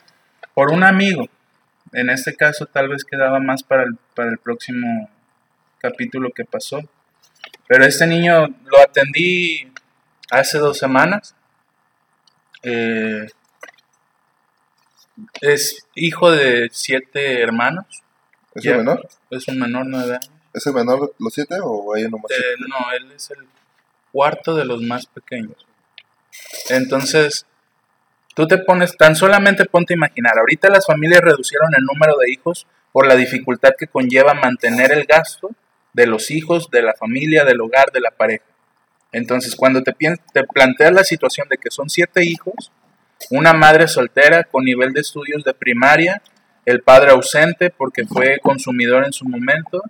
por 0.55 0.71
un 0.71 0.83
amigo 0.83 1.27
en 1.93 2.09
este 2.09 2.35
caso 2.35 2.65
tal 2.65 2.89
vez 2.89 3.05
quedaba 3.05 3.39
más 3.39 3.63
para 3.63 3.83
el, 3.83 3.97
para 4.15 4.29
el 4.29 4.37
próximo 4.37 5.09
capítulo 5.79 6.31
que 6.31 6.45
pasó. 6.45 6.81
Pero 7.67 7.85
este 7.85 8.07
niño 8.07 8.47
lo 8.47 8.79
atendí 8.81 9.71
hace 10.31 10.57
dos 10.57 10.77
semanas. 10.77 11.35
Eh, 12.63 13.27
es 15.41 15.85
hijo 15.95 16.31
de 16.31 16.69
siete 16.71 17.41
hermanos. 17.41 17.85
¿Es 18.55 18.65
un 18.65 18.77
menor? 18.77 19.09
Es 19.29 19.47
un 19.47 19.59
menor, 19.59 19.85
nueve 19.85 20.13
años. 20.15 20.31
¿Es 20.53 20.65
el 20.67 20.73
menor 20.73 21.01
de 21.01 21.13
los 21.19 21.33
siete 21.33 21.57
o 21.61 21.93
hay 21.93 22.05
uno 22.05 22.17
más? 22.17 22.31
Eh, 22.31 22.55
no, 22.67 22.91
él 22.91 23.11
es 23.11 23.31
el 23.31 23.47
cuarto 24.11 24.55
de 24.55 24.65
los 24.65 24.81
más 24.81 25.05
pequeños. 25.07 25.65
Entonces, 26.69 27.45
Tú 28.33 28.47
te 28.47 28.57
pones, 28.57 28.97
tan 28.97 29.15
solamente 29.15 29.65
ponte 29.65 29.93
a 29.93 29.97
imaginar, 29.97 30.37
ahorita 30.39 30.69
las 30.69 30.85
familias 30.85 31.21
reducieron 31.21 31.69
el 31.77 31.83
número 31.85 32.17
de 32.17 32.31
hijos 32.31 32.67
por 32.91 33.07
la 33.07 33.15
dificultad 33.15 33.71
que 33.77 33.87
conlleva 33.87 34.33
mantener 34.33 34.91
el 34.91 35.05
gasto 35.05 35.51
de 35.93 36.07
los 36.07 36.31
hijos, 36.31 36.69
de 36.71 36.81
la 36.81 36.93
familia, 36.93 37.45
del 37.45 37.61
hogar, 37.61 37.91
de 37.91 38.01
la 38.01 38.11
pareja. 38.11 38.45
Entonces, 39.11 39.55
cuando 39.55 39.83
te, 39.83 39.93
te 39.93 40.43
planteas 40.43 40.91
la 40.91 41.03
situación 41.03 41.47
de 41.49 41.57
que 41.57 41.69
son 41.69 41.89
siete 41.89 42.25
hijos, 42.25 42.71
una 43.29 43.53
madre 43.53 43.87
soltera 43.87 44.43
con 44.43 44.65
nivel 44.65 44.93
de 44.93 45.01
estudios 45.01 45.43
de 45.43 45.53
primaria, 45.53 46.21
el 46.65 46.81
padre 46.81 47.11
ausente 47.11 47.69
porque 47.69 48.05
fue 48.05 48.39
consumidor 48.41 49.05
en 49.05 49.13
su 49.13 49.25
momento 49.25 49.81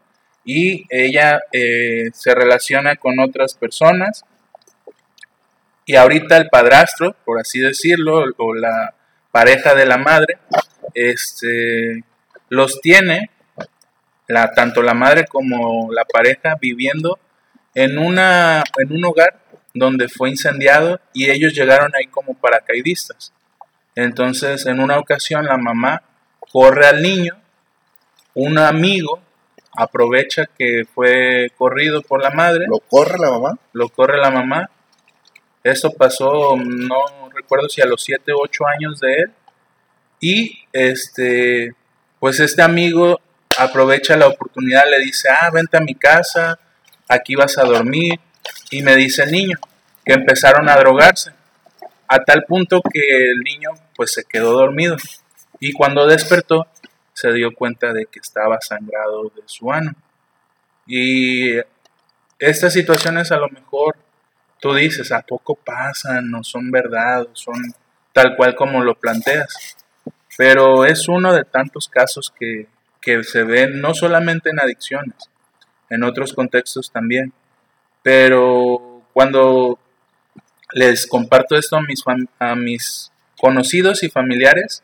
y 0.43 0.85
ella 0.89 1.41
eh, 1.51 2.09
se 2.13 2.35
relaciona 2.35 2.95
con 2.95 3.19
otras 3.19 3.53
personas, 3.53 4.25
y 5.86 5.95
ahorita 5.95 6.38
el 6.38 6.49
padrastro, 6.49 7.15
por 7.25 7.39
así 7.39 7.59
decirlo, 7.59 8.23
o 8.38 8.53
la 8.53 8.93
pareja 9.31 9.75
de 9.75 9.86
la 9.86 9.97
madre, 9.97 10.38
este, 10.93 12.03
los 12.49 12.79
tiene, 12.81 13.29
la, 14.27 14.51
tanto 14.51 14.81
la 14.81 14.93
madre 14.93 15.25
como 15.25 15.91
la 15.91 16.05
pareja, 16.05 16.55
viviendo 16.59 17.19
en, 17.73 17.97
una, 17.97 18.63
en 18.77 18.93
un 18.93 19.03
hogar 19.05 19.39
donde 19.73 20.07
fue 20.07 20.29
incendiado 20.29 21.01
y 21.13 21.29
ellos 21.29 21.53
llegaron 21.53 21.91
ahí 21.95 22.05
como 22.07 22.36
paracaidistas. 22.36 23.34
Entonces, 23.95 24.65
en 24.65 24.79
una 24.79 24.97
ocasión, 24.99 25.45
la 25.45 25.57
mamá 25.57 26.03
corre 26.39 26.86
al 26.86 27.01
niño, 27.01 27.36
un 28.36 28.57
amigo 28.57 29.21
aprovecha 29.75 30.45
que 30.57 30.86
fue 30.86 31.51
corrido 31.57 32.01
por 32.01 32.21
la 32.21 32.29
madre. 32.29 32.65
¿Lo 32.67 32.79
corre 32.79 33.17
la 33.19 33.31
mamá? 33.31 33.57
Lo 33.73 33.89
corre 33.89 34.19
la 34.19 34.31
mamá 34.31 34.69
esto 35.64 35.91
pasó, 35.91 36.57
no 36.57 37.30
recuerdo 37.34 37.70
si 37.70 37.82
a 37.82 37.86
los 37.86 38.03
7 38.03 38.34
u 38.34 38.41
8 38.41 38.68
años 38.68 38.99
de 38.99 39.14
él. 39.14 39.32
Y 40.20 40.59
este, 40.72 41.74
pues 42.20 42.39
este 42.39 42.61
amigo 42.61 43.20
aprovecha 43.57 44.18
la 44.18 44.28
oportunidad, 44.28 44.84
le 44.89 44.99
dice, 44.99 45.30
ah, 45.30 45.49
vente 45.51 45.78
a 45.78 45.82
mi 45.82 45.95
casa, 45.95 46.59
aquí 47.07 47.36
vas 47.36 47.57
a 47.57 47.64
dormir. 47.64 48.20
Y 48.72 48.82
me 48.82 48.95
dice 48.95 49.24
el 49.24 49.32
niño 49.32 49.57
que 50.03 50.14
empezaron 50.14 50.68
a 50.70 50.76
drogarse, 50.76 51.32
a 52.07 52.20
tal 52.20 52.43
punto 52.43 52.82
que 52.82 53.32
el 53.32 53.39
niño 53.39 53.70
pues 53.95 54.14
se 54.14 54.24
quedó 54.26 54.53
dormido. 54.53 54.97
Y 55.59 55.72
cuando 55.72 56.07
despertó, 56.07 56.68
se 57.14 57.32
dio 57.32 57.53
cuenta 57.53 57.93
de 57.93 58.05
que 58.07 58.20
estaba 58.20 58.59
sangrado 58.59 59.32
de 59.36 59.43
su 59.45 59.72
ano. 59.72 59.93
Y 60.86 61.57
estas 62.39 62.74
situaciones 62.74 63.32
a 63.32 63.38
lo 63.38 63.47
mejor 63.47 63.95
tú 64.64 64.74
dices, 64.74 65.11
¿a 65.11 65.22
poco 65.22 65.55
pasan? 65.55 66.32
¿No 66.32 66.41
son 66.41 66.72
verdad? 66.72 67.28
¿Son 67.34 67.61
tal 68.14 68.38
cual 68.38 68.55
como 68.55 68.82
lo 68.82 68.95
planteas? 68.95 69.76
Pero 70.38 70.86
es 70.86 71.09
uno 71.09 71.34
de 71.34 71.43
tantos 71.43 71.89
casos 71.89 72.34
que, 72.39 72.70
se 73.24 73.43
ven 73.43 73.82
no 73.82 73.93
solamente 73.93 74.51
en 74.51 74.61
adicciones, 74.61 75.30
en 75.89 76.05
otros 76.05 76.32
contextos 76.32 76.89
también. 76.89 77.34
Pero 78.03 79.03
cuando 79.11 79.78
les 80.72 81.07
comparto 81.07 81.57
esto 81.57 81.76
a 81.76 81.82
mis, 81.82 82.01
a 82.39 82.55
mis 82.55 83.11
conocidos 83.38 84.01
y 84.03 84.09
familiares, 84.09 84.82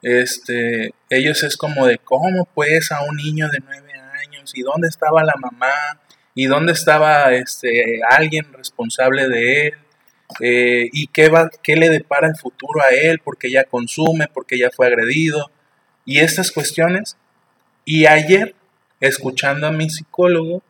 este, 0.00 0.94
ellos 1.10 1.42
es 1.42 1.58
como 1.58 1.86
de, 1.86 1.98
¿cómo 1.98 2.46
pues 2.54 2.92
a 2.92 3.02
un 3.02 3.16
niño 3.16 3.50
de 3.50 3.58
nueve 3.60 3.92
años? 3.92 4.52
¿Y 4.54 4.62
dónde 4.62 4.88
estaba 4.88 5.22
la 5.22 5.34
mamá? 5.38 6.00
Y 6.38 6.46
dónde 6.46 6.70
estaba 6.70 7.34
este, 7.34 7.98
alguien 8.08 8.52
responsable 8.52 9.26
de 9.26 9.66
él 9.66 9.74
eh, 10.38 10.88
y 10.92 11.08
qué, 11.08 11.28
va, 11.28 11.50
qué 11.64 11.74
le 11.74 11.90
depara 11.90 12.28
el 12.28 12.36
futuro 12.36 12.80
a 12.80 12.90
él 12.90 13.18
porque 13.24 13.50
ya 13.50 13.64
consume, 13.64 14.28
porque 14.32 14.56
ya 14.56 14.70
fue 14.70 14.86
agredido 14.86 15.50
y 16.04 16.20
estas 16.20 16.52
cuestiones. 16.52 17.16
Y 17.84 18.06
ayer, 18.06 18.54
escuchando 19.00 19.66
a 19.66 19.72
mi 19.72 19.90
psicólogo, 19.90 20.62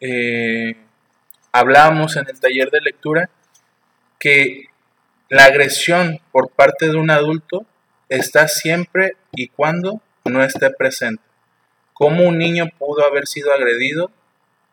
eh, 0.00 0.74
hablábamos 1.52 2.16
en 2.16 2.28
el 2.28 2.40
taller 2.40 2.68
de 2.72 2.80
lectura 2.80 3.30
que 4.18 4.64
la 5.28 5.44
agresión 5.44 6.18
por 6.32 6.50
parte 6.50 6.88
de 6.88 6.96
un 6.96 7.12
adulto 7.12 7.64
está 8.08 8.48
siempre 8.48 9.12
y 9.30 9.46
cuando 9.46 10.02
no 10.24 10.42
esté 10.42 10.70
presente. 10.70 11.22
¿Cómo 11.92 12.24
un 12.24 12.36
niño 12.36 12.68
pudo 12.76 13.06
haber 13.06 13.28
sido 13.28 13.52
agredido 13.52 14.10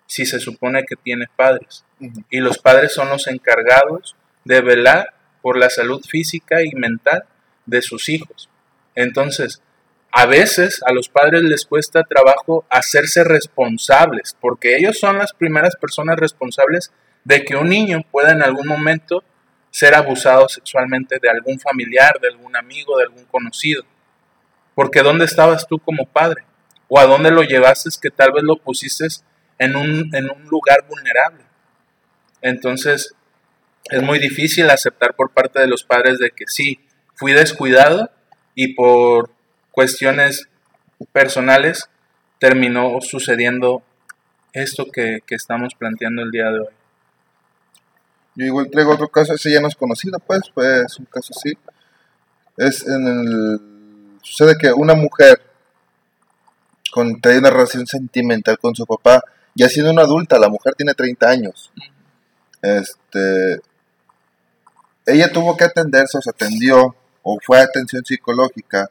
si 0.08 0.26
se 0.26 0.40
supone 0.40 0.84
que 0.84 0.96
tiene 0.96 1.28
padres. 1.36 1.86
Y 2.30 2.40
los 2.40 2.58
padres 2.58 2.94
son 2.94 3.10
los 3.10 3.28
encargados 3.28 4.16
de 4.44 4.62
velar 4.62 5.14
por 5.42 5.58
la 5.58 5.70
salud 5.70 6.04
física 6.08 6.64
y 6.64 6.72
mental 6.72 7.26
de 7.66 7.82
sus 7.82 8.10
hijos. 8.10 8.50
Entonces, 8.96 9.62
a 10.12 10.26
veces 10.26 10.82
a 10.86 10.94
los 10.94 11.10
padres 11.10 11.42
les 11.44 11.66
cuesta 11.66 12.04
trabajo 12.04 12.66
hacerse 12.70 13.24
responsables, 13.24 14.36
porque 14.40 14.78
ellos 14.78 14.98
son 14.98 15.18
las 15.18 15.34
primeras 15.34 15.76
personas 15.76 16.18
responsables 16.18 16.92
de 17.26 17.44
que 17.44 17.56
un 17.56 17.68
niño 17.68 18.02
pueda 18.12 18.32
en 18.32 18.42
algún 18.42 18.68
momento 18.68 19.24
ser 19.72 19.94
abusado 19.94 20.48
sexualmente 20.48 21.20
de 21.22 21.30
algún 21.30 21.60
familiar, 21.60 22.18
de 22.22 22.30
algún 22.30 22.56
amigo, 22.56 22.98
de 22.98 23.04
algún 23.04 23.26
conocido. 23.26 23.84
Porque 24.74 25.02
¿dónde 25.02 25.26
estabas 25.26 25.68
tú 25.68 25.80
como 25.80 26.06
padre? 26.06 26.46
¿O 26.88 26.98
a 26.98 27.06
dónde 27.06 27.32
lo 27.32 27.44
llevaste 27.44 27.90
que 28.02 28.10
tal 28.10 28.32
vez 28.32 28.44
lo 28.44 28.56
pusiste 28.56 29.08
en 29.60 29.76
un, 29.76 30.10
en 30.14 30.30
un 30.30 30.44
lugar 30.46 30.86
vulnerable? 30.88 31.44
Entonces, 32.42 33.14
es 33.86 34.02
muy 34.02 34.20
difícil 34.20 34.70
aceptar 34.70 35.16
por 35.16 35.32
parte 35.32 35.60
de 35.60 35.68
los 35.68 35.84
padres 35.84 36.20
de 36.20 36.32
que 36.32 36.46
sí, 36.48 36.80
fui 37.16 37.34
descuidado 37.34 38.12
y 38.54 38.74
por 38.74 39.32
cuestiones 39.72 40.50
personales 41.12 41.90
terminó 42.40 43.00
sucediendo 43.02 43.84
esto 44.54 44.86
que, 44.92 45.20
que 45.26 45.36
estamos 45.36 45.76
planteando 45.76 46.22
el 46.22 46.32
día 46.32 46.52
de 46.52 46.60
hoy. 46.60 46.74
Yo 48.36 48.46
igual 48.46 48.70
traigo 48.70 48.94
otro 48.94 49.08
caso, 49.08 49.34
ese 49.34 49.52
ya 49.52 49.62
no 49.62 49.68
es 49.68 49.76
conocido, 49.76 50.20
pues, 50.20 50.42
pues 50.54 51.00
un 51.00 51.06
caso 51.06 51.34
así. 51.36 51.54
Es 52.58 52.86
en 52.86 53.08
el. 53.08 53.60
Sucede 54.22 54.58
que 54.60 54.74
una 54.74 54.94
mujer 54.94 55.42
con, 56.92 57.22
trae 57.22 57.40
una 57.40 57.50
relación 57.50 57.86
sentimental 57.88 58.58
con 58.58 58.76
su 58.76 58.86
papá, 58.86 59.22
ya 59.56 59.70
siendo 59.70 59.92
una 59.92 60.04
adulta, 60.04 60.38
la 60.38 60.50
mujer 60.50 60.76
tiene 60.76 60.94
30 60.94 61.28
años. 61.28 61.72
Este. 62.62 63.62
Ella 65.06 65.32
tuvo 65.32 65.56
que 65.56 65.64
atenderse, 65.64 66.18
o 66.18 66.22
se 66.22 66.30
atendió, 66.30 66.96
o 67.24 67.38
fue 67.42 67.60
a 67.60 67.64
atención 67.64 68.04
psicológica. 68.04 68.90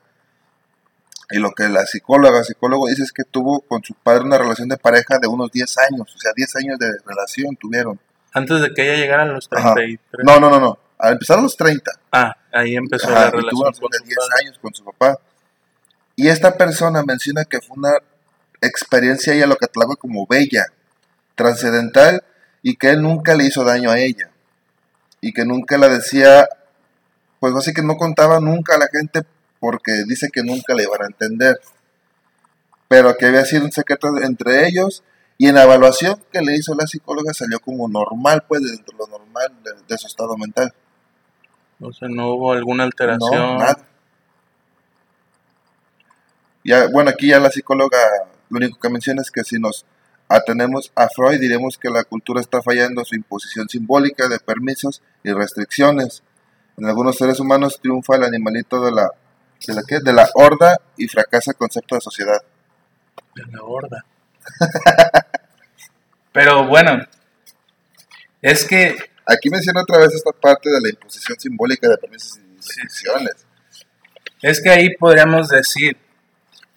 Y 1.30 1.38
lo 1.38 1.52
que 1.52 1.68
la 1.68 1.84
psicóloga, 1.84 2.44
psicólogo 2.44 2.86
dice 2.88 3.02
es 3.02 3.12
que 3.12 3.24
tuvo 3.24 3.60
con 3.60 3.82
su 3.82 3.94
padre 3.94 4.24
una 4.24 4.38
relación 4.38 4.68
de 4.68 4.76
pareja 4.76 5.18
de 5.18 5.26
unos 5.26 5.50
10 5.50 5.78
años, 5.90 6.14
o 6.14 6.18
sea, 6.18 6.32
10 6.34 6.56
años 6.56 6.78
de 6.78 6.90
relación 7.04 7.56
tuvieron. 7.56 7.98
Antes 8.32 8.60
de 8.60 8.72
que 8.72 8.82
ella 8.82 9.00
llegara 9.00 9.22
a 9.24 9.26
los 9.26 9.48
33. 9.48 10.24
No, 10.24 10.40
no, 10.40 10.50
no, 10.50 10.60
no. 10.60 10.78
Al 10.98 11.14
empezar 11.14 11.38
a 11.38 11.42
los 11.42 11.56
30. 11.56 11.90
Ah, 12.12 12.36
ahí 12.52 12.76
empezó 12.76 13.10
la 13.10 13.30
relación. 13.30 13.72
Tuvo 13.72 13.88
con 13.88 13.90
de 13.90 13.98
10 14.06 14.18
años 14.40 14.58
con 14.60 14.74
su 14.74 14.84
papá. 14.84 15.18
Y 16.16 16.28
esta 16.28 16.56
persona 16.56 17.02
menciona 17.02 17.44
que 17.44 17.60
fue 17.60 17.76
una 17.76 17.92
experiencia, 18.66 19.32
ella 19.32 19.46
lo 19.46 19.56
cataloga 19.56 19.96
como 19.96 20.26
bella, 20.26 20.66
trascendental, 21.34 22.24
y 22.62 22.76
que 22.76 22.90
él 22.90 23.02
nunca 23.02 23.34
le 23.34 23.44
hizo 23.44 23.64
daño 23.64 23.90
a 23.90 23.98
ella. 23.98 24.30
Y 25.20 25.32
que 25.32 25.44
nunca 25.44 25.78
la 25.78 25.88
decía, 25.88 26.48
pues 27.40 27.54
así 27.54 27.72
que 27.72 27.82
no 27.82 27.96
contaba 27.96 28.40
nunca 28.40 28.76
a 28.76 28.78
la 28.78 28.88
gente 28.90 29.22
porque 29.60 30.04
dice 30.06 30.28
que 30.32 30.42
nunca 30.42 30.74
le 30.74 30.84
iban 30.84 31.02
a 31.02 31.06
entender. 31.06 31.60
Pero 32.88 33.16
que 33.16 33.26
había 33.26 33.44
sido 33.44 33.64
un 33.64 33.72
secreto 33.72 34.08
entre 34.22 34.66
ellos 34.66 35.02
y 35.36 35.48
en 35.48 35.56
la 35.56 35.64
evaluación 35.64 36.22
que 36.32 36.40
le 36.40 36.54
hizo 36.54 36.74
la 36.74 36.86
psicóloga 36.86 37.34
salió 37.34 37.58
como 37.60 37.88
normal, 37.88 38.44
pues 38.46 38.62
dentro 38.62 38.96
de 38.96 38.98
lo 38.98 39.18
normal 39.18 39.52
de, 39.88 39.98
su 39.98 40.06
estado 40.06 40.36
mental. 40.36 40.72
O 41.80 41.92
sea, 41.92 42.08
no 42.08 42.34
hubo 42.34 42.52
alguna 42.52 42.84
alteración. 42.84 43.30
No, 43.32 43.58
nada. 43.58 43.78
Ya, 46.62 46.86
bueno, 46.88 47.10
aquí 47.10 47.28
ya 47.28 47.40
la 47.40 47.50
psicóloga 47.50 47.98
lo 48.54 48.66
único 48.66 48.78
que 48.78 48.88
menciona 48.88 49.22
es 49.22 49.30
que 49.30 49.44
si 49.44 49.58
nos 49.58 49.84
atenemos 50.28 50.92
a 50.94 51.08
Freud 51.08 51.40
diremos 51.40 51.76
que 51.76 51.90
la 51.90 52.04
cultura 52.04 52.40
está 52.40 52.62
fallando 52.62 53.04
su 53.04 53.14
imposición 53.14 53.68
simbólica 53.68 54.28
de 54.28 54.38
permisos 54.38 55.02
y 55.22 55.32
restricciones. 55.32 56.22
En 56.76 56.86
algunos 56.86 57.16
seres 57.16 57.40
humanos 57.40 57.78
triunfa 57.80 58.16
el 58.16 58.24
animalito 58.24 58.84
de 58.84 58.92
la 58.92 59.10
de 59.66 59.74
la, 59.74 59.82
¿qué? 59.86 59.98
De 60.00 60.12
la 60.12 60.28
horda 60.34 60.80
y 60.96 61.08
fracasa 61.08 61.52
el 61.52 61.56
concepto 61.56 61.94
de 61.94 62.00
sociedad. 62.00 62.42
De 63.34 63.42
la 63.50 63.62
horda. 63.62 64.04
Pero 66.32 66.66
bueno, 66.66 67.02
es 68.42 68.64
que... 68.64 68.96
Aquí 69.26 69.48
menciona 69.48 69.80
otra 69.80 70.00
vez 70.00 70.12
esta 70.12 70.32
parte 70.32 70.68
de 70.68 70.82
la 70.82 70.90
imposición 70.90 71.40
simbólica 71.40 71.88
de 71.88 71.96
permisos 71.96 72.36
y 72.36 72.56
restricciones. 72.56 73.46
Es 74.42 74.60
que 74.60 74.68
ahí 74.68 74.94
podríamos 74.96 75.48
decir, 75.48 75.96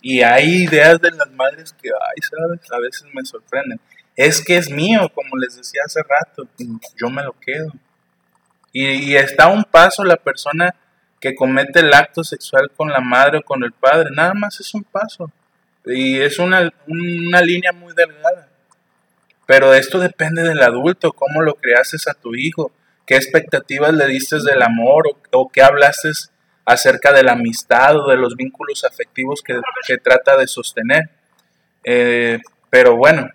y 0.01 0.21
hay 0.21 0.63
ideas 0.63 0.99
de 1.01 1.11
las 1.11 1.29
madres 1.31 1.73
que, 1.73 1.89
ay, 1.89 2.21
sabes, 2.21 2.71
a 2.71 2.79
veces 2.79 3.03
me 3.13 3.25
sorprenden. 3.25 3.79
Es 4.15 4.43
que 4.43 4.57
es 4.57 4.69
mío, 4.69 5.11
como 5.13 5.37
les 5.37 5.57
decía 5.57 5.81
hace 5.85 6.01
rato, 6.01 6.47
yo 6.95 7.09
me 7.09 7.23
lo 7.23 7.33
quedo. 7.39 7.71
Y, 8.73 9.15
está 9.15 9.45
a 9.45 9.51
un 9.51 9.63
paso 9.63 10.03
la 10.03 10.17
persona 10.17 10.75
que 11.19 11.35
comete 11.35 11.79
el 11.79 11.93
acto 11.93 12.23
sexual 12.23 12.69
con 12.75 12.89
la 12.89 12.99
madre 12.99 13.39
o 13.39 13.41
con 13.41 13.63
el 13.63 13.71
padre, 13.71 14.11
nada 14.11 14.33
más 14.33 14.59
es 14.59 14.73
un 14.73 14.83
paso. 14.83 15.31
Y 15.85 16.19
es 16.19 16.37
una, 16.37 16.71
una 16.87 17.41
línea 17.41 17.71
muy 17.71 17.93
delgada. 17.95 18.49
Pero 19.47 19.73
esto 19.73 19.97
depende 19.97 20.43
del 20.43 20.61
adulto, 20.61 21.13
cómo 21.13 21.41
lo 21.41 21.55
creaste 21.55 21.97
a 22.09 22.13
tu 22.13 22.35
hijo, 22.35 22.71
qué 23.05 23.15
expectativas 23.15 23.93
le 23.93 24.05
diste 24.05 24.37
del 24.43 24.61
amor 24.61 25.05
o, 25.31 25.49
qué 25.49 25.61
hablaste 25.61 26.11
acerca 26.67 27.13
de 27.13 27.23
la 27.23 27.31
amistad 27.31 27.95
o 27.95 28.09
de 28.09 28.17
los 28.17 28.35
vínculos 28.35 28.83
afectivos 28.83 29.41
que, 29.41 29.55
trata 30.03 30.35
de 30.35 30.47
sostener. 30.47 31.09
Eh, 31.81 32.39
pero 32.69 32.97
bueno, 32.97 33.29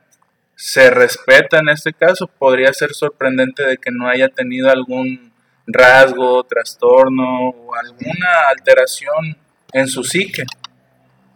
se 0.55 0.91
respeta 0.91 1.59
en 1.61 1.71
este 1.71 1.95
caso. 1.95 2.27
Podría 2.27 2.71
ser 2.75 2.93
sorprendente 2.93 3.65
de 3.67 3.79
que 3.79 3.91
no 3.91 4.07
haya 4.07 4.29
tenido 4.29 4.69
algún 4.69 5.33
rasgo, 5.67 6.45
trastorno 6.45 7.49
o 7.49 7.75
alguna 7.75 8.49
alteración 8.51 9.39
en 9.73 9.89
su 9.89 10.05
psique. 10.05 10.45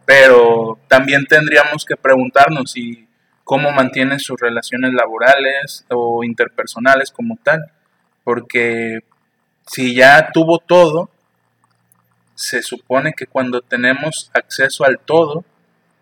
Pero 0.05 0.79
también 0.89 1.25
tendríamos 1.25 1.87
que 1.87 1.97
preguntarnos 1.97 2.73
si 2.73 3.09
cómo 3.43 3.73
mantienen 3.73 4.21
sus 4.21 4.39
relaciones 4.39 4.93
laborales 4.93 5.87
o 5.89 6.23
interpersonales 6.23 7.11
como 7.11 7.39
tal. 7.43 7.73
Porque 8.23 8.99
si 9.67 9.95
ya 9.95 10.31
tuvo 10.31 10.59
todo, 10.59 11.11
se 12.37 12.63
supone 12.63 13.15
que 13.15 13.27
cuando 13.27 13.63
tenemos 13.63 14.31
acceso 14.33 14.85
al 14.85 15.01
todo, 15.01 15.45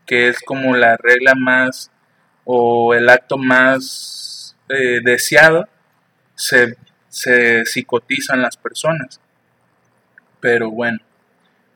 que 0.05 0.29
es 0.29 0.41
como 0.41 0.77
la 0.77 0.97
regla 0.97 1.35
más 1.35 1.91
o 2.45 2.93
el 2.93 3.09
acto 3.09 3.39
más 3.39 4.57
eh, 4.69 5.01
deseado, 5.03 5.67
se, 6.35 6.77
se 7.09 7.65
psicotizan 7.65 8.43
las 8.43 8.57
personas. 8.57 9.21
Pero 10.41 10.71
bueno, 10.71 10.99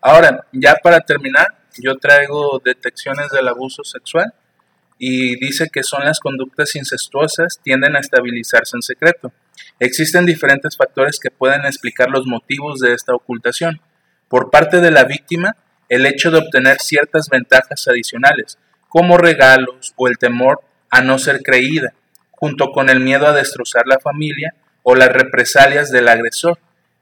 ahora 0.01 0.47
ya 0.53 0.75
para 0.83 1.01
terminar, 1.01 1.47
yo 1.79 1.97
traigo 1.97 2.61
detecciones 2.63 3.31
del 3.31 3.49
abuso 3.49 3.85
sexual 3.85 4.35
y 4.99 5.37
dice 5.37 5.71
que 5.73 5.85
son 5.85 6.05
las 6.05 6.19
conductas 6.19 6.75
incestuosas 6.75 7.61
tienden 7.63 7.95
a 7.95 8.01
estabilizarse 8.01 8.77
en 8.77 8.83
secreto. 8.83 9.33
Existen 9.79 10.27
diferentes 10.27 10.77
factores 10.77 11.21
que 11.21 11.31
pueden 11.31 11.65
explicar 11.65 12.11
los 12.11 12.27
motivos 12.27 12.81
de 12.81 12.95
esta 12.95 13.15
ocultación. 13.15 13.81
Por 14.29 14.51
parte 14.51 14.81
de 14.81 14.91
la 14.91 15.05
víctima, 15.05 15.57
el 15.89 16.07
hecho 16.07 16.31
de 16.31 16.39
obtener 16.39 16.79
ciertas 16.81 17.29
ventajas 17.29 17.89
adicionales, 17.89 18.59
como 18.89 19.17
regalos 19.17 19.95
o 19.97 20.09
el 20.09 20.19
temor 20.19 20.61
a 20.91 21.01
no 21.01 21.19
ser 21.19 21.43
creída, 21.43 21.95
junto 22.31 22.73
con 22.73 22.89
el 22.91 23.01
miedo 23.01 23.27
a 23.27 23.33
destrozar 23.33 23.87
la 23.87 23.99
familia 23.99 24.55
o 24.83 24.95
las 24.95 25.09
represalias 25.09 25.91
del 25.91 26.09
agresor, 26.09 26.59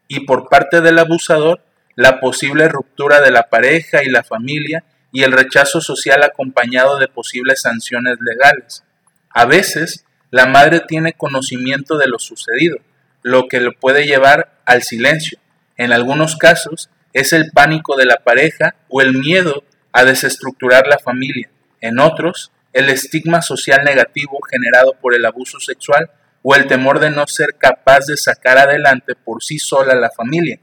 y 0.08 0.20
por 0.20 0.48
parte 0.48 0.80
del 0.80 0.98
abusador, 0.98 1.62
la 1.96 2.20
posible 2.20 2.68
ruptura 2.68 3.20
de 3.20 3.30
la 3.30 3.48
pareja 3.48 4.04
y 4.04 4.08
la 4.08 4.22
familia 4.22 4.84
y 5.12 5.22
el 5.22 5.32
rechazo 5.32 5.80
social 5.80 6.22
acompañado 6.22 6.98
de 6.98 7.08
posibles 7.08 7.62
sanciones 7.62 8.18
legales. 8.20 8.84
A 9.30 9.46
veces, 9.46 10.04
la 10.30 10.46
madre 10.46 10.80
tiene 10.80 11.14
conocimiento 11.14 11.96
de 11.96 12.06
lo 12.06 12.18
sucedido, 12.18 12.78
lo 13.22 13.48
que 13.48 13.60
le 13.60 13.72
puede 13.72 14.06
llevar 14.06 14.52
al 14.66 14.82
silencio. 14.82 15.38
En 15.76 15.92
algunos 15.92 16.36
casos, 16.36 16.90
es 17.16 17.32
el 17.32 17.50
pánico 17.50 17.96
de 17.96 18.04
la 18.04 18.16
pareja 18.16 18.74
o 18.88 19.00
el 19.00 19.14
miedo 19.14 19.64
a 19.90 20.04
desestructurar 20.04 20.86
la 20.86 20.98
familia. 20.98 21.48
En 21.80 21.98
otros, 21.98 22.52
el 22.74 22.90
estigma 22.90 23.40
social 23.40 23.84
negativo 23.84 24.38
generado 24.50 24.92
por 25.00 25.14
el 25.14 25.24
abuso 25.24 25.58
sexual 25.58 26.10
o 26.42 26.54
el 26.54 26.66
temor 26.66 27.00
de 27.00 27.08
no 27.08 27.26
ser 27.26 27.54
capaz 27.56 28.04
de 28.04 28.18
sacar 28.18 28.58
adelante 28.58 29.14
por 29.14 29.42
sí 29.42 29.58
sola 29.58 29.94
la 29.94 30.10
familia. 30.10 30.58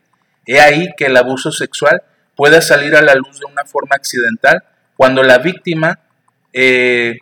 He 0.46 0.60
ahí 0.60 0.90
que 0.96 1.08
el 1.08 1.18
abuso 1.18 1.52
sexual 1.52 2.04
puede 2.36 2.62
salir 2.62 2.96
a 2.96 3.02
la 3.02 3.16
luz 3.16 3.40
de 3.40 3.46
una 3.52 3.66
forma 3.66 3.96
accidental 3.96 4.64
cuando 4.96 5.24
la 5.24 5.40
víctima 5.40 6.02
eh, 6.54 7.18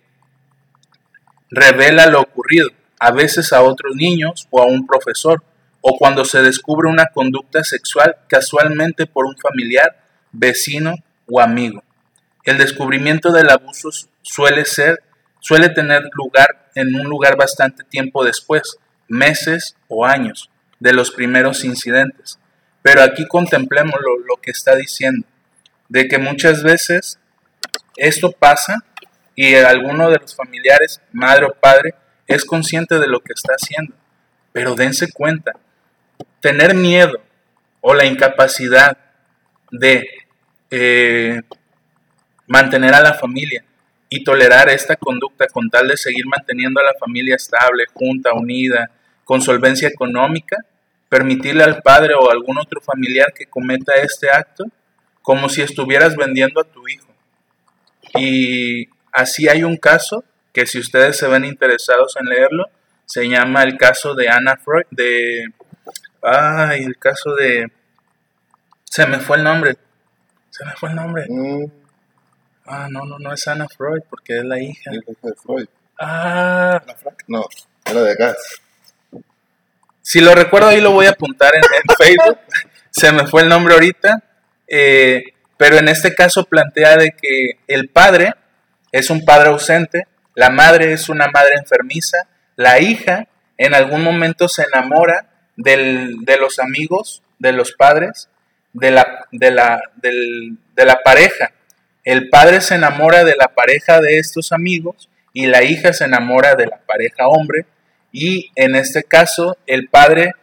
revela 1.50 2.08
lo 2.08 2.20
ocurrido, 2.20 2.68
a 3.00 3.12
veces 3.12 3.54
a 3.54 3.62
otros 3.62 3.96
niños 3.96 4.46
o 4.50 4.62
a 4.62 4.66
un 4.66 4.86
profesor, 4.86 5.42
o 5.82 5.98
cuando 5.98 6.26
se 6.26 6.42
descubre 6.42 6.88
una 6.88 7.08
conducta 7.08 7.64
sexual 7.64 8.16
casualmente 8.28 9.08
por 9.08 9.26
un 9.26 9.36
familiar, 9.38 10.04
vecino 10.32 10.96
o 11.28 11.42
amigo. 11.42 11.84
El 12.44 12.58
descubrimiento 12.58 13.32
del 13.32 13.50
abuso 13.50 13.90
suele 14.22 15.70
tener 15.70 16.04
lugar 16.14 16.70
en 16.76 16.96
un 16.96 17.08
lugar 17.08 17.36
bastante 17.36 17.84
tiempo 17.84 18.24
después, 18.24 18.78
meses 19.08 19.76
o 19.88 20.06
años, 20.06 20.50
de 20.80 20.94
los 20.94 21.12
primeros 21.12 21.64
incidentes. 21.64 22.40
Pero 22.82 23.04
aquí 23.04 23.28
contemplemos 23.28 23.96
lo, 24.28 24.38
que 24.38 24.52
está 24.52 24.76
diciendo, 24.76 25.28
de 25.90 26.08
que 26.08 26.18
muchas 26.18 26.64
veces 26.64 27.20
esto 27.98 28.32
pasa 28.32 28.84
y 29.36 29.56
alguno 29.56 30.10
de 30.10 30.18
los 30.18 30.36
familiares, 30.36 31.02
madre 31.12 31.46
o 31.46 31.54
padre, 31.54 31.94
es 32.28 32.46
consciente 32.46 32.98
de 33.00 33.08
lo 33.08 33.20
que 33.20 33.34
está 33.34 33.54
haciendo, 33.54 33.94
Pero 34.54 34.76
dense 34.76 35.12
cuenta, 35.12 35.54
tener 36.42 36.76
miedo 36.76 37.22
o 37.80 37.94
la 37.94 38.06
incapacidad 38.06 38.98
de 39.72 40.08
eh, 40.70 41.42
mantener 42.48 42.94
a 42.94 43.02
la 43.02 43.14
familia 43.14 43.64
y 44.10 44.24
tolerar 44.24 44.70
esta 44.70 44.98
conducta 44.98 45.48
con 45.48 45.70
tal 45.70 45.88
de 45.88 45.96
seguir 45.96 46.26
manteniendo 46.28 46.82
a 46.82 46.84
la 46.84 46.94
familia 47.00 47.36
estable, 47.36 47.86
junta, 47.94 48.34
unida, 48.34 48.92
con 49.24 49.42
solvencia 49.42 49.88
económica, 49.88 50.58
permitirle 51.08 51.64
al 51.64 51.82
padre 51.82 52.14
o 52.16 52.30
algún 52.30 52.58
otro 52.58 52.82
familiar 52.82 53.32
que 53.34 53.46
cometa 53.46 53.94
este 53.96 54.30
acto 54.30 54.66
como 55.22 55.48
si 55.48 55.62
estuvieras 55.62 56.16
vendiendo 56.16 56.60
a 56.60 56.66
tu 56.66 56.88
hijo. 56.88 57.08
Y 58.16 58.90
así 59.12 59.48
hay 59.48 59.64
un 59.64 59.78
caso 59.78 60.24
que 60.52 60.66
si 60.66 60.80
ustedes 60.80 61.18
se 61.18 61.28
ven 61.28 61.46
interesados 61.46 62.18
en 62.20 62.28
leerlo, 62.28 62.66
se 63.06 63.28
llama 63.30 63.64
el 63.64 63.78
caso 63.78 64.16
de 64.16 64.30
Anna 64.30 64.58
Freud, 64.58 64.86
de... 64.92 65.46
Ay, 66.22 66.84
el 66.84 66.98
caso 66.98 67.34
de... 67.36 67.72
Se 68.84 69.06
me 69.06 69.20
fue 69.20 69.38
el 69.38 69.44
nombre. 69.44 69.78
Se 70.50 70.66
me 70.66 70.72
fue 70.74 70.90
el 70.90 70.96
nombre. 70.96 71.26
Mm, 71.30 71.66
Ah, 72.68 72.88
no, 72.90 73.04
no, 73.06 73.18
no 73.20 73.34
es 73.34 73.46
Anna 73.48 73.68
Freud 73.76 74.02
porque 74.10 74.38
es 74.38 74.46
la 74.46 74.60
hija. 74.62 74.92
hijo 74.94 75.12
de 75.24 75.34
Freud. 75.36 75.68
Ah, 76.00 76.82
No, 77.28 77.44
era 77.86 78.02
de 78.02 78.16
gas. 78.16 78.38
si 80.02 80.22
lo 80.22 80.34
recuerdo 80.36 80.70
ahí 80.70 80.80
lo 80.80 80.92
voy 80.92 81.06
a 81.08 81.12
apuntar 81.12 81.54
en, 81.56 81.62
en 81.64 81.96
Facebook. 81.98 82.40
Se 82.92 83.12
me 83.12 83.26
fue 83.28 83.42
el 83.42 83.50
nombre 83.50 83.74
ahorita. 83.74 84.24
Eh, 84.68 85.34
pero 85.58 85.78
en 85.78 85.90
este 85.90 86.16
caso 86.16 86.46
plantea 86.46 86.96
de 86.98 87.12
que 87.12 87.60
el 87.68 87.90
padre 87.90 88.34
es 88.92 89.10
un 89.10 89.26
padre 89.26 89.50
ausente, 89.50 90.08
la 90.34 90.50
madre 90.50 90.94
es 90.94 91.10
una 91.10 91.28
madre 91.28 91.56
enfermiza, 91.56 92.18
la 92.56 92.80
hija 92.80 93.28
en 93.58 93.74
algún 93.76 94.02
momento 94.04 94.48
se 94.48 94.64
enamora 94.64 95.28
del- 95.56 96.18
de 96.26 96.38
los 96.38 96.60
amigos, 96.60 97.24
de 97.40 97.52
los 97.52 97.74
padres, 97.74 98.30
de 98.74 98.92
la, 98.92 99.26
de, 99.32 99.52
la, 99.52 99.82
del- 99.96 100.58
de 100.76 100.86
la 100.86 101.00
pareja. 101.04 101.52
El 102.04 102.30
padre 102.30 102.62
se 102.62 102.76
enamora 102.76 103.24
de 103.24 103.36
la 103.36 103.48
pareja 103.50 104.00
de 104.02 104.18
estos 104.18 104.52
amigos 104.52 105.10
y 105.34 105.46
la 105.48 105.64
hija 105.64 105.94
se 105.94 106.06
enamora 106.06 106.56
de 106.56 106.66
la 106.68 106.78
pareja 106.78 107.28
hombre 107.28 107.66
y 108.12 108.52
en 108.56 108.76
este 108.76 109.04
caso 109.04 109.58
el 109.68 109.88
padre 109.88 110.34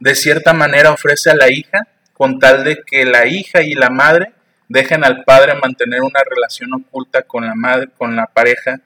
de 0.00 0.14
cierta 0.14 0.52
manera 0.52 0.90
ofrece 0.92 1.30
a 1.30 1.34
la 1.36 1.50
hija 1.50 1.86
con 2.12 2.38
tal 2.38 2.64
de 2.64 2.82
que 2.84 3.04
la 3.04 3.26
hija 3.26 3.62
y 3.62 3.74
la 3.74 3.88
madre 3.90 4.32
dejen 4.68 5.04
al 5.04 5.22
padre 5.24 5.54
mantener 5.62 6.02
una 6.02 6.20
relación 6.28 6.72
oculta 6.74 7.22
con 7.22 7.46
la 7.46 7.54
madre, 7.54 7.88
con 7.96 8.16
la 8.16 8.26
pareja 8.26 8.80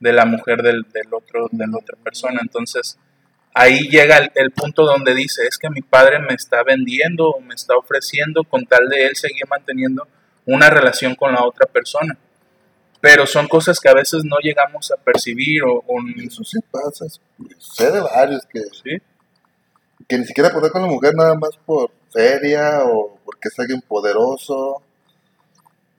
de 0.00 0.12
la 0.12 0.26
mujer 0.26 0.62
del, 0.62 0.82
del 0.92 1.12
otro, 1.12 1.48
de 1.50 1.66
la 1.66 1.76
otra 1.76 1.96
persona. 2.02 2.40
Entonces, 2.40 2.98
ahí 3.54 3.88
llega 3.88 4.18
el, 4.18 4.32
el 4.34 4.50
punto 4.50 4.84
donde 4.84 5.14
dice, 5.14 5.46
es 5.46 5.56
que 5.56 5.70
mi 5.70 5.80
padre 5.80 6.18
me 6.18 6.34
está 6.34 6.62
vendiendo 6.62 7.30
o 7.30 7.40
me 7.40 7.54
está 7.54 7.76
ofreciendo 7.76 8.44
con 8.44 8.66
tal 8.66 8.88
de 8.88 9.06
él 9.06 9.16
seguir 9.16 9.44
manteniendo 9.48 10.06
una 10.44 10.68
relación 10.68 11.14
con 11.14 11.32
la 11.32 11.44
otra 11.44 11.66
persona. 11.66 12.18
Pero 13.00 13.26
son 13.26 13.48
cosas 13.48 13.78
que 13.80 13.88
a 13.88 13.94
veces 13.94 14.24
no 14.24 14.36
llegamos 14.42 14.90
a 14.90 14.96
percibir 14.96 15.62
o, 15.62 15.84
o 15.86 16.00
Eso 16.26 16.42
sí 16.42 16.58
pasa. 16.70 17.06
Sé 17.58 17.90
de 17.90 18.00
varios 18.00 18.42
que, 18.46 18.60
¿sí? 18.60 18.98
que 20.08 20.18
ni 20.18 20.24
siquiera 20.24 20.50
puede 20.50 20.70
con 20.70 20.82
la 20.82 20.88
mujer 20.88 21.14
nada 21.14 21.34
más 21.34 21.50
por 21.64 21.90
feria 22.12 22.80
o 22.84 23.18
porque 23.24 23.48
es 23.48 23.58
alguien 23.58 23.80
poderoso. 23.82 24.82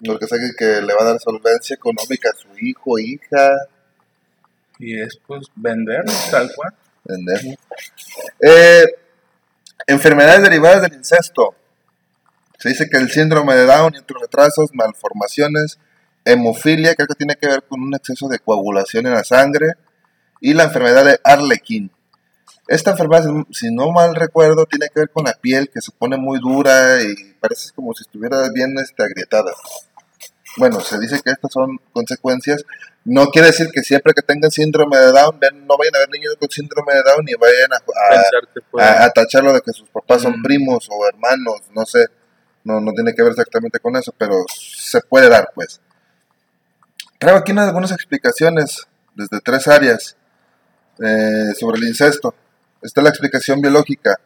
Porque 0.03 0.25
es 0.25 0.33
alguien 0.33 0.51
que 0.57 0.81
le 0.81 0.93
va 0.93 1.01
a 1.01 1.11
dar 1.11 1.19
solvencia 1.19 1.75
económica 1.75 2.29
a 2.29 2.37
su 2.37 2.47
hijo, 2.59 2.99
hija. 2.99 3.51
y 4.79 4.99
es 4.99 5.17
pues 5.25 5.47
vender 5.55 6.03
tal 6.31 6.51
cual. 6.55 6.73
Eh, 8.41 8.85
enfermedades 9.87 10.43
derivadas 10.43 10.81
del 10.81 10.93
incesto. 10.93 11.55
Se 12.57 12.69
dice 12.69 12.89
que 12.89 12.97
el 12.97 13.11
síndrome 13.11 13.55
de 13.55 13.65
Down 13.65 13.93
y 13.95 13.99
otros 13.99 14.21
retrasos, 14.21 14.69
malformaciones, 14.73 15.77
hemofilia, 16.23 16.95
creo 16.95 17.07
que 17.07 17.15
tiene 17.15 17.35
que 17.35 17.47
ver 17.47 17.63
con 17.63 17.81
un 17.81 17.93
exceso 17.93 18.27
de 18.27 18.39
coagulación 18.39 19.05
en 19.05 19.13
la 19.13 19.23
sangre, 19.23 19.73
y 20.41 20.53
la 20.53 20.65
enfermedad 20.65 21.05
de 21.05 21.19
Arlequín. 21.23 21.91
Esta 22.67 22.91
enfermedad, 22.91 23.25
si 23.51 23.73
no 23.73 23.91
mal 23.91 24.15
recuerdo, 24.15 24.65
tiene 24.65 24.87
que 24.93 25.01
ver 25.01 25.09
con 25.09 25.25
la 25.25 25.33
piel 25.33 25.69
que 25.69 25.81
se 25.81 25.91
pone 25.91 26.17
muy 26.17 26.39
dura 26.39 27.01
y 27.01 27.15
parece 27.39 27.69
como 27.75 27.93
si 27.93 28.03
estuviera 28.03 28.49
bien 28.53 28.75
este, 28.79 29.03
agrietada. 29.03 29.51
Bueno, 30.57 30.79
se 30.79 30.97
dice 30.99 31.19
que 31.23 31.31
estas 31.31 31.51
son 31.51 31.77
consecuencias. 31.91 32.63
No 33.03 33.27
quiere 33.27 33.47
decir 33.47 33.67
que 33.73 33.81
siempre 33.83 34.13
que 34.13 34.21
tengan 34.21 34.49
síndrome 34.51 34.97
de 34.97 35.11
Down, 35.11 35.37
ven- 35.39 35.67
no 35.67 35.75
vayan 35.77 35.95
a 35.95 35.99
ver 35.99 36.09
niños 36.09 36.35
con 36.39 36.49
síndrome 36.49 36.93
de 36.93 37.03
Down 37.03 37.25
y 37.27 37.33
vayan 37.35 37.73
a, 37.73 38.81
a- 38.81 39.01
a, 39.01 39.05
a 39.05 39.09
tacharlo 39.11 39.53
de 39.53 39.61
que 39.61 39.71
sus 39.73 39.89
papás 39.89 40.21
son 40.21 40.39
Mm. 40.39 40.43
primos 40.43 40.87
o 40.89 41.07
hermanos, 41.07 41.61
no 41.73 41.85
sé, 41.85 42.05
no, 42.63 42.79
no 42.79 42.93
tiene 42.93 43.13
que 43.13 43.21
ver 43.21 43.31
exactamente 43.31 43.79
con 43.79 43.95
eso, 43.97 44.13
pero 44.17 44.45
se 44.47 45.01
puede 45.01 45.29
dar, 45.29 45.49
pues. 45.53 45.81
Traigo 47.19 47.37
aquí 47.39 47.51
unas, 47.51 47.67
algunas 47.67 47.91
explicaciones 47.91 48.87
desde 49.13 49.39
tres 49.41 49.67
áreas 49.67 50.15
eh, 51.03 51.53
sobre 51.59 51.77
el 51.79 51.87
incesto. 51.87 52.33
Está 52.81 53.01
la 53.01 53.09
explicación 53.09 53.61
biológica. 53.61 54.19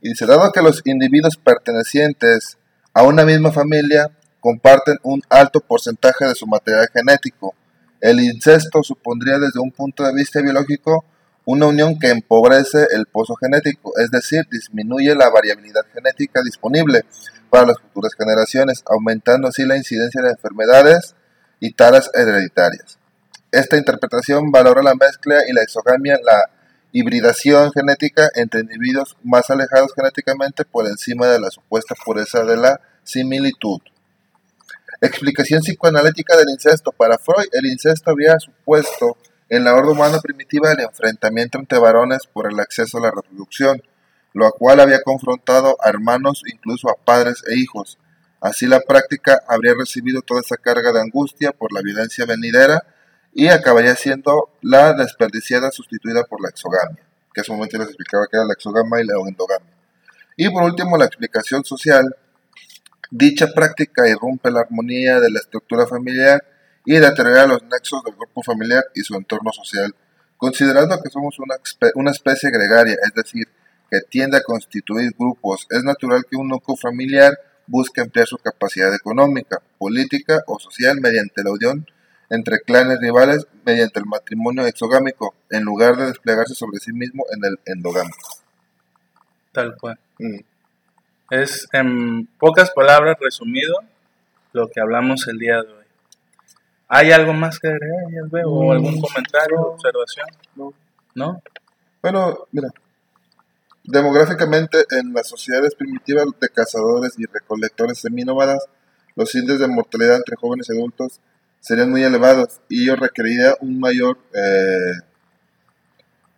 Y 0.00 0.10
dice, 0.10 0.26
dado 0.26 0.50
que 0.52 0.62
los 0.62 0.82
individuos 0.84 1.36
pertenecientes 1.36 2.58
a 2.92 3.02
una 3.02 3.24
misma 3.24 3.50
familia 3.52 4.10
comparten 4.44 4.98
un 5.04 5.22
alto 5.30 5.60
porcentaje 5.60 6.26
de 6.26 6.34
su 6.34 6.46
material 6.46 6.86
genético, 6.92 7.54
el 7.98 8.20
incesto 8.20 8.82
supondría 8.82 9.38
desde 9.38 9.58
un 9.58 9.70
punto 9.70 10.04
de 10.04 10.12
vista 10.12 10.42
biológico 10.42 11.06
una 11.46 11.66
unión 11.66 11.98
que 11.98 12.10
empobrece 12.10 12.88
el 12.90 13.06
pozo 13.06 13.36
genético, 13.36 13.92
es 13.96 14.10
decir, 14.10 14.42
disminuye 14.50 15.14
la 15.14 15.30
variabilidad 15.30 15.86
genética 15.94 16.42
disponible 16.42 17.06
para 17.48 17.68
las 17.68 17.78
futuras 17.78 18.12
generaciones, 18.18 18.82
aumentando 18.84 19.48
así 19.48 19.64
la 19.64 19.78
incidencia 19.78 20.20
de 20.20 20.32
enfermedades 20.32 21.14
y 21.58 21.72
taras 21.72 22.10
hereditarias. 22.12 22.98
Esta 23.50 23.78
interpretación 23.78 24.52
valora 24.52 24.82
la 24.82 24.94
mezcla 24.94 25.38
y 25.48 25.54
la 25.54 25.62
exogamia, 25.62 26.18
la 26.22 26.50
hibridación 26.92 27.72
genética 27.72 28.28
entre 28.34 28.60
individuos 28.60 29.16
más 29.22 29.48
alejados 29.48 29.94
genéticamente 29.96 30.66
por 30.66 30.86
encima 30.86 31.28
de 31.28 31.40
la 31.40 31.50
supuesta 31.50 31.94
pureza 32.04 32.44
de 32.44 32.58
la 32.58 32.78
similitud. 33.04 33.80
Explicación 35.04 35.60
psicoanalítica 35.60 36.34
del 36.34 36.48
incesto. 36.48 36.90
Para 36.90 37.18
Freud, 37.18 37.48
el 37.52 37.66
incesto 37.66 38.10
había 38.10 38.38
supuesto 38.38 39.18
en 39.50 39.62
la 39.62 39.74
orden 39.74 39.90
humana 39.90 40.18
primitiva 40.18 40.72
el 40.72 40.80
enfrentamiento 40.80 41.58
entre 41.58 41.78
varones 41.78 42.20
por 42.32 42.50
el 42.50 42.58
acceso 42.58 42.96
a 42.96 43.02
la 43.02 43.10
reproducción, 43.10 43.82
lo 44.32 44.50
cual 44.52 44.80
había 44.80 45.02
confrontado 45.02 45.76
a 45.84 45.90
hermanos, 45.90 46.42
incluso 46.50 46.88
a 46.88 46.94
padres 46.94 47.44
e 47.46 47.58
hijos. 47.58 47.98
Así 48.40 48.66
la 48.66 48.80
práctica 48.80 49.42
habría 49.46 49.74
recibido 49.78 50.22
toda 50.22 50.40
esa 50.40 50.56
carga 50.56 50.90
de 50.90 51.02
angustia 51.02 51.52
por 51.52 51.74
la 51.74 51.82
violencia 51.82 52.24
venidera 52.24 52.82
y 53.34 53.48
acabaría 53.48 53.96
siendo 53.96 54.52
la 54.62 54.94
desperdiciada 54.94 55.70
sustituida 55.70 56.24
por 56.24 56.40
la 56.40 56.48
exogamia, 56.48 57.04
que 57.34 57.42
en 57.42 57.44
su 57.44 57.52
momento 57.52 57.76
les 57.76 57.88
explicaba 57.88 58.26
que 58.26 58.38
era 58.38 58.46
la 58.46 58.54
exogamia 58.54 59.02
y 59.02 59.06
la 59.06 59.16
endogamia. 59.28 59.74
Y 60.38 60.48
por 60.48 60.62
último, 60.62 60.96
la 60.96 61.04
explicación 61.04 61.62
social. 61.62 62.16
Dicha 63.16 63.46
práctica 63.54 64.08
irrumpe 64.08 64.50
la 64.50 64.62
armonía 64.62 65.20
de 65.20 65.30
la 65.30 65.38
estructura 65.38 65.86
familiar 65.86 66.42
y 66.84 66.96
deteriora 66.96 67.46
los 67.46 67.62
nexos 67.62 68.02
del 68.02 68.16
grupo 68.16 68.42
familiar 68.42 68.82
y 68.92 69.02
su 69.02 69.14
entorno 69.14 69.52
social, 69.52 69.94
considerando 70.36 71.00
que 71.00 71.10
somos 71.10 71.38
una, 71.38 71.54
espe- 71.54 71.92
una 71.94 72.10
especie 72.10 72.50
gregaria, 72.50 72.96
es 73.00 73.14
decir, 73.14 73.46
que 73.88 74.00
tiende 74.00 74.38
a 74.38 74.42
constituir 74.42 75.14
grupos. 75.16 75.68
Es 75.70 75.84
natural 75.84 76.24
que 76.28 76.36
un 76.36 76.48
núcleo 76.48 76.76
familiar 76.76 77.38
busque 77.68 78.00
ampliar 78.00 78.26
su 78.26 78.36
capacidad 78.38 78.92
económica, 78.92 79.62
política 79.78 80.42
o 80.48 80.58
social 80.58 81.00
mediante 81.00 81.44
la 81.44 81.52
unión 81.52 81.86
entre 82.30 82.62
clanes 82.62 82.98
rivales 82.98 83.46
mediante 83.64 84.00
el 84.00 84.06
matrimonio 84.06 84.66
exogámico, 84.66 85.36
en 85.50 85.62
lugar 85.62 85.96
de 85.96 86.06
desplegarse 86.06 86.56
sobre 86.56 86.80
sí 86.80 86.92
mismo 86.92 87.24
en 87.30 87.44
el 87.44 87.60
endogámico. 87.64 88.28
Tal 89.52 89.76
cual. 89.76 90.00
Mm. 90.18 90.40
Es 91.30 91.66
en 91.72 92.26
pocas 92.38 92.70
palabras 92.70 93.16
resumido 93.20 93.74
lo 94.52 94.68
que 94.68 94.80
hablamos 94.80 95.26
el 95.28 95.38
día 95.38 95.62
de 95.62 95.68
hoy. 95.72 95.84
¿Hay 96.88 97.10
algo 97.12 97.32
más 97.32 97.58
que 97.58 97.68
agregar, 97.68 98.04
o 98.44 98.64
Mm, 98.66 98.70
algún 98.70 99.00
comentario, 99.00 99.56
no. 99.56 99.62
observación? 99.68 100.26
No. 100.54 100.74
¿No? 101.14 101.42
Bueno, 102.02 102.46
mira, 102.52 102.68
demográficamente 103.84 104.84
en 104.90 105.12
las 105.12 105.28
sociedades 105.28 105.74
primitivas 105.74 106.26
de 106.40 106.48
cazadores 106.48 107.14
y 107.18 107.24
recolectores 107.26 107.98
seminómadas, 107.98 108.64
los 109.16 109.34
índices 109.34 109.60
de 109.60 109.68
mortalidad 109.68 110.16
entre 110.16 110.36
jóvenes 110.36 110.68
y 110.68 110.72
adultos 110.76 111.20
serían 111.60 111.90
muy 111.90 112.02
elevados 112.02 112.60
y 112.68 112.84
ello 112.84 112.96
requeriría 112.96 113.54
un 113.60 113.80
mayor 113.80 114.18
eh, 114.34 115.00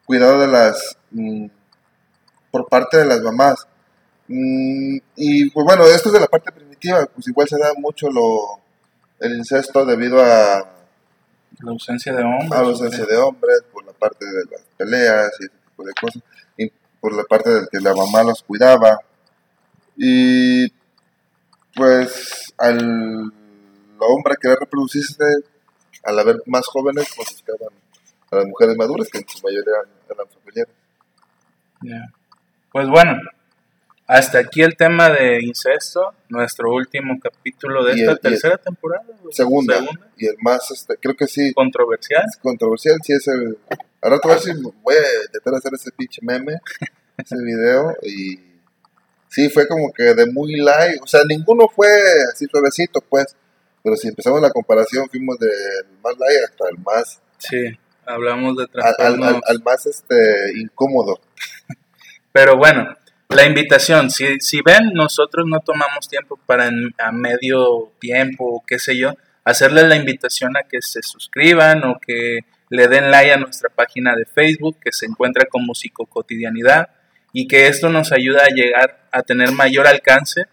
cuidado 0.05 0.41
de 0.41 0.47
las 0.47 0.97
mm, 1.11 1.47
por 2.51 2.69
parte 2.69 2.99
de 2.99 3.07
las 3.07 3.21
mamás. 3.23 3.67
Mm, 4.29 4.99
y 5.17 5.51
pues 5.51 5.65
bueno, 5.67 5.85
esto 5.85 6.09
es 6.09 6.15
de 6.15 6.21
la 6.21 6.27
parte 6.27 6.53
primitiva, 6.53 7.07
pues 7.07 7.29
igual 7.29 7.49
se 7.49 7.59
da 7.59 7.73
mucho 7.79 8.11
lo 8.11 8.61
el 9.21 9.37
incesto 9.37 9.85
debido 9.85 10.21
a 10.21 10.59
La 11.61 11.71
ausencia 11.71 12.13
de 12.13 12.23
hombres. 12.23 12.53
a 12.53 12.63
la 12.63 12.69
ausencia 12.69 13.05
de 13.05 13.17
hombres, 13.17 13.63
por 13.73 13.85
la 13.85 13.93
parte 13.93 14.27
de 14.27 14.45
las 14.51 14.61
peleas 14.77 15.31
y 15.41 15.45
ese 15.45 15.55
tipo 15.69 15.85
de 15.85 15.93
cosas. 16.01 16.23
Y 16.59 16.71
por 17.01 17.15
la 17.15 17.25
parte 17.25 17.51
de 17.51 17.67
que 17.71 17.81
la 17.81 17.95
mamá 17.95 18.23
los 18.25 18.43
cuidaba. 18.43 18.99
Y 19.97 20.69
pues 21.75 22.53
al 22.59 23.33
hombre 23.99 24.35
querer 24.41 24.59
reproducirse, 24.59 25.25
al 26.05 26.19
haber 26.19 26.43
más 26.47 26.67
jóvenes, 26.67 27.09
pues 27.17 27.31
buscaban 27.33 27.75
a 28.31 28.37
las 28.37 28.47
mujeres 28.47 28.77
maduras, 28.77 29.09
que 29.09 29.19
en 29.19 29.29
su 29.29 29.43
mayoría 29.43 29.75
eran 30.11 30.27
familiares. 30.29 30.75
Ya. 31.83 32.13
Pues 32.73 32.89
bueno, 32.89 33.13
hasta 34.07 34.39
aquí 34.39 34.63
el 34.63 34.77
tema 34.77 35.11
de 35.11 35.41
incesto, 35.43 36.13
nuestro 36.29 36.73
último 36.73 37.19
capítulo 37.21 37.85
de 37.85 37.97
Y 37.97 38.01
esta 38.01 38.13
el- 38.13 38.19
y 38.23 38.27
el- 38.27 38.33
tercera 38.33 38.59
temporada. 38.59 39.05
Segunda, 39.33 39.75
y 40.17 40.27
el 40.27 40.37
más, 40.41 40.71
este, 40.71 40.97
creo 40.97 41.17
que 41.17 41.27
sí, 41.27 41.53
Controversial. 41.55 42.23
es 42.29 42.37
controversial, 42.37 42.99
sí 43.03 43.13
es 43.13 43.27
el... 43.29 43.59
Al 44.03 44.11
rato 44.13 44.29
a 44.29 44.33
ver 44.35 44.41
si 44.41 44.53
voy 44.53 44.95
a 44.95 45.25
intentar 45.27 45.55
hacer 45.55 45.73
ese 45.75 45.91
pinche 45.93 46.21
meme, 46.23 46.55
ese 47.19 47.37
video, 47.43 47.97
y 48.03 48.39
sí, 49.29 49.49
fue 49.51 49.67
como 49.67 49.93
que 49.93 50.15
de 50.15 50.27
muy 50.31 50.55
light, 50.57 51.01
o 51.03 51.07
sea, 51.07 51.23
ninguno 51.29 51.69
fue 51.69 51.89
así 52.33 52.47
suavecito, 52.47 53.01
pues, 53.01 53.35
pero 53.83 53.97
si 53.97 54.09
empezamos 54.09 54.41
la 54.41 54.51
comparación, 54.51 55.09
fuimos 55.09 55.39
del 55.39 55.51
más 56.03 56.17
light 56.19 56.45
hasta 56.45 56.69
el 56.69 56.79
más, 56.79 57.21
Sí, 57.39 57.77
hablamos 58.07 58.57
de 58.57 58.69
al, 58.99 59.23
al- 59.23 59.43
al 59.45 59.63
más, 59.65 59.85
este, 59.87 60.53
incómodo. 60.57 61.21
Pero 62.33 62.57
bueno, 62.57 62.97
la 63.29 63.45
invitación, 63.45 64.11
si, 64.11 64.41
si 64.41 64.61
ven, 64.63 64.93
nosotros 64.95 65.47
no 65.47 65.61
tomamos 65.61 66.09
tiempo 66.09 66.39
para 66.47 66.71
a 66.99 67.13
medio 67.13 67.93
tiempo 67.99 68.65
qué 68.67 68.79
sé 68.79 68.97
yo, 68.97 69.15
hacerles 69.45 69.85
la 69.89 69.97
invitación 69.97 70.57
a 70.57 70.63
que 70.63 70.83
se 70.83 71.03
suscriban 71.03 71.85
o 71.85 71.99
que 72.05 72.41
le 72.69 72.89
den 72.89 73.11
like 73.11 73.33
a 73.33 73.37
nuestra 73.37 73.69
página 73.69 74.15
de 74.15 74.25
Facebook 74.25 74.79
que 74.83 74.93
se 74.93 75.07
encuentra 75.07 75.47
como 75.47 75.75
Psicocotidianidad 75.75 76.89
y 77.33 77.47
que 77.47 77.69
esto 77.69 77.89
nos 77.91 78.13
ayuda 78.13 78.45
a 78.45 78.55
llegar 78.55 79.09
a 79.13 79.23
tener 79.23 79.53
mayor 79.53 79.87
alcance 79.87 80.47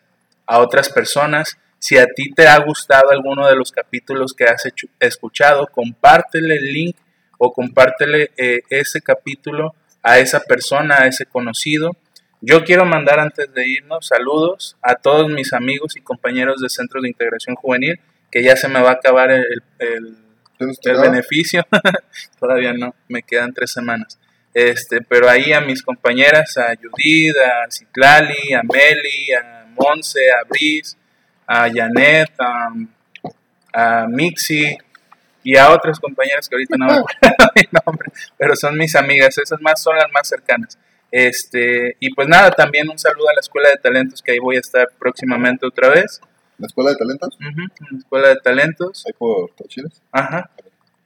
a 0.45 0.59
otras 0.59 0.89
personas. 0.89 1.57
Si 1.79 1.97
a 1.97 2.07
ti 2.07 2.31
te 2.33 2.47
ha 2.47 2.57
gustado 2.59 3.09
alguno 3.09 3.47
de 3.47 3.55
los 3.55 3.71
capítulos 3.71 4.33
que 4.33 4.45
has 4.45 4.63
escuchado, 4.99 5.67
compártele 5.67 6.55
el 6.55 6.73
link 6.73 6.97
o 7.37 7.51
compártele 7.51 8.31
eh, 8.37 8.61
ese 8.69 9.01
capítulo 9.01 9.75
a 10.01 10.19
esa 10.19 10.41
persona, 10.41 10.97
a 11.01 11.07
ese 11.07 11.25
conocido. 11.25 11.95
Yo 12.45 12.65
quiero 12.65 12.83
mandar 12.83 13.21
antes 13.21 13.53
de 13.53 13.65
irnos 13.69 14.05
saludos 14.07 14.75
a 14.81 14.95
todos 14.95 15.31
mis 15.31 15.53
amigos 15.53 15.95
y 15.95 16.01
compañeros 16.01 16.59
de 16.59 16.67
Centros 16.67 17.03
de 17.03 17.07
Integración 17.07 17.55
Juvenil, 17.55 18.01
que 18.29 18.43
ya 18.43 18.57
se 18.57 18.67
me 18.67 18.81
va 18.81 18.89
a 18.89 18.93
acabar 18.93 19.31
el, 19.31 19.63
el- 19.79 20.17
¿Tienes 20.57 20.77
el 20.83 20.97
beneficio. 20.99 21.65
Todavía 22.39 22.73
no, 22.73 22.93
me 23.07 23.23
quedan 23.23 23.53
tres 23.53 23.71
semanas. 23.71 24.19
Este, 24.53 24.99
pero 25.01 25.29
ahí 25.29 25.53
a 25.53 25.61
mis 25.61 25.81
compañeras, 25.81 26.57
a 26.57 26.75
Judith, 26.75 27.33
a 27.37 27.71
Citlali, 27.71 28.53
a 28.53 28.61
Meli, 28.61 29.31
a 29.33 29.65
Monse, 29.79 30.29
a 30.31 30.43
Brice, 30.47 30.97
a 31.47 31.69
Janet, 31.73 32.31
a, 32.39 32.73
a 33.73 34.07
Mixi 34.07 34.77
y 35.43 35.55
a 35.57 35.71
otras 35.71 35.97
compañeras 35.99 36.47
que 36.49 36.55
ahorita 36.55 36.75
no 36.77 36.85
me 36.87 36.91
acuerdo 36.93 37.17
mi 37.55 37.63
nombre, 37.85 38.11
pero 38.37 38.55
son 38.55 38.77
mis 38.77 38.95
amigas, 38.95 39.37
esas 39.37 39.59
más 39.61 39.81
son 39.81 39.95
las 39.97 40.11
más 40.11 40.27
cercanas. 40.27 40.77
Este, 41.15 41.95
y 41.99 42.11
pues 42.15 42.27
nada, 42.27 42.49
también 42.49 42.89
un 42.89 42.97
saludo 42.97 43.29
a 43.29 43.33
la 43.33 43.39
Escuela 43.39 43.69
de 43.69 43.77
Talentos 43.77 44.19
que 44.23 44.31
ahí 44.31 44.39
voy 44.39 44.55
a 44.55 44.61
estar 44.61 44.89
próximamente 44.97 45.63
otra 45.63 45.89
vez. 45.89 46.19
¿La 46.57 46.65
escuela 46.65 46.89
de 46.89 46.95
talentos? 46.95 47.37
La 47.39 47.97
Escuela 47.99 48.29
de 48.29 48.35
Talentos. 48.37 49.03
Ahí 49.05 49.13
por. 49.15 49.51
Ajá. 50.11 50.49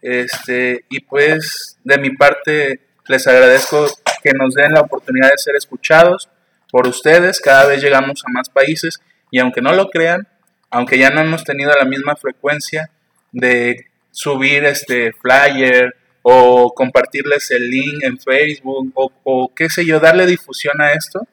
Este, 0.02 0.86
y 0.90 1.02
pues 1.02 1.78
de 1.84 1.98
mi 1.98 2.12
parte 2.12 2.80
les 3.08 3.28
agradezco 3.28 3.86
que 4.24 4.32
nos 4.32 4.54
den 4.54 4.72
la 4.72 4.80
oportunidad 4.80 5.30
de 5.30 5.38
ser 5.40 5.58
escuchados 5.58 6.30
por 6.72 6.88
ustedes. 6.88 7.42
Cada 7.42 7.66
vez 7.66 7.84
llegamos 7.84 8.24
a 8.26 8.32
más 8.32 8.48
países 8.48 9.02
y 9.30 9.40
aunque 9.40 9.62
no 9.62 9.74
lo 9.74 9.90
crean, 9.90 10.26
aunque 10.70 10.98
ya 10.98 11.10
no 11.10 11.20
hemos 11.20 11.44
tenido 11.44 11.74
la 11.74 11.84
misma 11.84 12.16
frecuencia 12.16 12.92
de 13.34 13.88
subir 14.12 14.64
este 14.64 15.12
flyer 15.12 15.97
o 16.30 16.74
compartirles 16.74 17.52
el 17.52 17.70
link 17.70 18.04
en 18.04 18.18
Facebook 18.20 18.92
o, 18.96 19.10
o 19.24 19.54
qué 19.56 19.70
sé 19.70 19.86
yo, 19.86 20.02
darle 20.02 20.26
difusión 20.26 20.82
a 20.82 20.92
esto, 20.92 21.26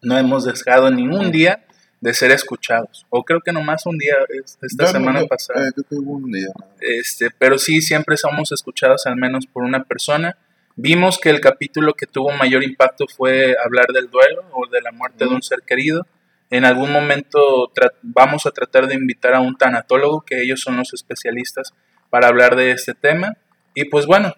no 0.00 0.16
hemos 0.16 0.44
dejado 0.46 0.90
ni 0.90 1.06
un 1.06 1.30
día 1.30 1.64
de 2.00 2.14
ser 2.14 2.30
escuchados. 2.30 3.04
O 3.10 3.22
creo 3.22 3.40
que 3.42 3.52
nomás 3.52 3.84
un 3.84 3.98
día 3.98 4.14
es- 4.30 4.56
esta 4.62 4.84
no- 4.84 4.90
semana 4.90 5.20
yo- 5.20 5.26
pasada. 5.28 5.68
eh, 5.68 5.72
un 5.90 6.30
día. 6.32 6.48
Este, 6.80 7.28
pero 7.30 7.58
sí, 7.58 7.82
siempre 7.82 8.16
somos 8.16 8.50
escuchados 8.52 9.04
al 9.06 9.16
menos 9.16 9.46
por 9.46 9.62
una 9.62 9.84
persona. 9.84 10.38
Vimos 10.76 11.18
que 11.18 11.28
el 11.28 11.40
capítulo 11.40 11.92
que 11.92 12.06
tuvo 12.06 12.30
mayor 12.32 12.62
impacto 12.64 13.04
fue 13.14 13.56
hablar 13.62 13.88
del 13.88 14.08
duelo 14.08 14.42
o 14.52 14.66
de 14.68 14.80
la 14.80 14.92
muerte 14.92 15.24
de 15.26 15.34
un 15.34 15.42
ser 15.42 15.60
querido. 15.66 16.06
En 16.50 16.64
algún 16.64 16.92
momento 16.92 17.70
vamos 18.02 18.46
a 18.46 18.52
tratar 18.52 18.86
de 18.86 18.94
invitar 18.94 19.34
a 19.34 19.40
un 19.40 19.54
tanatólogo, 19.58 20.22
que 20.22 20.40
ellos 20.40 20.60
son 20.62 20.78
los 20.78 20.94
especialistas 20.94 21.74
para 22.08 22.28
hablar 22.28 22.56
de 22.56 22.70
este 22.70 22.94
tema. 22.94 23.36
Y 23.80 23.84
pues 23.84 24.06
bueno, 24.06 24.34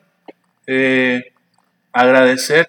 eh, 0.66 1.32
agradecer. 1.92 2.68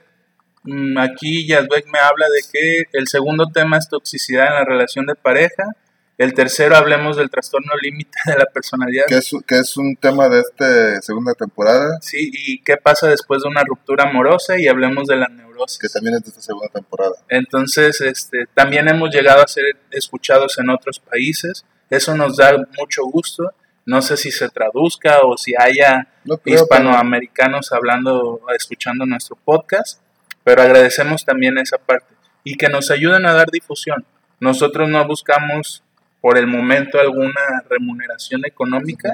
Mm, 0.63 0.97
Aquí 0.99 1.45
Yazbek 1.45 1.85
me 1.87 1.99
habla 1.99 2.27
de 2.29 2.39
que 2.49 2.83
el 2.93 3.09
segundo 3.09 3.47
tema 3.53 3.77
es 3.77 3.89
toxicidad 3.89 4.47
en 4.47 4.53
la 4.53 4.63
relación 4.63 5.05
de 5.05 5.15
pareja. 5.15 5.75
El 6.17 6.33
tercero 6.33 6.77
hablemos 6.77 7.17
del 7.17 7.29
trastorno 7.29 7.73
límite 7.81 8.17
de 8.25 8.37
la 8.37 8.45
personalidad. 8.45 9.03
Que 9.07 9.17
es, 9.17 9.31
que 9.45 9.59
es 9.59 9.75
un 9.75 9.97
tema 9.97 10.29
de 10.29 10.39
esta 10.39 11.01
segunda 11.01 11.33
temporada, 11.33 11.97
Sí, 12.01 12.31
y 12.31 12.61
qué 12.61 12.77
pasa 12.77 13.09
después 13.09 13.41
de 13.43 13.49
una 13.49 13.63
ruptura 13.65 14.05
amorosa 14.09 14.57
y 14.57 14.69
hablemos 14.69 15.07
de 15.07 15.17
la 15.17 15.27
neurosis. 15.27 15.77
que 15.77 15.89
también 15.89 16.15
es 16.15 16.23
de 16.23 16.29
esta 16.29 16.41
segunda 16.41 16.69
temporada. 16.69 17.15
Entonces, 17.27 17.99
este, 17.99 18.45
también 18.53 18.87
hemos 18.87 19.13
llegado 19.13 19.43
a 19.43 19.47
ser 19.49 19.65
escuchados 19.89 20.57
en 20.57 20.69
otros 20.69 21.01
países. 21.01 21.65
Eso 21.89 22.15
nos 22.15 22.37
da 22.37 22.55
mucho 22.79 23.03
gusto. 23.03 23.51
No 23.85 24.01
sé 24.01 24.17
si 24.17 24.31
se 24.31 24.49
traduzca 24.49 25.19
o 25.23 25.37
si 25.37 25.53
haya 25.57 26.07
No 26.23 26.39
hispanoamericanos 26.45 27.71
hablando, 27.71 28.41
escuchando 28.55 29.05
nuestro 29.05 29.35
podcast, 29.35 30.01
pero 30.43 30.61
agradecemos 30.61 31.25
también 31.25 31.57
esa 31.57 31.77
parte 31.77 32.13
y 32.43 32.55
que 32.55 32.69
nos 32.69 32.91
ayuden 32.91 33.25
a 33.25 33.33
dar 33.33 33.49
difusión. 33.51 34.05
Nosotros 34.39 34.89
no 34.89 35.05
buscamos 35.07 35.83
por 36.19 36.37
el 36.37 36.47
momento 36.47 36.99
alguna 36.99 37.63
remuneración 37.69 38.45
económica. 38.45 39.09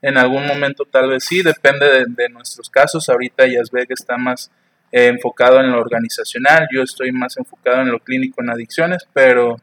En 0.00 0.16
algún 0.16 0.46
momento 0.46 0.84
tal 0.84 1.10
vez 1.10 1.24
sí, 1.24 1.42
depende 1.42 1.86
de, 1.86 2.04
de 2.08 2.28
nuestros 2.28 2.70
casos. 2.70 3.08
Ahorita 3.08 3.46
Yazbek 3.46 3.90
está 3.90 4.16
más 4.16 4.50
eh, 4.90 5.08
enfocado 5.08 5.60
en 5.60 5.70
lo 5.70 5.80
organizacional, 5.80 6.66
yo 6.72 6.82
estoy 6.82 7.12
más 7.12 7.36
enfocado 7.36 7.82
en 7.82 7.90
lo 7.90 7.98
clínico 7.98 8.42
en 8.42 8.48
adicciones, 8.48 9.06
pero 9.12 9.60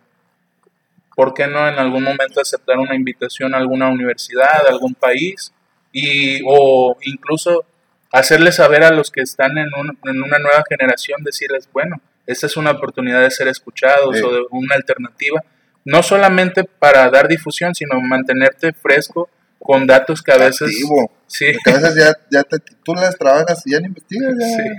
¿por 1.15 1.33
qué 1.33 1.47
no 1.47 1.67
en 1.67 1.75
algún 1.79 2.03
momento 2.03 2.41
aceptar 2.41 2.77
una 2.77 2.95
invitación 2.95 3.53
a 3.55 3.57
alguna 3.57 3.89
universidad, 3.89 4.65
a 4.65 4.69
algún 4.69 4.93
país? 4.95 5.51
Y, 5.91 6.41
o 6.45 6.97
incluso 7.03 7.63
hacerles 8.11 8.55
saber 8.55 8.83
a 8.83 8.91
los 8.91 9.11
que 9.11 9.21
están 9.21 9.57
en, 9.57 9.67
un- 9.77 9.97
en 10.05 10.21
una 10.23 10.37
nueva 10.39 10.63
generación, 10.69 11.23
decirles, 11.23 11.69
bueno, 11.71 12.01
esta 12.27 12.45
es 12.47 12.57
una 12.57 12.71
oportunidad 12.71 13.21
de 13.21 13.31
ser 13.31 13.47
escuchados 13.47 14.17
Sí. 14.17 14.23
o 14.23 14.33
de 14.33 14.41
una 14.51 14.75
alternativa, 14.75 15.41
no 15.85 16.01
solamente 16.03 16.63
para 16.63 17.09
dar 17.09 17.27
difusión, 17.27 17.75
sino 17.75 17.99
mantenerte 18.01 18.73
fresco 18.73 19.29
con 19.59 19.85
datos 19.87 20.21
que 20.21 20.31
a 20.31 20.37
veces... 20.37 20.67
Activo. 20.69 21.11
Sí, 21.27 21.45
Porque 21.53 21.69
a 21.69 21.81
veces 21.81 21.95
ya, 21.95 22.13
ya 22.31 22.43
te 22.43 22.59
titulas, 22.59 23.15
trabajas 23.17 23.61
y 23.65 23.71
ya 23.71 23.79
no 23.79 23.87
investigas, 23.87 24.33
ya. 24.39 24.45
Sí. 24.47 24.69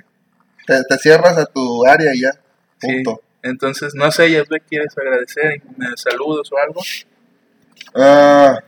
Te, 0.67 0.83
te 0.85 0.99
cierras 0.99 1.39
a 1.39 1.47
tu 1.47 1.87
área 1.87 2.15
y 2.15 2.21
ya. 2.23 2.31
Sí. 2.81 3.03
Entonces, 3.47 3.95
no 3.95 4.11
sé, 4.11 4.31
Yasbe, 4.31 4.61
¿quieres 4.61 4.97
agradecer? 4.99 5.63
¿Me 5.77 5.87
saludos 5.97 6.51
o 6.53 6.59
algo? 6.59 6.81
Ah, 7.95 8.61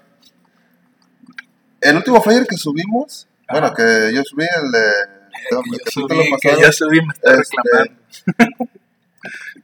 el 1.80 1.96
último 1.96 2.22
flyer 2.22 2.46
que 2.46 2.56
subimos, 2.56 3.26
bueno, 3.50 3.72
que 3.74 4.12
yo 4.14 4.22
subí 4.22 4.44
el 4.44 4.70
de. 4.70 4.80
que 5.84 5.90
subí, 5.90 6.30
que 6.40 6.62
yo 6.62 6.72
subí, 6.72 7.00
me 7.04 7.12
está 7.12 7.32
este, 7.32 7.56
reclamando. 7.56 8.72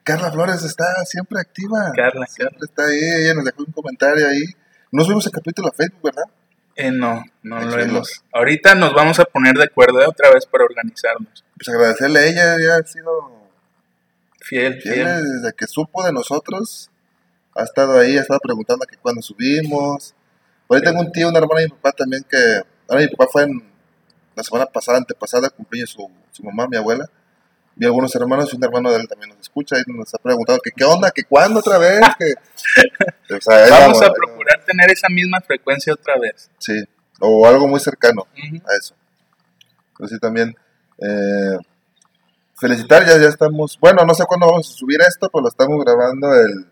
Carla 0.03 0.33
Flores 0.33 0.63
está 0.65 0.85
siempre 1.07 1.41
activa. 1.41 1.93
Carla, 1.95 2.27
Siempre 2.27 2.59
está 2.63 2.87
ahí, 2.87 3.23
ella 3.23 3.35
nos 3.35 3.45
dejó 3.45 3.63
un 3.63 3.73
comentario 3.73 4.27
ahí. 4.27 4.43
No 4.91 5.05
subimos 5.05 5.27
el 5.27 5.33
capítulo 5.33 5.69
a 5.69 5.73
Facebook, 5.73 6.03
¿verdad? 6.03 6.25
Eh, 6.77 6.91
no, 6.91 7.25
no 7.43 7.61
lo 7.61 7.79
hemos. 7.79 8.23
Ahorita 8.33 8.75
nos 8.75 8.93
vamos 8.95 9.21
a 9.21 9.25
poner 9.25 9.55
de 9.55 9.65
acuerdo 9.65 10.01
¿eh? 10.03 10.07
otra 10.07 10.31
vez 10.31 10.45
para 10.45 10.65
organizarnos. 10.65 11.45
Pues 11.57 11.69
agradecerle 11.69 12.19
a 12.19 12.27
ella, 12.27 12.57
ella 12.57 12.77
ha 12.77 12.87
sido 12.87 13.34
Fiel, 14.45 14.81
fiel 14.81 14.95
fiel. 14.95 15.23
desde 15.23 15.53
que 15.55 15.67
supo 15.67 16.05
de 16.05 16.13
nosotros. 16.13 16.91
Ha 17.55 17.63
estado 17.63 17.99
ahí, 17.99 18.19
ha 18.19 18.21
estado 18.21 18.41
preguntando 18.41 18.85
que 18.87 18.97
cuándo 18.97 19.23
subimos. 19.23 20.15
Por 20.67 20.77
ahí 20.77 20.83
tengo 20.83 21.01
un 21.01 21.13
tío, 21.13 21.29
una 21.29 21.39
hermana 21.39 21.63
y 21.63 21.65
mi 21.65 21.71
papá 21.71 21.93
también 21.93 22.25
que... 22.29 22.63
Ahora 22.89 23.03
mi 23.03 23.09
papá 23.09 23.27
fue 23.33 23.45
en 23.45 23.63
la 24.35 24.43
semana 24.43 24.67
pasada, 24.67 24.99
antepasada, 24.99 25.49
cumpleaños 25.51 25.91
su, 25.91 26.11
su 26.33 26.43
mamá, 26.43 26.67
mi 26.69 26.77
abuela. 26.77 27.09
Vi 27.77 27.87
algunos 27.87 28.15
hermanos 28.15 28.53
y 28.53 28.57
un 28.57 28.65
hermano 28.65 28.91
de 28.91 28.99
él 28.99 29.09
también 29.09 29.31
nos 29.31 29.41
escucha 29.41 29.77
y 29.79 29.93
nos 29.93 30.13
ha 30.15 30.19
preguntado 30.19 30.59
que 30.63 30.71
qué 30.71 30.85
onda, 30.85 31.11
que 31.11 31.25
cuándo 31.25 31.61
otra 31.61 31.79
vez. 31.79 32.01
que... 32.19 33.35
O 33.35 33.41
sea, 33.41 33.65
ahí 33.65 33.71
Vamos 33.71 34.03
a 34.03 34.13
procurar 34.13 34.65
tener 34.65 34.91
esa 34.91 35.09
misma 35.09 35.41
frecuencia 35.41 35.93
otra 35.93 36.19
vez. 36.19 36.51
Sí, 36.59 36.85
o 37.21 37.47
algo 37.47 37.67
muy 37.67 37.81
cercano 37.81 38.27
Ujú. 38.33 38.57
a 38.69 38.77
eso. 38.77 38.95
Pero 39.97 40.09
sí 40.09 40.19
también, 40.19 40.57
eh, 40.99 41.59
felicitar, 42.59 43.07
ya, 43.07 43.19
ya 43.19 43.29
estamos, 43.29 43.79
bueno, 43.81 44.05
no 44.05 44.15
sé 44.15 44.25
cuándo 44.27 44.47
vamos 44.47 44.71
a 44.71 44.77
subir 44.77 45.01
esto, 45.01 45.29
pero 45.31 45.43
lo 45.43 45.49
estamos 45.49 45.83
grabando 45.85 46.33
el, 46.35 46.67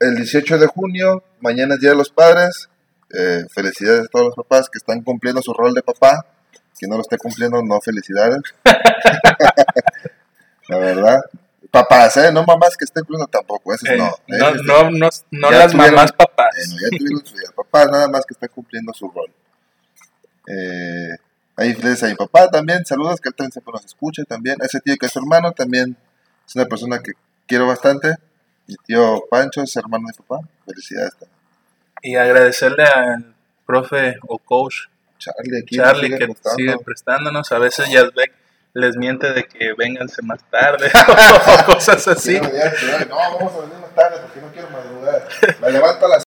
el 0.00 0.16
18 0.16 0.58
de 0.58 0.66
junio, 0.66 1.22
mañana 1.40 1.74
es 1.74 1.80
Día 1.80 1.90
de 1.90 1.96
los 1.96 2.10
Padres, 2.10 2.68
eh, 3.16 3.44
felicidades 3.52 4.06
a 4.06 4.08
todos 4.08 4.26
los 4.26 4.34
papás 4.34 4.68
que 4.70 4.78
están 4.78 5.02
cumpliendo 5.02 5.40
su 5.42 5.52
rol 5.52 5.74
de 5.74 5.82
papá, 5.82 6.26
quien 6.78 6.90
no 6.90 6.96
lo 6.96 7.02
esté 7.02 7.16
cumpliendo, 7.18 7.62
no 7.62 7.80
felicidades. 7.80 8.40
La 10.68 10.78
verdad. 10.78 11.20
Papás, 11.70 12.16
¿eh? 12.18 12.32
No 12.32 12.44
mamás 12.44 12.76
que 12.76 12.84
estén 12.84 13.02
cumpliendo 13.04 13.26
tampoco, 13.26 13.74
eso 13.74 13.86
Eh, 13.86 13.96
no. 13.96 14.10
no, 14.28 14.48
¿eh? 14.48 14.52
no, 14.64 14.90
no, 14.90 15.08
no 15.30 15.50
las 15.50 15.72
tuvieron- 15.72 15.94
mamás 15.94 16.12
papás. 16.12 16.54
Bueno, 16.56 16.76
ya 16.82 16.88
tuvieron 16.98 17.26
su 17.26 17.34
día. 17.36 17.48
Papá 17.54 17.84
nada 17.86 18.08
más 18.08 18.24
que 18.26 18.34
está 18.34 18.48
cumpliendo 18.48 18.92
su 18.94 19.10
rol. 19.10 19.30
Eh, 20.46 21.16
ahí 21.56 21.74
felicidades 21.74 22.02
a 22.02 22.06
mi 22.08 22.14
papá 22.14 22.50
también. 22.50 22.84
Saludos, 22.84 23.20
que 23.20 23.28
él 23.28 23.34
también 23.34 23.52
siempre 23.52 23.72
nos 23.72 23.84
escucha 23.84 24.22
también. 24.24 24.56
A 24.62 24.66
ese 24.66 24.80
tío 24.80 24.96
que 24.96 25.06
es 25.06 25.12
su 25.12 25.18
hermano 25.18 25.52
también 25.52 25.96
es 26.46 26.54
una 26.56 26.66
persona 26.66 26.98
que 27.00 27.12
quiero 27.46 27.66
bastante. 27.66 28.16
Mi 28.66 28.76
tío 28.86 29.22
Pancho 29.30 29.62
es 29.62 29.76
hermano 29.76 30.06
de 30.06 30.12
mi 30.12 30.26
papá. 30.26 30.46
Felicidades 30.66 31.12
también. 31.12 31.38
Y 32.02 32.16
agradecerle 32.16 32.84
al 32.84 33.34
profe 33.66 34.16
o 34.28 34.38
coach 34.38 34.86
Charlie 35.18 35.60
aquí 35.62 35.76
Charlie 35.76 36.06
sigue 36.06 36.18
que 36.18 36.26
gustando. 36.26 36.56
sigue 36.56 36.78
prestándonos. 36.84 37.52
A 37.52 37.58
veces 37.58 37.88
Yazbek 37.90 38.32
les 38.74 38.96
miente 38.96 39.32
de 39.32 39.44
que 39.44 39.72
vénganse 39.72 40.20
más 40.22 40.40
tarde 40.50 40.90
o 41.08 41.66
cosas 41.72 42.06
así. 42.08 42.38
No, 42.40 43.16
vamos 43.16 43.52
a 43.54 43.60
venir 43.60 43.78
más 43.80 43.94
tarde 43.94 44.18
porque 44.20 44.40
no 44.40 44.52
quiero 44.52 44.68
madrugar. 44.70 45.28
Me 45.62 45.70
levanto 45.70 46.06
a 46.06 46.08
las 46.08 46.23